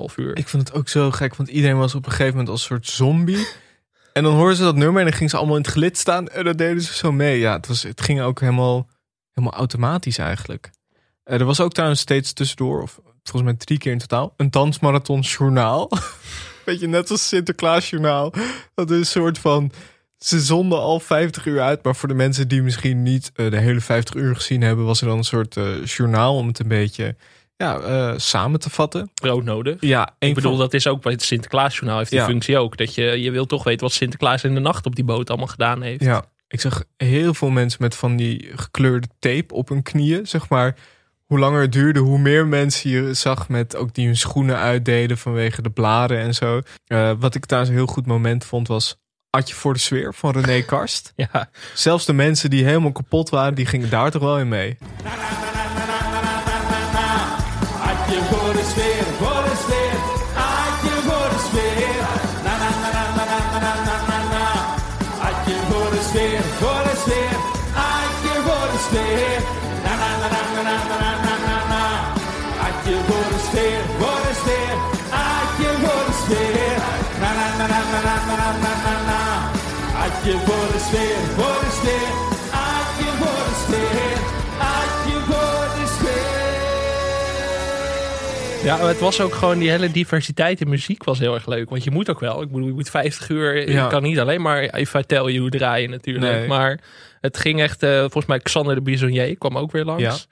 [0.10, 0.38] 49,5 uur.
[0.38, 2.68] Ik vond het ook zo gek, want iedereen was op een gegeven moment als een
[2.68, 3.48] soort zombie.
[4.14, 6.28] En dan hoorden ze dat nummer en dan gingen ze allemaal in het gelid staan.
[6.28, 7.40] En dan deden ze zo mee.
[7.40, 8.90] Ja, het, was, het ging ook helemaal,
[9.34, 10.70] helemaal automatisch eigenlijk.
[11.24, 15.20] Er was ook trouwens steeds tussendoor, of volgens mij drie keer in totaal, een dansmarathon
[15.20, 15.92] journaal.
[16.66, 18.34] Weet je, net als Sinterklaas journaal.
[18.76, 19.72] Dat is een soort van...
[20.18, 23.58] Ze zonden al 50 uur uit, maar voor de mensen die misschien niet eh, de
[23.58, 26.68] hele 50 uur gezien hebben, was er dan een soort eh, journaal om het een
[26.68, 27.16] beetje
[27.58, 29.12] ja, eh, samen te vatten.
[29.14, 29.78] Broodnodig.
[29.80, 32.26] Ja, Ik bedoel, van- dat is ook bij het Sinterklaasjournaal heeft die Ja.
[32.26, 32.78] functie ook.
[32.78, 35.48] Dat je, je wil toch weten wat Sinterklaas in de nacht op die boot allemaal
[35.48, 36.04] gedaan heeft.
[36.04, 40.28] Ja, ik zag heel veel mensen met van die gekleurde tape op hun knieën.
[40.28, 40.76] Zeg maar,
[41.32, 45.18] hoe langer het duurde, hoe meer mensen je zag met ook die hun schoenen uitdeden
[45.18, 46.62] vanwege de blaren en zo.
[46.86, 48.98] Eh, wat ik daar een heel goed moment vond was
[49.30, 51.14] Adje voor de sfeer van René Karst.
[51.32, 54.78] Ja, Zelfs de mensen die helemaal kapot waren, die gingen daar toch wel in mee.
[77.92, 79.52] na na na
[80.22, 81.18] voor de sfeer.
[81.38, 82.32] Voor de sfeer,
[83.18, 84.12] voor de.
[88.64, 91.70] Ja, het was ook gewoon die hele diversiteit in muziek was heel erg leuk.
[91.70, 92.42] Want je moet ook wel.
[92.42, 93.70] Ik bedoel, je moet 50 uur.
[93.70, 93.84] Ja.
[93.84, 96.48] Je kan niet alleen maar If I Tell You draaien natuurlijk.
[96.48, 96.80] Maar
[97.22, 100.28] het ging echt, eh, volgens mij Xander de Bisonnier kwam ook weer langs.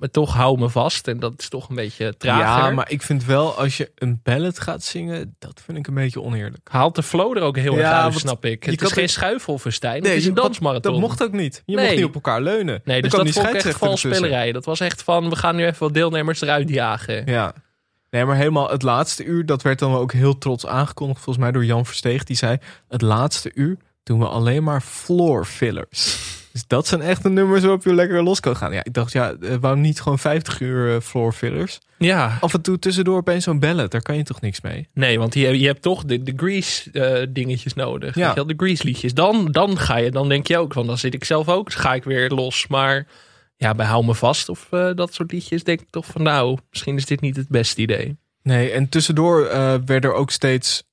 [0.00, 1.08] Maar toch hou me vast.
[1.08, 2.64] En dat is toch een beetje trager.
[2.64, 5.94] Ja, maar ik vind wel, als je een ballad gaat zingen, dat vind ik een
[5.94, 6.68] beetje oneerlijk.
[6.70, 8.64] Haalt de flow er ook heel erg Ja, uit, snap ik.
[8.64, 10.02] Het is geen er- schuifelfestijn.
[10.02, 10.92] het is een dansmarathon.
[10.92, 11.62] Dat mocht ook niet.
[11.66, 11.84] Je Nee.
[11.84, 12.80] mocht niet op elkaar leunen.
[12.84, 14.52] Nee, dus dat vond ik echt valspelerij.
[14.52, 17.26] Dat was echt van, we gaan nu even wat deelnemers eruit jagen.
[17.26, 17.52] Ja.
[18.10, 21.52] Nee, maar helemaal het laatste uur, dat werd dan ook heel trots aangekondigd, volgens mij
[21.52, 22.24] door Jan Versteeg.
[22.24, 26.18] Die zei, het laatste uur doen we alleen maar floor fillers.
[26.52, 28.72] Dus dat zijn echt de nummers waarop je lekker los kan gaan.
[28.72, 31.78] Ja, ik dacht, ja, eh, waarom niet gewoon 50 uur eh, floor fillers?
[31.98, 34.88] Ja, Af en toe tussendoor opeens zo'n ballad, daar kan je toch niks mee?
[34.94, 38.14] nee, want je, je hebt toch de, de Grease eh, dingetjes nodig.
[38.14, 38.34] Ja.
[38.34, 39.14] Wel, de Grease liedjes.
[39.14, 41.74] Dan, dan ga je, dan denk je ook van, dan zit ik zelf ook, dus
[41.74, 42.66] ga ik weer los.
[42.66, 43.06] Maar
[43.56, 46.96] ja, bij Hou Me Vast of dat soort liedjes denk ik toch van, nou, misschien
[46.96, 48.16] is dit niet het beste idee.
[48.42, 50.84] Nee, en tussendoor eh, werden er ook steeds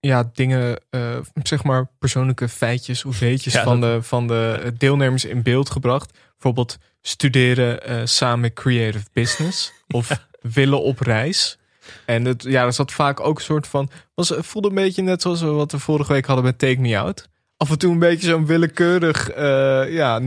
[0.00, 5.24] ja, dingen, eh, zeg maar persoonlijke feitjes of weetjes Ja, van, de, van de deelnemers
[5.24, 6.18] in beeld gebracht.
[6.32, 11.58] Bijvoorbeeld studeren eh, samen creative business of willen op reis.
[12.04, 15.02] En het, ja, er zat vaak ook een soort van, was, het voelde een beetje
[15.02, 17.28] net zoals we wat we vorige week hadden met Take Me Out.
[17.56, 20.20] Af en toe een beetje zo'n willekeurig eh, ja,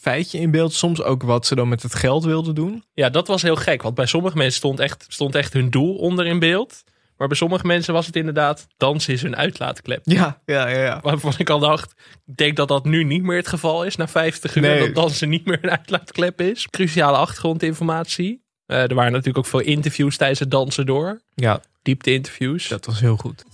[0.00, 0.72] feitje in beeld.
[0.72, 2.84] Soms ook wat ze dan met het geld wilden doen.
[2.94, 5.96] Ja, dat was heel gek, want bij sommige mensen stond echt, stond echt hun doel
[5.96, 6.84] onder in beeld.
[7.16, 10.00] Maar bij sommige mensen was het inderdaad, dansen is hun uitlaatklep.
[10.04, 10.82] Ja, ja, ja.
[10.84, 10.98] ja.
[11.02, 11.94] Waarvan ik al dacht,
[12.26, 13.96] ik denk dat dat nu niet meer het geval is.
[13.96, 14.78] Na 50 uur, Nee.
[14.86, 16.66] dat dansen niet meer een uitlaatklep is.
[16.70, 18.44] Cruciale achtergrondinformatie.
[18.66, 21.20] Eh, er waren natuurlijk ook veel interviews tijdens het dansen door.
[21.34, 22.68] ja, Diepte-interviews.
[22.68, 23.44] dat was heel goed.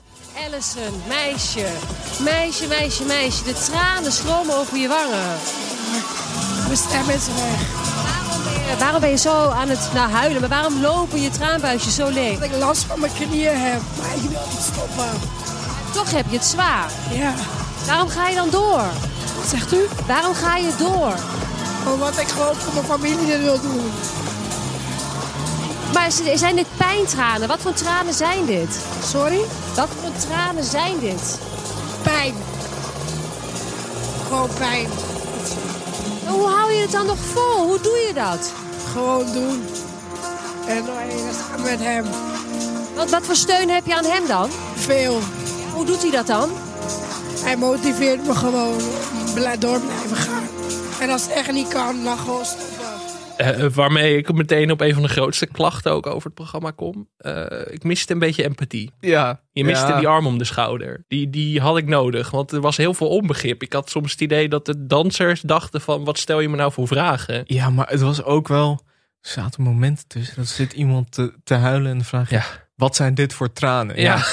[0.47, 1.67] Allison, meisje.
[2.25, 3.45] Meisje, meisje, meisje.
[3.45, 5.39] De tranen stromen over je wangen.
[6.77, 8.12] Stem is weg.
[8.79, 10.41] Waarom ben je, waarom ben je zo aan het nou, huilen?
[10.41, 12.39] Maar waarom lopen je traanbuisjes zo leeg?
[12.39, 13.81] Dat ik last van mijn knieën heb.
[14.01, 15.11] Maar ik wil niet stoppen.
[15.93, 16.91] Toch heb je het zwaar.
[17.11, 17.35] Ja.
[17.87, 18.85] Waarom ga je dan door?
[19.37, 19.89] Wat zegt u?
[20.07, 21.15] Waarom ga je door?
[21.93, 23.91] Omdat ik gewoon voor mijn familie dit wil doen.
[25.93, 27.49] Maar zijn dit pijntranen?
[27.49, 28.79] Wat voor tranen zijn dit?
[29.05, 29.41] Sorry?
[29.75, 31.39] Wat voor tranen zijn dit?
[32.03, 32.35] Pijn.
[34.27, 34.89] Gewoon pijn.
[36.27, 37.67] Hoe hou je het dan nog vol?
[37.67, 38.53] Hoe doe je dat?
[38.93, 39.63] Gewoon doen.
[40.67, 40.85] En
[41.33, 42.05] gaan met hem.
[42.95, 44.51] Want wat voor steun heb je aan hem dan?
[44.75, 45.21] Veel.
[45.75, 46.51] Hoe doet hij dat dan?
[47.41, 48.81] Hij motiveert me gewoon
[49.59, 50.49] door blijven gaan.
[51.01, 52.82] En als het echt niet kan, dan gewoon stoppen.
[53.43, 56.71] Eh, eh, waarmee ik meteen op een van de grootste klachten ook over het programma
[56.71, 57.09] kom.
[57.17, 58.91] Eh, ik miste een beetje empathie.
[59.01, 59.99] Ja, Je miste ja.
[59.99, 61.05] die arm om de schouder.
[61.09, 63.63] Die, die had ik nodig, want er was heel veel onbegrip.
[63.63, 66.05] Ik had soms het idee dat de dansers dachten van...
[66.05, 67.43] wat stel je me nou voor vragen?
[67.47, 68.81] Ja, maar het was ook wel.
[69.21, 70.37] Er zaten momenten tussen.
[70.37, 72.45] Dat zit iemand te, te huilen en dan vraag je: Ja.
[72.77, 74.01] wat zijn dit voor tranen?
[74.01, 74.25] Ja.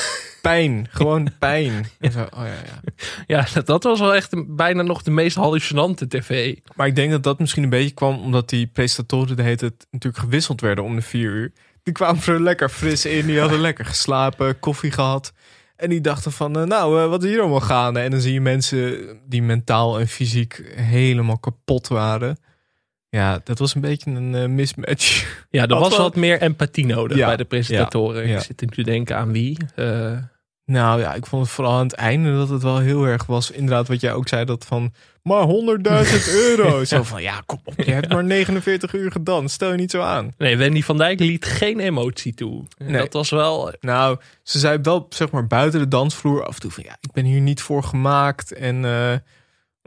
[0.41, 1.85] Pijn, gewoon pijn.
[1.99, 2.81] En zo, oh ja, ja.
[3.27, 6.55] Ja, dat, dat was wel echt een- bijna nog de meest hallucinante tv.
[6.75, 9.87] Maar ik denk dat dat misschien een beetje kwam omdat die presentatoren de hele tijd
[9.91, 11.51] natuurlijk gewisseld werden om de vier uur.
[11.83, 15.33] Die kwamen er lekker fris in, die hadden lekker geslapen, koffie gehad.
[15.75, 17.99] En die dachten van, eh, nou, eh, wat is hier allemaal gaande?
[17.99, 22.37] En dan zie je mensen die mentaal en fysiek helemaal kapot waren.
[23.09, 25.25] Ja, dat was een beetje een eh, mismatch.
[25.49, 28.23] Ja, er was wat meer empathie nodig Ja, bij de presentatoren.
[28.23, 28.37] ja, ja.
[28.37, 29.57] Ik zit nu te denken aan wie.
[29.75, 30.11] Eh,
[30.65, 33.51] Nou ja, ik vond het vooral aan het einde dat het wel heel erg was.
[33.51, 34.93] Inderdaad, wat jij ook zei, dat van
[35.23, 36.83] maar 100.000 euro.
[36.83, 39.53] Zo van ja, kom op, je hebt maar 49 uur gedanst.
[39.55, 40.33] Stel je niet zo aan.
[40.37, 42.63] nee, Wendy van Dijk liet geen emotie toe.
[42.77, 43.01] Nee.
[43.01, 43.73] Dat was wel...
[43.79, 47.11] Nou, ze zei wel, zeg maar, buiten de dansvloer af en toe van ja, ik
[47.11, 48.53] ben hier niet voor gemaakt.
[48.53, 48.85] En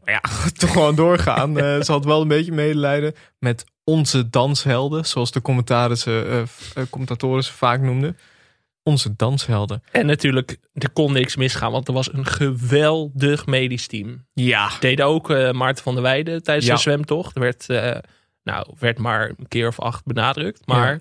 [0.05, 0.21] ja,
[0.57, 1.57] toch gewoon doorgaan.
[1.59, 6.47] Eh, ze had wel een beetje medelijden met onze danshelden, zoals de commentatoren, eh, eh,
[6.91, 8.19] commentatoren ze vaak noemden.
[8.83, 9.83] Onze danshelden.
[9.93, 14.27] En natuurlijk, er kon niks misgaan, want er was een geweldig medisch team.
[14.33, 14.71] Ja.
[14.81, 16.75] Deed ook eh, Maarten van der Weijden tijdens Ja.
[16.75, 17.35] de zwemtocht.
[17.35, 17.67] Er werd,
[18.43, 20.67] nou, werd maar een keer of acht benadrukt.
[20.67, 21.01] Maar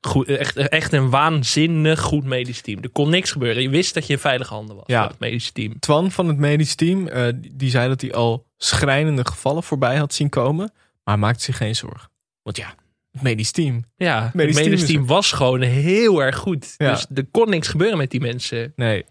[0.00, 2.78] Goed, echt, echt een waanzinnig goed medisch team.
[2.82, 3.62] Er kon niks gebeuren.
[3.62, 4.84] Je wist dat je in veilige handen was.
[4.86, 5.06] Ja.
[5.06, 5.78] Het medische team.
[5.78, 10.14] Twan van het medisch team, eh, die- zei dat hij al schrijnende gevallen voorbij had
[10.14, 10.72] zien komen.
[11.04, 12.10] Maar maakte zich geen zorgen.
[12.42, 12.74] Want ja,
[13.12, 13.84] het medisch team.
[13.96, 16.74] Ja, het Medisch medisch, team was gewoon heel erg goed.
[16.76, 16.90] Ja.
[16.92, 18.72] Dus er kon niks gebeuren met die mensen.
[18.76, 19.04] Nee.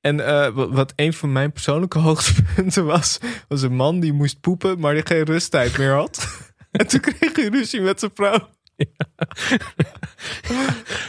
[0.00, 3.18] En eh, wa- wat een van mijn persoonlijke hoogtepunten was,
[3.48, 6.28] was een man die moest poepen, maar die geen rusttijd meer had.
[6.70, 8.48] en toen kreeg hij ruzie met zijn vrouw.
[8.76, 8.86] Ja.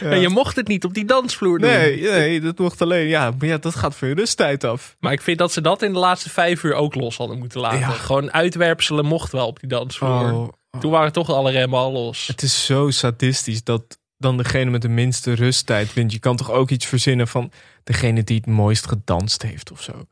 [0.00, 1.70] En je mocht het niet op die dansvloer doen.
[1.70, 3.06] Nee, nee, dat mocht alleen.
[3.06, 4.96] Ja, maar ja, dat gaat van je rusttijd af.
[5.00, 7.60] Maar ik vind dat ze dat in de laatste vijf uur ook los hadden moeten
[7.60, 7.78] laten.
[7.78, 7.90] Ja.
[7.90, 10.32] Gewoon uitwerpselen mocht wel op die dansvloer.
[10.32, 10.48] Oh,
[10.80, 12.26] Toen waren toch alle remmen al los.
[12.26, 16.12] Het is zo sadistisch dat dan degene met de minste rusttijd wint.
[16.12, 17.52] Je kan toch ook iets verzinnen van
[17.84, 20.06] degene die het mooist gedanst heeft of zo.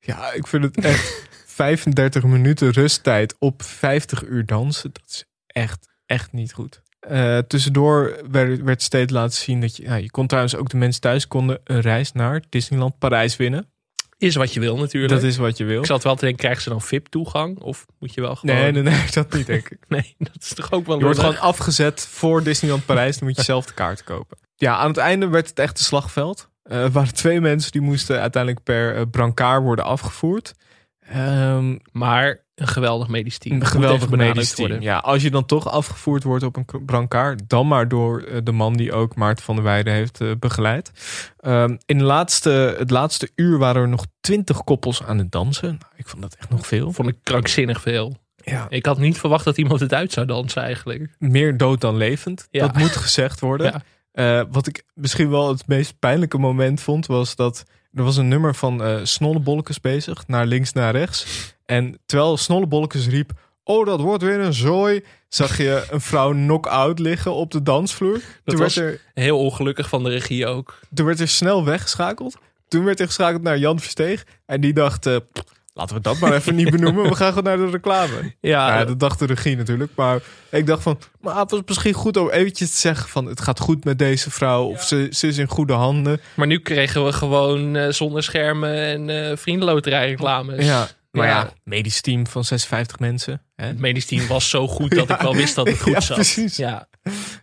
[0.00, 4.90] Ja, ik vind het echt 35 minuten rusttijd op 50 uur dansen.
[4.92, 6.82] Dat is echt, echt niet goed.
[7.08, 9.82] Eh, tussendoor werd, werd steeds laten zien dat je...
[9.82, 13.70] Ja, je kon trouwens ook de mensen thuis konden een reis naar Disneyland Parijs winnen.
[14.18, 15.12] Is wat je wil natuurlijk.
[15.12, 15.80] Dat is wat je wil.
[15.80, 17.58] Ik zat wel te denken, krijgen ze dan VIP-toegang?
[17.58, 18.56] Of moet je wel gewoon...
[18.56, 19.78] Nee, nee, nee, dat niet denk ik.
[19.88, 23.18] Nee, dat is toch ook wel Je wordt gewoon afgezet voor Disneyland Parijs.
[23.18, 24.38] Dan moet je zelf de kaart kopen.
[24.56, 26.48] Ja, aan het einde werd het echt een slagveld.
[26.62, 30.54] Er waren twee mensen die moesten uiteindelijk per eh, brancard worden afgevoerd.
[31.00, 33.60] Ehm, Maar een geweldig medisch team.
[33.60, 34.68] een geweldig medisch team.
[34.68, 34.84] worden.
[34.86, 38.52] Ja, als je dan toch afgevoerd wordt op een brancard, dan maar door eh, de
[38.52, 40.90] man die ook Maarten van der Weijden heeft eh, begeleid.
[41.38, 45.68] Ehm, in de laatste, het laatste uur waren er nog twintig koppels aan het dansen.
[45.68, 46.92] Nou, ik vond dat echt nog veel.
[46.92, 48.16] Vond ik krankzinnig veel.
[48.36, 48.66] Ja.
[48.68, 51.10] Ik had niet verwacht dat iemand het uit zou dansen eigenlijk.
[51.18, 52.48] meer dood dan levend.
[52.50, 52.66] Ja.
[52.66, 53.72] Dat moet gezegd worden.
[54.12, 54.40] Ja.
[54.40, 57.64] Eh, wat ik misschien wel het meest pijnlijke moment vond, was dat
[57.96, 61.26] er was een nummer van Snollebollekes bezig, naar links, naar rechts.
[61.66, 63.30] En terwijl Snollebollekes riep,
[63.64, 68.20] oh dat wordt weer een zooi, zag je een vrouw knock-out liggen op de dansvloer.
[68.44, 70.78] Toen was- werd, er, Heel ongelukkig van de regie ook.
[70.94, 72.36] toen werd er snel weggeschakeld.
[72.68, 74.24] Toen werd er geschakeld naar Jan Versteeg.
[74.46, 75.44] En die dacht, eh, pff,
[75.76, 77.08] laten we dat maar even niet benoemen.
[77.08, 78.34] We gaan gewoon naar de reclame.
[78.40, 79.90] Ja, Ja, dat dacht de regie natuurlijk.
[79.94, 80.20] Maar
[80.50, 83.26] ik dacht van, maar het was misschien goed om eventjes te zeggen van...
[83.26, 86.20] het gaat goed met deze vrouw of ze, ze is in goede handen.
[86.34, 90.64] maar nu kregen we gewoon eh, zonder schermen en eh vriendenloterij reclames.
[90.64, 91.52] Ja, maar ja, Ja.
[91.64, 93.42] medisch team van 56 mensen.
[93.56, 93.66] Hè?
[93.66, 96.16] Het medisch team was zo goed dat ik wel wist dat het goed Ja, zat.
[96.16, 96.56] precies.
[96.56, 96.88] Ja.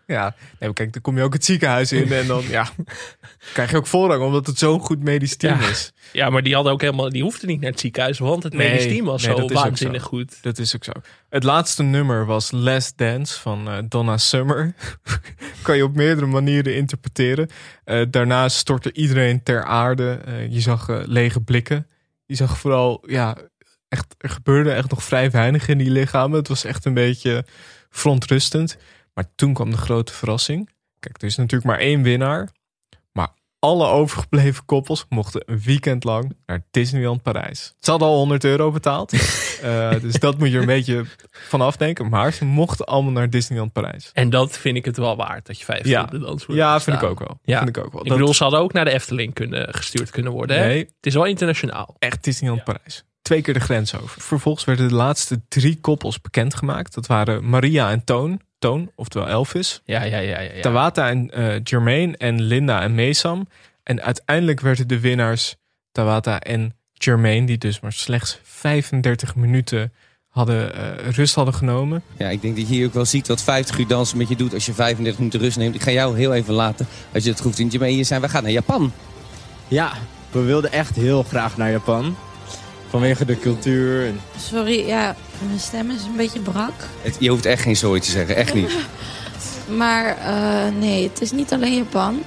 [0.07, 2.67] Ja, nee, kijk, dan kom je ook het ziekenhuis in en dan ja,
[3.53, 5.93] krijg je ook voorrang omdat het zo'n goed medisch team is.
[6.11, 8.83] ja, maar die hadden ook helemaal, die hoefden niet naar het ziekenhuis, want het medisch
[8.83, 10.07] team was nee, zo waanzinnig zo.
[10.07, 10.37] goed.
[10.41, 10.91] Dat is ook zo.
[11.29, 14.73] Het laatste nummer was Last Dance van eh, Donna Summer.
[15.61, 17.49] kan je op meerdere manieren interpreteren.
[17.83, 20.19] Eh, daarna stortte iedereen ter aarde.
[20.25, 21.87] Eh, je zag lege blikken.
[22.25, 23.37] Je zag vooral, ja,
[23.93, 26.37] echt, er gebeurde echt nog vrij weinig in die lichamen.
[26.37, 27.45] Het was echt een beetje
[27.89, 28.77] verontrustend.
[29.13, 30.69] Maar toen kwam de grote verrassing.
[30.99, 32.49] Kijk, er is natuurlijk maar één winnaar.
[33.11, 33.29] Maar
[33.59, 37.73] alle overgebleven koppels mochten een weekend lang naar Disneyland Parijs.
[37.79, 39.13] Ze hadden al 100 euro betaald.
[39.63, 42.09] Eh, dus dat moet je een beetje van afdenken.
[42.09, 44.09] Maar ze mochten allemaal naar Disneyland Parijs.
[44.13, 46.01] En dat vind ik het wel waard, dat je vijf Ja.
[46.03, 47.39] op de dansvloer Ja, vind ik ook wel.
[47.43, 47.57] Ja.
[47.57, 48.01] Vind ik ook wel.
[48.01, 50.57] Ik Dat- bedoel, ze hadden ook naar de Efteling kunnen, gestuurd kunnen worden.
[50.57, 50.65] Hè?
[50.65, 50.79] Nee.
[50.79, 51.95] Het is wel internationaal.
[51.99, 53.03] echt Disneyland Parijs.
[53.23, 54.21] Twee keer de grens over.
[54.21, 56.93] Vervolgens werden de laatste drie koppels bekendgemaakt.
[56.93, 58.41] Dat waren Maria en Toon.
[58.59, 59.81] Toon, oftewel Elvis.
[59.85, 60.39] Ja, ja, ja.
[60.39, 60.61] ja, ja.
[60.61, 63.47] Tawata en eh Jermaine en Linda en Mesam.
[63.83, 65.55] En uiteindelijk werden de winnaars
[65.91, 69.93] Tawata en Jermaine, die dus maar slechts 35 minuten
[70.27, 72.03] hadden, eh, rust hadden genomen.
[72.17, 74.35] Ja, ik denk dat je hier ook wel ziet wat 50 uur dansen met je
[74.35, 75.75] doet als je 35 minuten rust neemt.
[75.75, 77.71] Ik ga jou heel even laten, als je het goed vindt.
[77.71, 78.91] Jermaine, hier zijn we gaan naar Japan.
[79.67, 79.93] Ja,
[80.31, 82.15] we wilden echt heel graag naar Japan.
[82.93, 84.05] Vanwege de cultuur.
[84.05, 84.19] En...
[84.37, 85.15] Sorry, ja,
[85.47, 86.73] mijn stem is een beetje brak.
[87.01, 88.71] Het, je hoeft echt geen zooi te zeggen, echt niet.
[89.77, 92.23] Maar eh, nee, het is niet alleen Japan.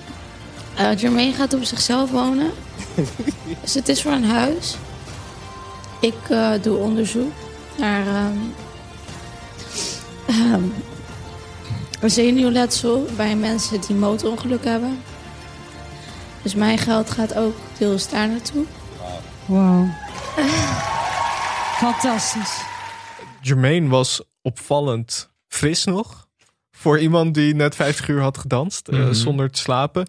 [0.75, 2.51] Eh Jermaine gaat op zichzelf wonen.
[3.63, 4.77] dus het is voor een huis.
[6.01, 7.33] Ik eh, doe onderzoek
[7.79, 8.37] naar ehm
[10.27, 10.63] ehm,
[12.03, 14.99] zenuwletsel bij mensen die motorongeluk hebben.
[16.43, 18.65] Dus mijn geld gaat ook deels daar naartoe.
[19.45, 19.89] Wow.
[21.83, 22.61] Fantastisch.
[23.41, 26.27] Jermaine was opvallend fris nog.
[26.71, 29.13] Voor iemand die net 50 uur had gedanst eh, Mhm.
[29.13, 30.07] zonder te slapen.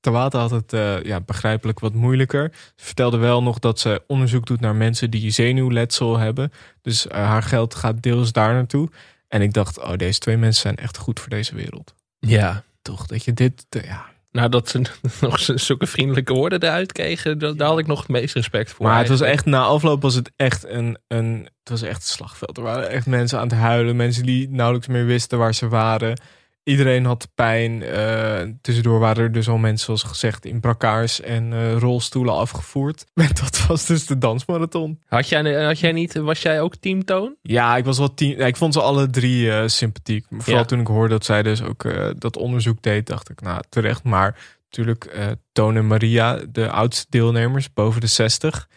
[0.00, 2.50] Tawata had het eh, ja, begrijpelijk wat moeilijker.
[2.76, 6.52] Ze vertelde wel nog dat ze onderzoek doet naar mensen die zenuwletsel hebben.
[6.82, 8.88] Dus eh, haar geld gaat deels daar naartoe.
[9.28, 11.94] En ik dacht, oh, deze twee mensen zijn echt goed voor deze wereld.
[12.18, 12.62] Ja.
[12.82, 14.09] Toch, dat je dit, ja.
[14.32, 14.82] Nou, dat ze
[15.20, 18.86] nog zulke vriendelijke woorden eruit kregen, da- daar had ik nog het meest respect voor.
[18.86, 22.08] Maar het was echt, na afloop was het echt een, een, het was echt een
[22.08, 22.56] slagveld.
[22.56, 23.96] Er waren echt mensen aan het huilen.
[23.96, 26.20] Mensen die nauwelijks meer wisten waar ze waren.
[26.62, 27.82] Iedereen had pijn.
[27.82, 33.04] Eh, tussendoor waren er dus al mensen, zoals gezegd, in brakaars en eh, rolstoelen afgevoerd.
[33.14, 35.00] En dat was dus de dansmarathon.
[35.06, 37.34] Had jij, had jij niet, was jij ook teamtoon?
[37.42, 40.26] Ja, ik was wel ja, ik vond ze alle drie eh, sympathiek.
[40.30, 40.64] Vooral Ja.
[40.64, 44.02] toen ik hoorde dat zij dus ook eh, dat onderzoek deed, dacht ik, nou terecht.
[44.02, 48.68] Maar natuurlijk, eh Toon en Maria, de oudste deelnemers, boven de 60,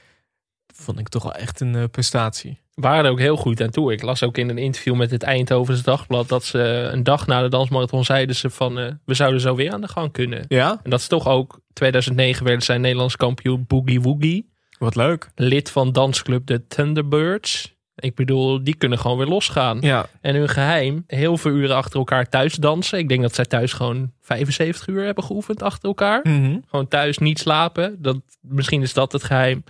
[0.75, 2.61] vond ik toch wel echt een eh, prestatie.
[2.73, 3.91] Waren er ook heel goed aan toe.
[3.91, 7.41] Ik las ook in een interview met het Eindhovense Dagblad dat ze een dag na
[7.41, 10.45] de dansmarathon zeiden ze van eh, we zouden zo weer aan de gang kunnen.
[10.47, 10.79] Ja?
[10.83, 14.51] En dat is toch ook 2009 werden zij Nederlands kampioen Boogie Woogie.
[14.77, 15.29] Wat leuk.
[15.35, 17.75] Lid van dansclub de Thunderbirds.
[17.95, 19.77] Ik bedoel, die kunnen gewoon weer losgaan.
[19.81, 20.05] Ja.
[20.21, 22.97] En hun geheim, heel veel uren achter elkaar thuis dansen.
[22.97, 26.19] Ik denk dat zij thuis gewoon 75 uur hebben geoefend achter elkaar.
[26.23, 26.57] Mhm.
[26.67, 27.95] Gewoon thuis niet slapen.
[27.99, 29.63] Dat, misschien is dat het geheim.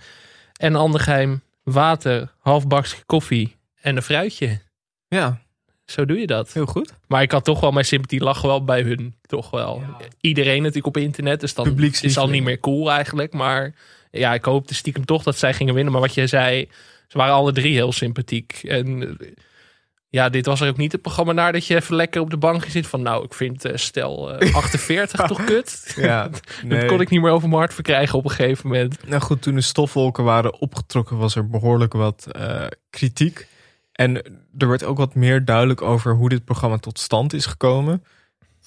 [0.56, 4.60] En een ander geheim, water, half bakje koffie en een fruitje.
[5.08, 5.42] Ja.
[5.84, 6.52] Zo doe je dat.
[6.52, 6.92] Heel goed.
[7.06, 9.14] Maar ik had toch wel mijn sympathie lag wel bij hun.
[9.26, 9.82] Toch wel.
[10.20, 11.40] Iedereen natuurlijk op internet.
[11.40, 13.32] Dus dan is al niet meer cool eigenlijk.
[13.32, 13.74] Maar
[14.10, 15.92] ja, ik hoopte stiekem toch dat zij gingen winnen.
[15.92, 16.68] Maar wat je zei,
[17.08, 18.60] ze waren alle drie heel sympathiek.
[18.62, 19.18] En
[20.14, 22.36] ja, dit was er ook niet het programma naar dat je even lekker op de
[22.36, 25.94] bank zit van nou, ik vind eh, stel eh, 48 toch kut.
[25.96, 26.30] Ja,
[26.64, 26.80] nee.
[26.80, 29.06] dat kon ik niet meer over mijn hart verkrijgen op een gegeven moment.
[29.06, 33.46] Nou goed, toen de stofwolken waren opgetrokken, was er behoorlijk wat eh, kritiek.
[33.92, 34.22] En
[34.58, 38.04] er werd ook wat meer duidelijk over hoe dit programma tot stand is gekomen.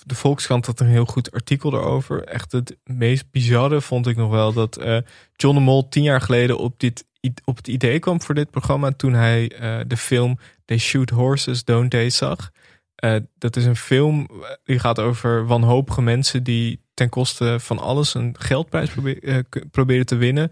[0.05, 2.23] De Volkskrant had een heel goed artikel erover.
[2.23, 4.97] Echt het meest bizarre vond ik nog wel dat eh,
[5.35, 7.05] John de Mol tien jaar geleden op, dit,
[7.43, 8.91] op het idee kwam voor dit programma.
[8.91, 12.51] Toen hij eh, de film They Shoot Horses, Don't They zag.
[12.95, 17.79] Eh, dat is een film eh, die gaat over wanhopige mensen die ten koste van
[17.79, 20.51] alles een geldprijs probe- k- proberen te winnen.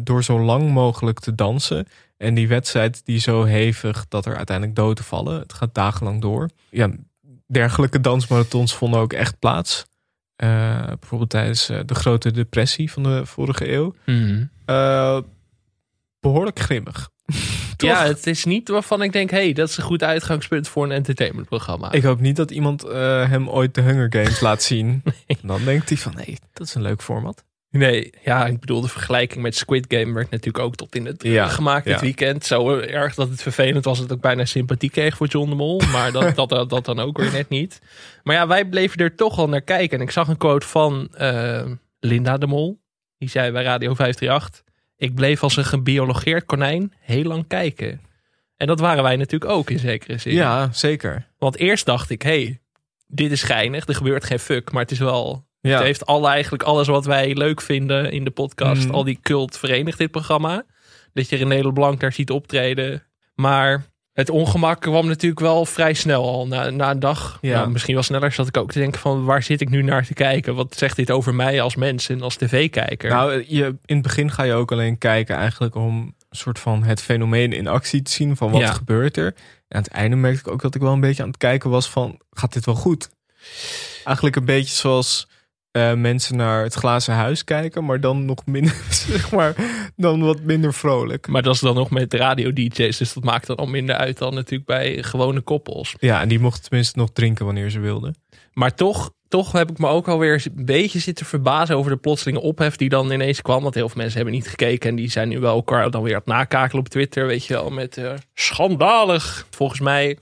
[0.00, 1.86] door zo lang mogelijk te dansen.
[2.16, 5.38] En die wedstrijd die zo hevig dat er uiteindelijk doden vallen.
[5.40, 6.48] Het gaat dagenlang door.
[6.70, 6.90] Ja,
[7.46, 9.84] dergelijke dansmarathons vonden ook echt plaats.
[10.36, 13.94] Bijvoorbeeld tijdens de grote depressie van de vorige eeuw.
[14.64, 15.18] Eh,
[16.26, 17.08] behoorlijk grimmig.
[17.76, 20.92] Ja, het is niet waarvan ik denk, hey, dat is een goed uitgangspunt voor een
[20.92, 21.92] entertainmentprogramma.
[21.92, 25.02] Ik hoop niet dat iemand eh, hem ooit de Hunger Games laat zien.
[25.42, 27.44] Dan denkt hij van, nee, dat is een leuk format.
[27.70, 31.22] Nee, ja, ik bedoel, de vergelijking met Squid Game werd natuurlijk ook tot in het
[31.22, 32.00] Ja, gemaakt dit ja.
[32.00, 32.44] weekend.
[32.44, 35.82] Zo erg dat het vervelend was dat ik bijna sympathie kreeg voor John de Mol.
[35.92, 37.80] Maar dat, dat, dat, dat dan ook weer net niet.
[38.22, 39.98] Maar ja, wij bleven er toch al naar kijken.
[39.98, 41.70] En ik zag een quote van eh,
[42.00, 42.80] Linda de Mol.
[43.18, 44.65] Die zei bij Radio 538...
[44.96, 48.00] Ik bleef als een gebiologeerd konijn heel lang kijken.
[48.56, 50.34] En dat waren wij natuurlijk ook in zekere zin.
[50.34, 51.26] Ja, zeker.
[51.38, 52.60] Want eerst dacht ik, hey,
[53.06, 53.86] dit is geinig.
[53.86, 55.44] Er gebeurt geen fuck, maar het is wel...
[55.60, 55.72] Ja.
[55.72, 58.84] Het heeft alle, eigenlijk alles wat wij leuk vinden in de podcast.
[58.84, 58.94] Mhm.
[58.94, 60.64] Al die cult verenigt dit programma.
[61.12, 63.02] Dat je René Leblanc daar ziet optreden.
[63.34, 63.86] Maar
[64.16, 66.46] het ongemak kwam natuurlijk wel vrij snel al.
[66.46, 67.56] Na, na een dag, Ja.
[67.56, 69.24] nou, misschien wel sneller, zat ik ook te denken van...
[69.24, 70.54] waar zit ik nu naar te kijken?
[70.54, 73.10] Wat zegt dit over mij als mens en als tv-kijker?
[73.10, 76.82] Nou, je, in het begin ga je ook alleen kijken eigenlijk om een soort van
[76.82, 78.72] het fenomeen in actie te zien van wat Ja.
[78.72, 79.26] gebeurt er.
[79.26, 81.70] En aan het einde merkte ik ook dat ik wel een beetje aan het kijken
[81.70, 83.10] was van, gaat dit wel goed?
[84.04, 85.28] Eigenlijk een beetje zoals
[85.76, 88.74] eh, mensen naar het glazen huis kijken, maar dan nog minder,
[89.08, 89.54] zeg maar,
[89.96, 91.28] dan wat minder vrolijk.
[91.28, 94.34] Maar dat is dan nog met radio-dj's, dus dat maakt dan al minder uit dan
[94.34, 95.94] natuurlijk bij gewone koppels.
[95.98, 98.14] Ja, en die mochten tenminste nog drinken wanneer ze wilden.
[98.52, 102.40] Maar toch, toch heb ik me ook alweer een beetje zitten verbazen over de plotselinge
[102.40, 103.62] ophef die dan ineens kwam.
[103.62, 106.12] Want heel veel mensen hebben niet gekeken en die zijn nu wel elkaar dan weer
[106.12, 107.26] aan het nakakelen op Twitter.
[107.26, 109.46] Weet je wel, met eh, schandalig.
[109.50, 110.18] Volgens mij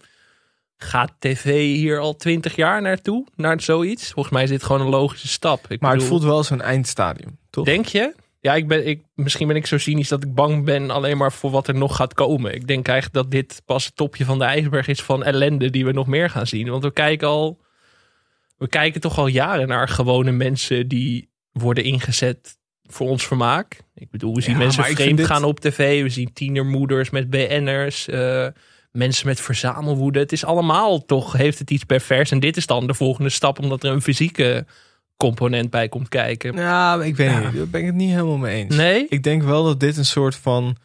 [0.84, 4.10] gaat tv hier al twintig jaar naartoe, naar zoiets.
[4.12, 5.64] Volgens mij is dit gewoon een logische stap.
[5.70, 7.64] Ik Maar het voelt wel als een eindstadium, toch?
[7.64, 8.14] Denk je?
[8.40, 11.32] Ja, ik ben, ik, misschien ben ik zo cynisch dat ik bang ben alleen maar
[11.32, 12.54] voor wat er nog gaat komen.
[12.54, 15.84] Ik denk eigenlijk dat dit pas het topje van de ijsberg is van ellende die
[15.84, 16.68] we nog meer gaan zien.
[16.68, 17.60] Want we kijken al,
[18.56, 23.78] we kijken toch al jaren naar gewone mensen die worden ingezet voor ons vermaak.
[23.94, 26.02] Ik bedoel, we zien Ja, mensen vreemd dit- gaan op tv.
[26.02, 28.08] We zien tienermoeders met BN'ers.
[28.08, 28.46] eh,
[28.96, 30.18] mensen met verzamelwoede.
[30.18, 32.30] Het is allemaal toch, heeft het iets pervers.
[32.30, 34.66] En dit is dan de volgende stap omdat er een fysieke
[35.16, 36.54] component bij komt kijken.
[36.56, 37.38] Ja, ik weet Ja.
[37.40, 37.56] niet.
[37.56, 38.76] Daar ben ik het niet helemaal mee eens.
[38.76, 39.06] Nee?
[39.08, 40.76] Ik denk wel dat dit een soort van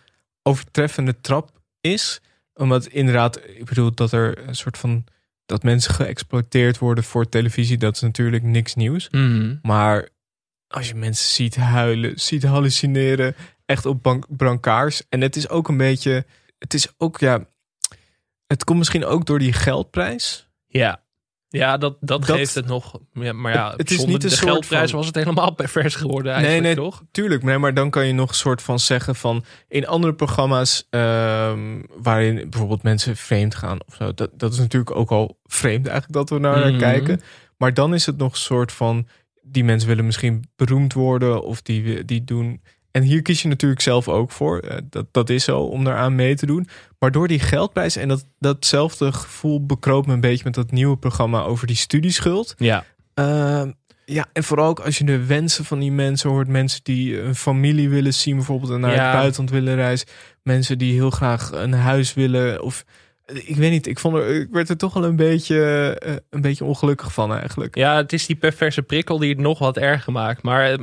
[0.44, 1.52] overtreffende trap
[1.82, 2.22] is.
[2.54, 5.04] Omdat inderdaad, ik bedoel dat er een soort van...
[5.46, 9.08] dat mensen geëxploiteerd worden voor televisie, dat is natuurlijk niks nieuws.
[9.10, 9.56] Mhm.
[9.62, 10.10] Maar
[10.68, 13.36] als je mensen ziet huilen, ziet hallucineren,
[13.66, 15.04] echt op brancards.
[15.10, 16.26] En het is ook een beetje,
[16.58, 17.46] het is ook ja,
[18.50, 20.50] het komt misschien ook door die geldprijs.
[20.68, 21.04] Ja.
[21.52, 23.00] Ja, dat, dat, Dat- geeft het nog.
[23.14, 26.26] Ja, maar ja, Het- het is niet de geldprijs van- was het helemaal pervers geworden
[26.36, 27.04] Nee, eigenlijk, nee, toch?
[27.12, 27.44] tuurlijk.
[27.44, 29.44] Nee, maar dan kan je nog een soort van zeggen van...
[29.68, 34.14] in andere programma's ehm, waarin bijvoorbeeld mensen vreemd gaan of zo...
[34.14, 36.80] Dat, dat is natuurlijk ook al vreemd eigenlijk dat we naar Mhm.
[36.80, 37.22] kijken.
[37.58, 39.08] Maar dan is het nog een soort van...
[39.42, 42.62] die mensen willen misschien beroemd worden of die, die doen...
[42.92, 44.60] En hier kies je natuurlijk zelf ook voor.
[44.60, 46.68] Eh, Dat, dat is zo, om daaraan mee te doen.
[47.00, 50.44] Maar door die geldprijs en dat, datzelfde gevoel bekroop me een beetje...
[50.44, 52.54] met dat nieuwe programma over die studieschuld.
[52.58, 52.84] Ja.
[53.14, 53.72] Ehm,
[54.06, 56.48] ja, en vooral ook als je de wensen van die mensen hoort.
[56.48, 59.04] Mensen die een familie willen zien, bijvoorbeeld en naar Ja.
[59.04, 60.08] het buitenland willen reizen.
[60.44, 62.62] Mensen die heel graag een huis willen.
[62.64, 62.86] Of
[63.34, 65.60] ik weet niet, ik, vond er, ik werd er toch wel een beetje,
[66.00, 67.76] eh, een beetje ongelukkig van eigenlijk.
[67.76, 70.42] Ja, het is die perverse prikkel die het nog wat erger maakt.
[70.44, 70.80] Maar eh,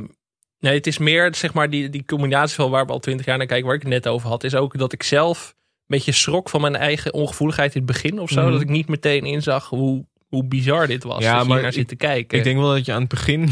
[0.59, 3.37] nee, het is meer zeg maar die, die combinatie van waar we al twintig jaar
[3.37, 6.11] naar kijken, waar ik het net over had, is ook dat ik zelf een beetje
[6.11, 8.41] schrok van mijn eigen ongevoeligheid in het begin of zo.
[8.41, 8.51] Mhm.
[8.51, 11.23] Dat ik niet meteen inzag hoe, hoe bizar dit was.
[11.23, 12.37] Ja, je hier naar zit te kijken.
[12.37, 13.49] Ik denk wel dat je aan het begin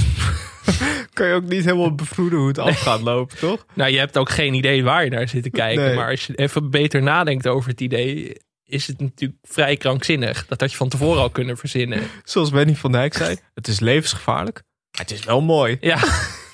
[1.13, 3.65] kan je ook niet helemaal bevroeden hoe het af gaat lopen, toch?
[3.73, 5.83] Nou, je hebt ook geen idee waar je naar zit te kijken.
[5.83, 5.95] Nee.
[5.95, 10.45] Maar als je even beter nadenkt over het idee, is het natuurlijk vrij krankzinnig.
[10.45, 12.01] Dat had je van tevoren al kunnen verzinnen.
[12.23, 15.77] Zoals Benny van Dijk zei, het is levensgevaarlijk, maar het is wel mooi.
[15.79, 15.99] Ja.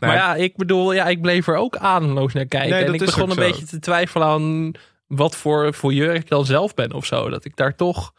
[0.00, 2.70] Maar ja, ik bedoel, ja, ik bleef er ook ademloos naar kijken.
[2.70, 3.40] Nee, en ik begon een zo.
[3.40, 4.72] beetje te twijfelen aan
[5.06, 7.28] wat voor, voor jurk ik dan zelf ben of zo.
[7.28, 8.12] Dat ik daar toch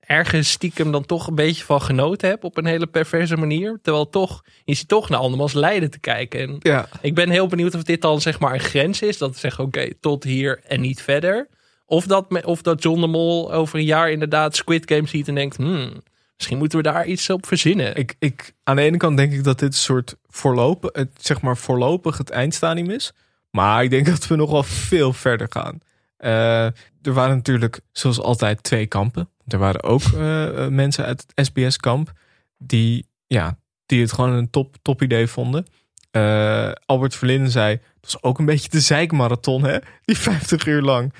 [0.00, 3.78] ergens stiekem dan toch een beetje van genoten heb op een hele perverse manier.
[3.82, 6.40] Terwijl toch, je zit toch naar andermans lijden te kijken.
[6.40, 6.88] En Ja.
[7.00, 9.18] ik ben heel benieuwd of dit dan zeg maar een grens is.
[9.18, 11.48] Dat zeggen, oké, tot hier en niet verder.
[11.86, 15.34] Of dat, of dat John de Mol over een jaar inderdaad Squid Game ziet en
[15.34, 15.56] denkt...
[15.56, 16.02] Hmm,
[16.36, 17.96] misschien moeten we daar iets op verzinnen.
[17.96, 21.40] Ik, ik, aan de ene kant denk ik dat dit een soort voorlopig, het, zeg
[21.40, 23.12] maar voorlopig het eindstadium is.
[23.50, 25.78] Maar ik denk dat we nog wel veel verder gaan.
[26.16, 26.64] Eh,
[27.02, 29.28] er waren natuurlijk, zoals altijd, twee kampen.
[29.46, 32.12] Er waren ook eh, eh, mensen uit het SBS-kamp
[32.58, 35.66] die, ja, die het gewoon een top, top idee vonden.
[36.10, 39.78] Eh, Albert Verlinden zei, het was ook een beetje de zeikmarathon, hè?
[40.04, 41.12] Die 50 uur lang.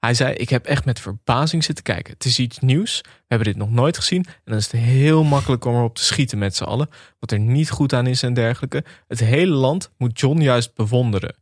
[0.00, 2.12] Hij zei, ik heb echt met verbazing zitten kijken.
[2.12, 3.00] Het is iets nieuws.
[3.02, 4.24] We hebben dit nog nooit gezien.
[4.24, 6.88] En dan is het heel makkelijk om erop te schieten met z'n allen.
[7.18, 8.84] Wat er niet goed aan is en dergelijke.
[9.08, 11.34] Het hele land moet John juist bewonderen.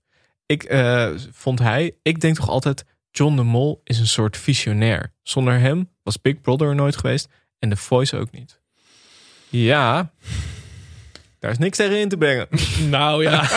[0.47, 5.13] Ik eh, vond hij, ik denk toch altijd, John de Mol is een soort visionair.
[5.23, 7.29] Zonder hem was Big Brother er nooit geweest.
[7.59, 8.61] En The Voice ook niet.
[9.49, 10.13] Ja,
[11.39, 12.49] daar is niks tegen in te brengen.
[12.91, 13.49] Nou ja.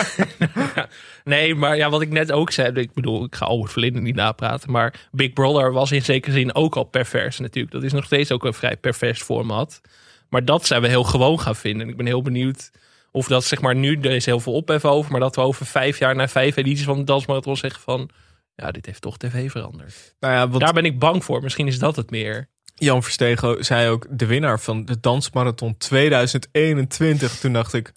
[1.24, 2.72] nee, maar ja, wat ik net ook zei.
[2.72, 4.70] Ik bedoel, ik ga Albert Verlinden niet napraten.
[4.70, 7.74] Maar Big Brother was in zekere zin ook al pervers natuurlijk.
[7.74, 9.80] Dat is nog steeds ook een vrij pervers format.
[10.28, 11.82] Maar dat zijn we heel gewoon gaan vinden.
[11.82, 12.70] En ik ben heel benieuwd
[13.10, 15.10] of dat zeg maar nu, er is heel veel ophef over.
[15.10, 18.10] Maar dat we over vijf jaar na vijf edities van de Dansmarathon zeggen van...
[18.54, 20.14] Ja, dit heeft toch tv veranderd.
[20.20, 21.42] Nou ja, Daar ben ik bang voor.
[21.42, 22.48] Misschien is dat het meer.
[22.74, 27.38] Jan Verstegen zei ook de winnaar van de Dansmarathon 2021.
[27.38, 27.92] Toen dacht ik,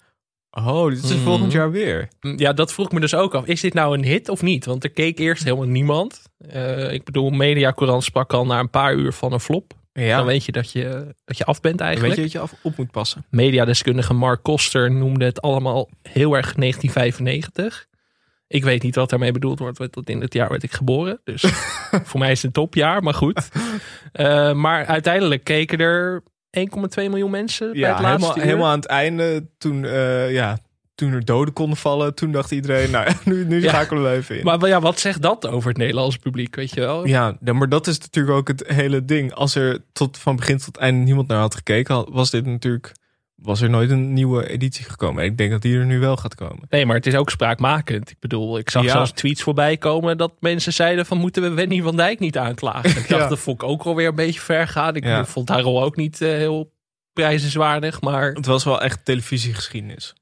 [0.50, 1.22] oh, dit is Mhm.
[1.22, 2.08] volgend jaar weer.
[2.36, 3.44] Ja, dat vroeg me dus ook af.
[3.46, 4.64] Is dit nou een hit of niet?
[4.64, 6.22] Want er keek eerst helemaal niemand.
[6.48, 9.72] Eh, ik bedoel, Mediacourant sprak al na een paar uur van een flop.
[9.92, 10.16] Ja.
[10.16, 12.14] Dan weet je dat je, dat je af bent eigenlijk.
[12.14, 13.24] weet je dat je af, op moet passen.
[13.30, 17.86] Mediadeskundige Mark Koster noemde het allemaal heel erg 1995.
[18.54, 21.20] Ik weet niet wat daarmee bedoeld wordt, want in het jaar werd ik geboren.
[21.24, 21.44] Dus
[22.08, 23.48] voor mij is het een topjaar, maar goed.
[24.12, 26.28] Eh, maar uiteindelijk keken er 1,2
[26.94, 28.42] miljoen mensen bij Ja, het laatste helemaal, uur.
[28.44, 30.58] helemaal aan het einde, toen, eh, ja,
[30.94, 33.68] toen er doden konden vallen, toen dacht iedereen, nou, nu, nu Ja.
[33.68, 34.44] schakelen we even in.
[34.44, 37.06] Maar, ja, wat zegt dat over het Nederlandse publiek, weet je wel?
[37.06, 39.32] Ja, maar dat is natuurlijk ook het hele ding.
[39.32, 42.92] Als er tot, van begin tot einde niemand naar had gekeken, was dit natuurlijk,
[43.44, 45.22] was er nooit een nieuwe editie gekomen.
[45.22, 46.62] En ik denk dat die er nu wel gaat komen.
[46.68, 48.10] Nee, maar het is ook spraakmakend.
[48.10, 48.90] Ik bedoel, ik zag Ja.
[48.90, 52.90] zelfs tweets voorbij komen dat mensen zeiden van moeten we Wendy van Dijk niet aanklagen.
[52.90, 53.28] Ik dacht, Ja.
[53.28, 54.96] dat vond ik ook alweer een beetje ver gaan.
[54.96, 55.24] Ik Ja.
[55.24, 56.72] vond haar rol ook niet eh, heel
[57.12, 60.14] prijzenswaardig, maar Het was wel echt televisiegeschiedenis.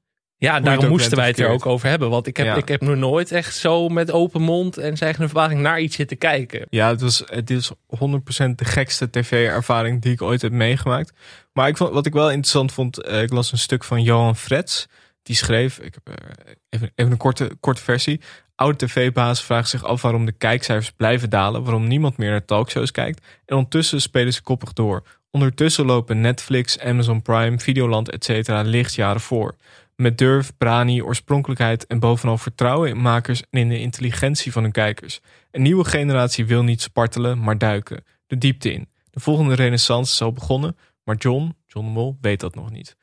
[0.43, 2.09] Ja, daarom moesten wij het er ook over hebben.
[2.09, 2.55] Want ik heb, Ja.
[2.55, 6.17] ik heb nog nooit echt zo met open mond en zeggen verbazing naar iets zitten
[6.17, 6.67] kijken.
[6.69, 11.13] Ja, het was, het is 100% de gekste tv-ervaring die ik ooit heb meegemaakt.
[11.53, 14.35] Maar ik vond, wat ik wel interessant vond, eh, ik las een stuk van Johan
[14.35, 14.87] Frets.
[15.23, 18.21] Die schreef, ik heb eh, even, even een korte, korte versie.
[18.55, 21.63] Oude tv-baas vraagt zich af waarom de kijkcijfers blijven dalen.
[21.63, 23.25] Waarom niemand meer naar talkshows kijkt.
[23.45, 25.03] En ondertussen spelen ze koppig door.
[25.31, 28.49] Ondertussen lopen Netflix, Amazon Prime, Videoland etc.
[28.63, 29.55] lichtjaren voor.
[29.95, 34.71] Met durf, brani, oorspronkelijkheid en bovenal vertrouwen in makers en in de intelligentie van hun
[34.71, 35.21] kijkers.
[35.51, 38.03] Een nieuwe generatie wil niet spartelen, maar duiken.
[38.27, 38.89] De diepte in.
[39.09, 42.95] De volgende renaissance is al begonnen, maar John, John de Mol, weet dat nog niet.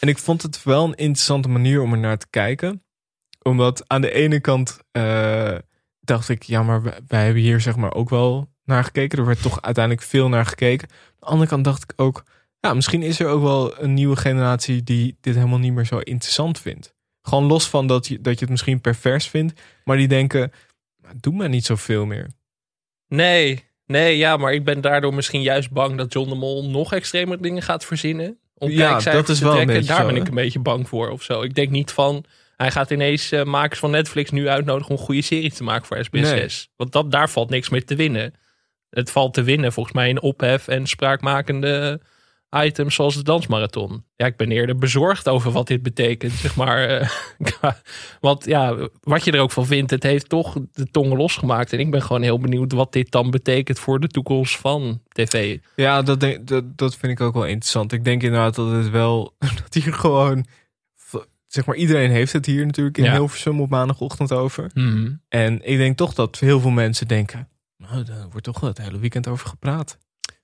[0.00, 2.82] En ik vond het wel een interessante manier om er naar te kijken.
[3.42, 5.54] Omdat aan de ene kant eh,
[6.00, 9.18] dacht ik, ja, maar wij, wij hebben hier zeg maar ook wel naar gekeken.
[9.18, 10.88] Er werd toch uiteindelijk veel naar gekeken.
[10.90, 12.24] Aan de andere kant dacht ik ook,
[12.62, 15.98] ja, misschien is er ook wel een nieuwe generatie die dit helemaal niet meer zo
[15.98, 16.94] interessant vindt.
[17.22, 20.52] Gewoon los van dat je, dat je het misschien pervers vindt, maar die denken,
[21.02, 22.30] "Nou, doe maar niet zoveel meer.
[23.08, 26.92] Nee, nee, ja, maar ik ben daardoor misschien juist bang dat John de Mol nog
[26.92, 28.38] extremer dingen gaat verzinnen.
[28.54, 29.74] Om Ja, dat is wel een trekken.
[29.76, 31.42] beetje Daar zo, ben ik een beetje bang voor of zo.
[31.42, 32.24] Ik denk niet van,
[32.56, 35.86] hij gaat ineens eh, makers van Netflix nu uitnodigen om een goede serie te maken
[35.86, 36.10] voor SBS6.
[36.10, 36.48] Nee.
[36.76, 38.34] Want dat, daar valt niks meer te winnen.
[38.90, 42.00] Het valt te winnen volgens mij in ophef en spraakmakende
[42.64, 44.04] items zoals de dansmarathon.
[44.16, 46.84] Ja, ik ben eerder bezorgd over wat dit betekent, zeg maar.
[46.84, 47.08] eh,
[48.20, 51.72] Want ja, wat je er ook van vindt, het heeft toch de tongen losgemaakt.
[51.72, 55.58] En ik ben gewoon heel benieuwd wat dit dan betekent voor de toekomst van tv.
[55.76, 57.92] Ja, dat, denk, dat, dat vind ik ook wel interessant.
[57.92, 60.46] Ik denk inderdaad dat het wel, dat hier gewoon,
[61.46, 63.12] zeg maar, iedereen heeft het hier natuurlijk in Ja.
[63.12, 64.70] Hilversum op maandagochtend over.
[64.74, 65.12] Mhm.
[65.28, 68.78] En ik denk toch dat heel veel mensen denken, nou, daar wordt toch wel het
[68.78, 69.98] hele weekend over gepraat.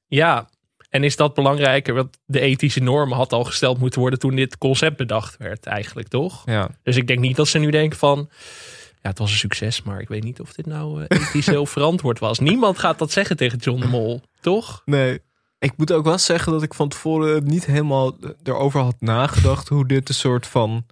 [0.07, 0.49] Ja,
[0.89, 1.95] en is dat belangrijker?
[1.95, 6.09] Want de ethische normen had al gesteld moeten worden toen dit concept bedacht werd, eigenlijk
[6.09, 6.43] toch?
[6.45, 6.71] Ja.
[6.83, 8.29] Dus ik denk niet dat ze nu denken van.
[9.03, 11.67] Ja, het was een succes, maar ik weet niet of dit nou eh, ethisch heel
[11.77, 12.39] verantwoord was.
[12.39, 14.83] Niemand gaat dat zeggen tegen John de Mol, toch?
[14.85, 15.21] Nee.
[15.59, 19.87] Ik moet ook wel zeggen dat ik van tevoren niet helemaal erover had nagedacht hoe
[19.87, 20.87] dit een soort van.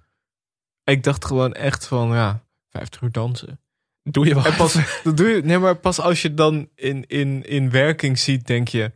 [0.85, 3.61] Ik dacht gewoon echt van ja, 50 uur dansen.
[4.03, 4.45] Doe je wel.
[4.45, 8.19] En pas, dat doe je, nee, maar pas als je dan in, in, in werking
[8.19, 8.93] ziet, denk je.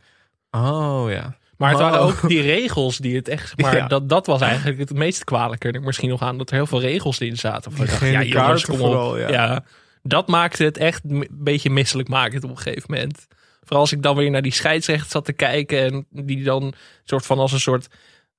[0.51, 1.35] Oh ja.
[1.57, 2.05] Maar het waren Oh.
[2.05, 3.57] ook die regels die het echt.
[3.61, 3.87] Maar Ja.
[3.87, 5.71] dat, dat was eigenlijk het meest kwalijke.
[5.71, 7.71] Er misschien nog aan dat er heel veel regels in zaten.
[7.71, 8.79] Van, ik dacht, ja, jongens, kom op.
[8.79, 9.63] vooral, ja.
[10.03, 13.27] dat maakte het echt een beetje misselijk maken op een gegeven moment.
[13.61, 15.79] Vooral als ik dan weer naar die scheidsrechter zat te kijken.
[15.91, 16.73] En die dan
[17.03, 17.87] soort van als een soort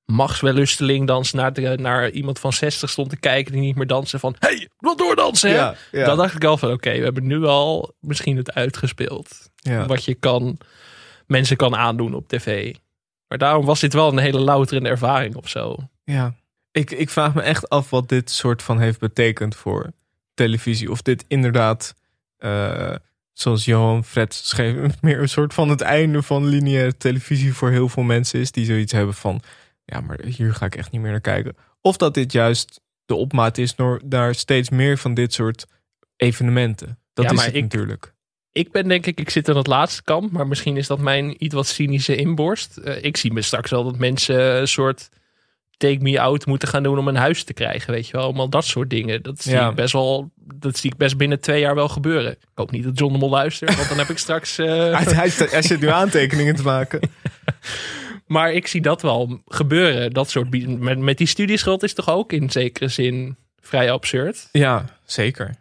[0.05, 4.21] machtswellusteling dan naar, de, naar iemand van 60 stond te kijken die niet meer dansen.
[4.21, 5.57] Van, hey, wat doordansen hè?
[5.57, 6.05] Ja, ja.
[6.05, 9.51] Dan dacht ik al van, oké, we hebben nu al misschien het uitgespeeld.
[9.57, 9.87] Ja.
[9.87, 10.59] Wat je kan,
[11.33, 12.75] mensen kan aandoen op tv.
[13.29, 15.77] Maar daarom was dit wel een hele louterende ervaring of zo.
[16.05, 16.35] Ja.
[16.71, 19.91] Ik, ik vraag me echt af wat dit soort van heeft betekend voor
[20.35, 20.91] televisie.
[20.91, 21.95] Of dit inderdaad,
[22.37, 22.95] eh,
[23.33, 27.89] zoals Johan Fred schreef, meer een soort van het einde van lineaire televisie voor heel
[27.89, 28.53] veel mensen is.
[28.53, 29.43] Die zoiets hebben van,
[29.85, 31.57] ja, maar hier ga ik echt niet meer naar kijken.
[31.81, 35.67] Of dat dit juist de opmaat is naar, naar steeds meer van dit soort
[36.17, 36.99] evenementen.
[37.13, 38.12] Dat Ja, is maar het ik- natuurlijk.
[38.53, 41.45] Ik ben denk ik, ik zit aan het laatste kamp, maar misschien is dat mijn
[41.45, 42.77] iets wat cynische inborst.
[42.77, 45.09] Eh, ik zie me straks wel dat mensen een soort
[45.77, 48.23] take me out moeten gaan doen om een huis te krijgen, weet je wel.
[48.23, 49.23] Allemaal dat soort dingen.
[49.23, 49.69] Dat zie Ja.
[49.69, 52.31] ik best wel, dat zie ik best binnen twee jaar wel gebeuren.
[52.33, 54.59] Ik hoop niet dat John de Mol luistert, want dan heb ik straks...
[54.59, 54.67] eh,
[55.17, 57.01] Hij, hij, zit nu aantekeningen te maken.
[58.27, 60.11] Maar ik zie dat wel gebeuren.
[60.11, 64.49] Dat soort met, met die studieschuld is toch ook in zekere zin vrij absurd.
[64.53, 65.55] Ja, zeker.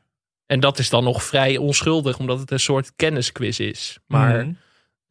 [0.51, 3.97] En dat is dan nog vrij onschuldig, omdat het een soort kennisquiz is.
[4.07, 4.53] Maar Mhm.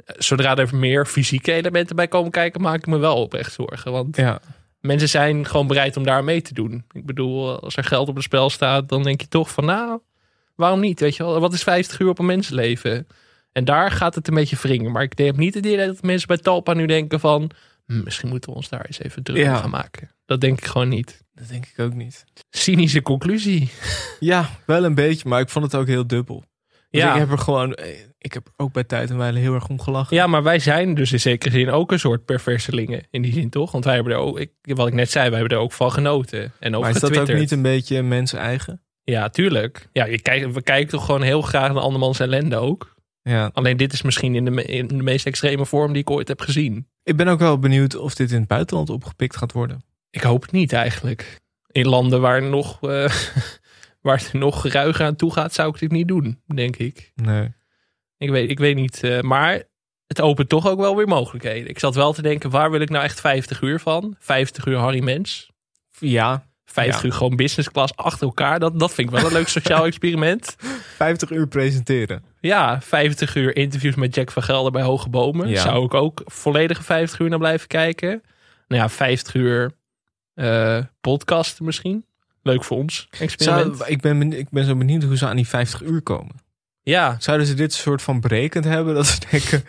[0.07, 3.93] zodra er meer fysieke elementen bij komen kijken, maak ik me wel oprecht zorgen.
[3.93, 4.41] Want Ja.
[4.81, 6.85] mensen zijn gewoon bereid om daar mee te doen.
[6.93, 9.99] Ik bedoel, als er geld op het spel staat, dan denk je toch van nou,
[10.55, 11.01] waarom niet?
[11.01, 13.07] Weet je wel, wat is 50 uur op een mensenleven?
[13.53, 14.93] En daar gaat het een beetje wringen.
[14.93, 17.51] Maar ik heb niet het idee dat mensen bij Talpa nu denken van...
[17.91, 19.57] "Hm, misschien moeten we ons daar eens even druk Ja.
[19.57, 20.11] gaan maken.
[20.27, 21.25] Dat denk ik gewoon niet.
[21.35, 22.25] Dat denk ik ook niet.
[22.51, 23.71] Cynische conclusie.
[24.21, 26.45] Ja, wel een beetje, maar ik vond het ook heel dubbel.
[26.91, 27.13] Dus Ja.
[27.13, 29.81] ik heb er gewoon, eh, ik heb ook bij tijd en wijle heel erg om
[29.81, 30.17] gelachen.
[30.17, 33.07] Ja, maar wij zijn dus in zekere zin ook een soort perverselingen.
[33.11, 33.73] In die zin toch?
[33.73, 35.93] Want wij hebben er ook, ik, wat ik net zei, wij hebben er ook van
[35.93, 36.53] genoten.
[36.59, 38.83] En over maar is dat ook niet een beetje mensen eigen?
[39.05, 39.89] Ja, tuurlijk.
[39.93, 42.95] Ja, je kijkt, we kijken toch gewoon heel graag naar andermans ellende ook.
[43.23, 43.51] Ja.
[43.53, 46.29] Alleen dit is misschien in de, me- in de meest extreme vorm die ik ooit
[46.29, 46.89] heb gezien.
[47.03, 49.85] Ik ben ook wel benieuwd of dit in het buitenland opgepikt gaat worden.
[50.11, 51.41] Ik hoop het niet eigenlijk.
[51.73, 53.11] In landen waar, nog, eh,
[54.03, 57.13] waar het nog ruiger aan toe gaat, zou ik dit niet doen, denk ik.
[57.15, 57.49] Nee.
[58.19, 59.03] Ik weet, ik weet niet.
[59.03, 59.63] eh, maar
[60.07, 61.69] het opent toch ook wel weer mogelijkheden.
[61.69, 64.17] Ik zat wel te denken, waar wil ik nou echt 50 uur van?
[64.19, 65.51] 50 uur Harry Mens.
[65.99, 66.49] Ja.
[66.73, 67.07] 50 Ja.
[67.09, 68.59] uur gewoon business class achter elkaar.
[68.59, 70.57] Dat, dat vind ik wel een leuk sociaal experiment.
[70.97, 72.23] 50 uur presenteren.
[72.41, 75.49] Ja, 50 uur interviews met Jack van Gelder bij Hoge Bomen.
[75.49, 75.63] Ja.
[75.63, 78.23] Zou ik ook volledige 50 uur naar blijven kijken.
[78.69, 79.71] Nou ja, 50 uur
[80.35, 82.05] eh podcasten misschien.
[82.43, 83.77] Leuk voor ons experiment.
[83.77, 86.35] Zou, ik, ben, ik ben zo benieuwd hoe ze aan die 50 uur komen.
[86.83, 88.95] Ja, Zouden ze dit soort van berekend hebben?
[88.95, 89.65] Dat ze denken,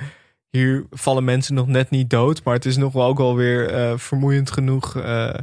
[0.50, 2.44] hier vallen mensen nog net niet dood.
[2.44, 5.34] Maar het is nog wel ook wel weer eh, vermoeiend genoeg eh,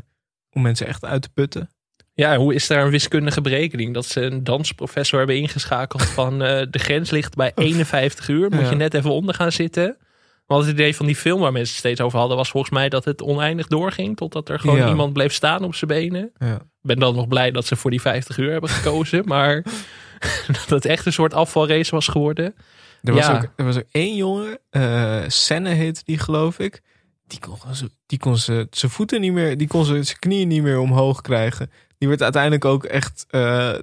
[0.58, 1.70] om mensen echt uit te putten.
[2.14, 3.94] ja, hoe is daar een wiskundige berekening?
[3.94, 8.50] Dat ze een dansprofessor hebben ingeschakeld van eh, de grens ligt bij 51 uur.
[8.50, 8.70] Moet Ja.
[8.70, 9.96] je net even onder gaan zitten.
[10.46, 12.36] Want het idee van die film waar mensen steeds over hadden...
[12.36, 14.16] was volgens mij dat het oneindig doorging...
[14.16, 14.88] totdat er gewoon Ja.
[14.88, 16.30] iemand bleef staan op zijn benen.
[16.38, 16.58] Ja.
[16.82, 19.22] Ben dan nog blij dat ze voor die 50 uur hebben gekozen.
[19.34, 19.62] Maar
[20.56, 22.54] dat het echt een soort afvalrace was geworden.
[23.02, 26.80] Er was, ook, er was ook één jongen, eh Senne heette die geloof ik.
[27.28, 27.56] Die kon,
[28.06, 31.20] die kon ze- zijn voeten niet meer, die kon ze- zijn knieën niet meer omhoog
[31.20, 31.70] krijgen.
[31.98, 33.40] Die werd uiteindelijk ook echt eh,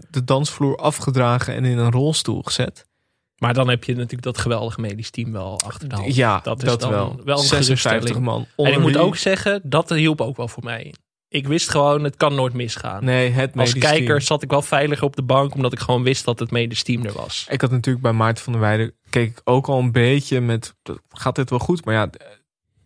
[0.09, 2.85] de dansvloer afgedragen en in een rolstoel gezet.
[3.37, 6.15] Maar dan heb je natuurlijk dat geweldige medisch team wel achter de hand.
[6.15, 7.21] Ja, dat is dat dan wel.
[7.25, 8.25] wel een 56 geruststelling.
[8.25, 8.45] man.
[8.67, 10.93] En ik moet ook zeggen, dat hielp ook wel voor mij.
[11.27, 13.03] Ik wist gewoon, het kan nooit misgaan.
[13.05, 14.19] Nee, het Als kijker team.
[14.19, 17.05] zat ik wel veiliger op de bank, omdat ik gewoon wist dat het medisch team
[17.05, 17.45] er was.
[17.49, 20.75] Ik had natuurlijk bij Maarten van der Weijden, keek ik ook al een beetje met,
[21.09, 21.85] gaat dit wel goed?
[21.85, 22.09] Maar ja,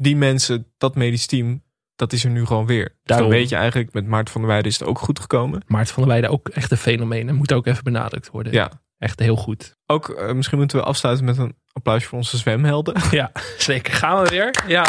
[0.01, 1.63] die mensen, dat medisch team,
[1.95, 2.83] dat is er nu gewoon weer.
[2.83, 3.29] Dus dan Daarom.
[3.29, 5.61] weet je eigenlijk, met Maarten van der Weijden is het ook goed gekomen.
[5.67, 7.27] Maarten van der Weijden ook echt een fenomeen.
[7.29, 8.53] En moet ook even benadrukt worden.
[8.53, 8.71] Ja.
[8.97, 9.75] Echt heel goed.
[9.85, 12.95] Ook, eh, misschien moeten we afsluiten met een applaus voor onze zwemhelden.
[13.11, 13.93] Ja, zeker.
[13.93, 14.63] Gaan we weer?
[14.67, 14.85] Ja.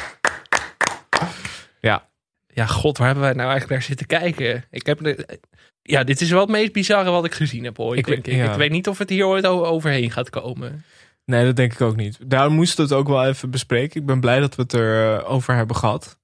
[1.81, 2.09] Ja.
[2.55, 4.65] Ja, god, waar hebben wij nou eigenlijk naar zitten kijken?
[4.70, 5.39] Ik heb de,
[5.82, 8.35] ja, dit is wel het meest bizarre wat ik gezien heb ooit, Ik denk ik.
[8.35, 8.51] ja.
[8.51, 10.85] Ik weet niet of het hier ooit overheen gaat komen.
[11.31, 12.19] Nee, dat denk ik ook niet.
[12.27, 14.01] Daar moesten we het ook wel even bespreken.
[14.01, 16.19] Ik ben blij dat we het erover over hebben gehad.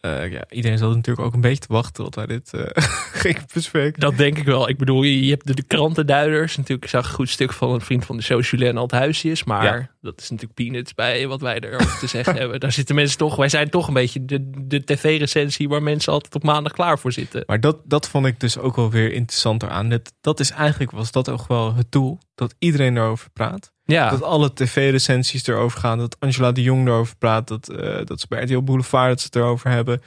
[0.00, 2.66] Eh, ja, iedereen zat natuurlijk ook een beetje te wachten tot wij dit eh
[3.22, 4.00] gingen bespreken.
[4.00, 4.68] Dat denk ik wel.
[4.68, 6.56] Ik bedoel, je je hebt de, de krantenduiders.
[6.56, 9.44] Natuurlijk ik zag een goed stuk van een vriend van de show, Julien Althuisjes.
[9.44, 9.90] Maar Ja.
[10.00, 12.60] dat is natuurlijk peanuts bij wat wij erover te zeggen hebben.
[12.60, 13.36] Daar zitten mensen toch...
[13.36, 17.12] Wij zijn toch een beetje de, de tv-recensie waar mensen altijd op maandag klaar voor
[17.12, 17.42] zitten.
[17.46, 19.88] Maar dat, dat vond ik dus ook wel weer interessanter aan.
[19.88, 22.18] Dat, dat is eigenlijk, was dat ook wel het doel.
[22.34, 23.72] Dat iedereen erover praat.
[23.84, 24.10] Ja.
[24.10, 25.98] Dat alle tv-recensies erover gaan.
[25.98, 27.48] Dat Angela de Jong erover praat.
[27.48, 30.02] Dat, eh, dat ze bij RTL Boulevard dat ze het erover hebben.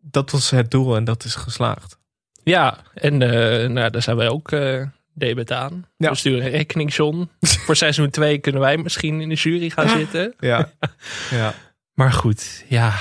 [0.00, 1.98] Dat was het doel en dat is geslaagd.
[2.42, 4.82] Ja, en eh, nou, daar zijn wij ook eh
[5.16, 5.86] debet aan.
[5.96, 6.10] Ja.
[6.10, 7.30] We sturen een rekening, John.
[7.64, 10.34] Voor seizoen 2 kunnen wij misschien in de jury gaan zitten.
[10.38, 10.70] Ja.
[11.30, 11.54] ja.
[11.92, 12.92] Maar goed, ja.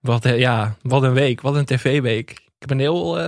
[0.00, 1.40] Wat, ja, wat een week.
[1.40, 2.30] Wat een tv-week.
[2.58, 3.18] Ik ben heel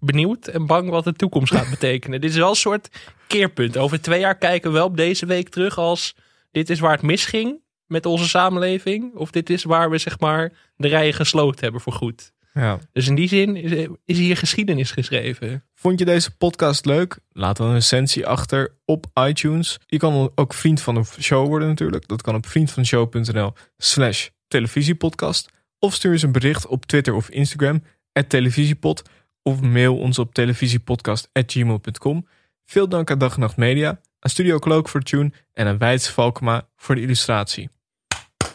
[0.00, 2.20] benieuwd en bang wat de toekomst gaat betekenen.
[2.20, 2.88] dit is wel een soort
[3.26, 3.76] keerpunt.
[3.76, 6.14] Over twee jaar kijken we wel op deze week terug als...
[6.50, 9.14] dit is waar het misging met onze samenleving.
[9.14, 12.32] Of dit is waar we zeg maar de rijen gesloten hebben voor goed.
[12.52, 12.78] Ja.
[12.92, 15.64] Dus in die zin is, is hier geschiedenis geschreven.
[15.74, 17.18] Vond je deze podcast leuk?
[17.32, 19.78] Laat dan een recensie achter op iTunes.
[19.86, 22.08] Je kan ook vriend van de show worden natuurlijk.
[22.08, 25.50] Dat kan op vriendvandeshow.nl slash televisiepodcast.
[25.78, 27.82] Of stuur eens een bericht op Twitter of Instagram,
[28.28, 29.02] televisiepod.
[29.48, 32.26] Of mail ons op televisiepodcast.gmail.com.
[32.64, 33.88] Veel dank aan Dag Nacht Media,
[34.20, 37.68] aan Studio Cloak voor tune en aan Wijts Valkema voor de illustratie.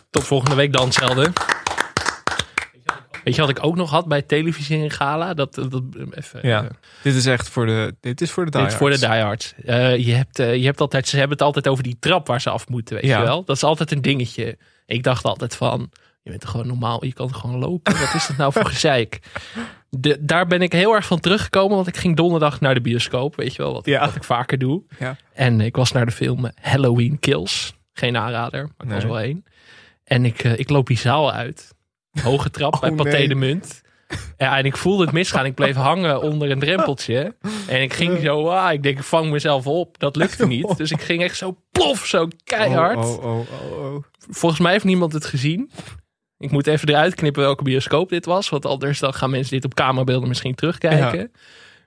[0.10, 1.34] Tot volgende week dan, Zelden.
[3.24, 5.34] Weet je wat ik ook nog had bij televisie in Gala?
[5.34, 6.70] Dat, dat, even, Ja, eh,
[7.03, 9.53] dit is echt voor de, dit is voor de Dit is voor de diehards.
[9.56, 9.98] diehards.
[9.98, 12.41] Eh, je, hebt, eh, je hebt altijd, ze hebben het altijd over die trap waar
[12.41, 13.18] ze af moeten, weet Ja.
[13.20, 13.44] je wel?
[13.44, 14.57] Dat is altijd een dingetje.
[14.86, 15.91] Ik dacht altijd van,
[16.24, 17.99] je bent gewoon normaal, je kan gewoon lopen.
[17.99, 19.20] Wat is dat nou voor gezeik?
[19.98, 23.36] De, daar ben ik heel erg van teruggekomen, want ik ging donderdag naar de bioscoop,
[23.36, 24.84] weet je wel, wat, wat ik vaker doe.
[24.99, 25.15] Ja.
[25.34, 27.74] En ik was naar de film Halloween Kills.
[27.94, 29.11] Geen aanrader, maar ik was Nee.
[29.11, 29.45] wel één.
[30.03, 31.74] En ik, eh, ik loop die zaal uit.
[32.22, 33.28] Hoge trap bij Oh, Pathé nee.
[33.28, 33.82] de Munt.
[34.38, 35.45] Ja, en ik voelde het misgaan.
[35.45, 37.36] Ik bleef hangen onder een drempeltje.
[37.68, 39.99] En ik ging zo, ah, ik denk, ik vang mezelf op.
[39.99, 40.78] Dat lukte niet.
[40.78, 42.98] Dus ik ging echt zo plof, zo keihard.
[43.06, 44.03] Oh, oh, oh, oh, oh.
[44.30, 45.72] Volgens mij heeft niemand het gezien.
[46.44, 48.49] Ik moet even eruit knippen welke bioscoop dit was.
[48.49, 51.32] Want anders dan gaan mensen dit op camerabeelden misschien terugkijken.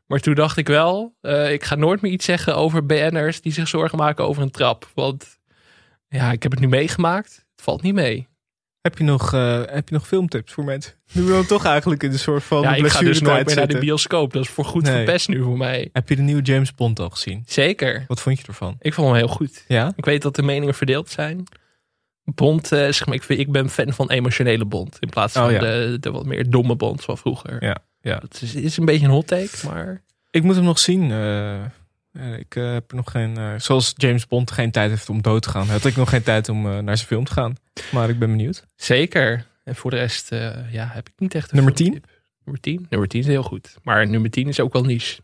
[0.07, 3.53] Maar toen dacht ik wel, eh, ik ga nooit meer iets zeggen over BN'ers die
[3.53, 4.91] zich zorgen maken over een trap.
[4.95, 5.39] Want
[6.09, 7.35] ja, ik heb het nu meegemaakt.
[7.55, 8.27] Het valt niet mee.
[8.81, 10.93] Heb je nog, eh, heb je nog filmtips voor mensen?
[11.13, 13.57] Nu we dan toch eigenlijk in de soort van ja, ik ga dus nooit meer
[13.57, 14.33] naar de bioscoop.
[14.33, 14.95] Dat is voor goed Nee.
[14.95, 15.89] verpest nu voor mij.
[15.93, 17.43] Heb je de nieuwe James Bond al gezien?
[17.47, 18.05] Zeker.
[18.09, 18.77] Wat vond je ervan?
[18.81, 19.65] Ik vond hem heel goed.
[19.69, 19.93] Ja?
[19.97, 21.45] Ik weet dat de meningen verdeeld zijn.
[22.35, 24.97] Bond, eh, zeg maar, ik, vind- ik ben fan van emotionele Bond.
[25.01, 25.59] In plaats van Oh, ja.
[25.59, 27.65] de, de wat meer domme Bond van vroeger.
[27.65, 28.19] Ja, ja.
[28.19, 30.03] Dat is, is een beetje een hot take, maar...
[30.31, 31.11] Ik moet hem nog zien.
[31.11, 31.69] eh, eh,
[32.39, 33.37] ik eh, heb nog geen...
[33.37, 35.67] eh, zoals James Bond geen tijd heeft om dood te gaan...
[35.69, 37.55] had ik nog geen tijd om eh, naar zijn film te gaan.
[37.93, 38.67] Maar ik ben benieuwd.
[38.77, 39.47] Zeker.
[39.65, 42.07] En voor de rest eh, ja, heb ik niet echt een Nummer filmtip.
[42.45, 42.87] Nummer 10?
[42.91, 43.77] Nummer 10 is heel goed.
[43.83, 45.21] Maar nummer 10 is ook wel niche.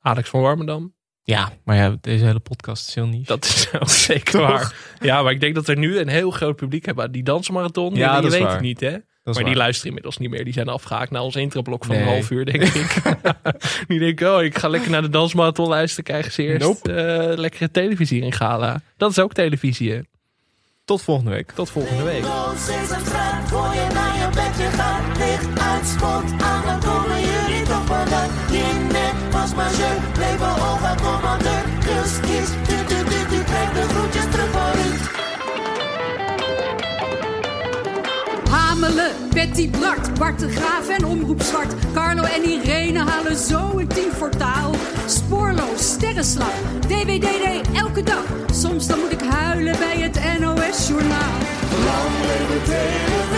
[0.00, 0.94] Alex van Warmerdam.
[1.26, 3.24] Ja, maar ja, deze hele podcast is heel niche.
[3.26, 4.48] Dat is ook zeker Toch?
[4.48, 4.74] waar.
[5.00, 7.12] Ja, maar ik denk dat er nu een heel groot publiek hebben.
[7.12, 8.52] Die dansmarathon, Ja, ja, dat je weet waar.
[8.52, 8.90] het niet hè.
[8.90, 9.54] maar die waar.
[9.54, 10.44] luisteren inmiddels niet meer.
[10.44, 13.02] Die zijn afgehaakt naar ons introblok van een half uur, denk ik.
[13.88, 16.04] die denken, oh, ik ga lekker naar de dansmarathon luisteren.
[16.04, 16.94] Krijgen ze eerst eh,
[17.36, 18.80] lekkere televisie in Gala.
[18.96, 20.00] Dat is ook televisie, hè.
[20.84, 21.52] Tot volgende week.
[21.52, 22.24] Tot volgende week.
[22.24, 23.04] Ons is een
[39.36, 41.74] Betty Bart, Bart de Graaf en Omroep Zwart.
[41.92, 44.74] Carlo en Irene halen zo een team voor taal.
[45.06, 48.24] Spoorloos, sterrenslag, DWDD elke dag.
[48.52, 51.38] Soms dan moet ik huilen bij het NOS-journaal.
[51.84, 53.35] Lang leven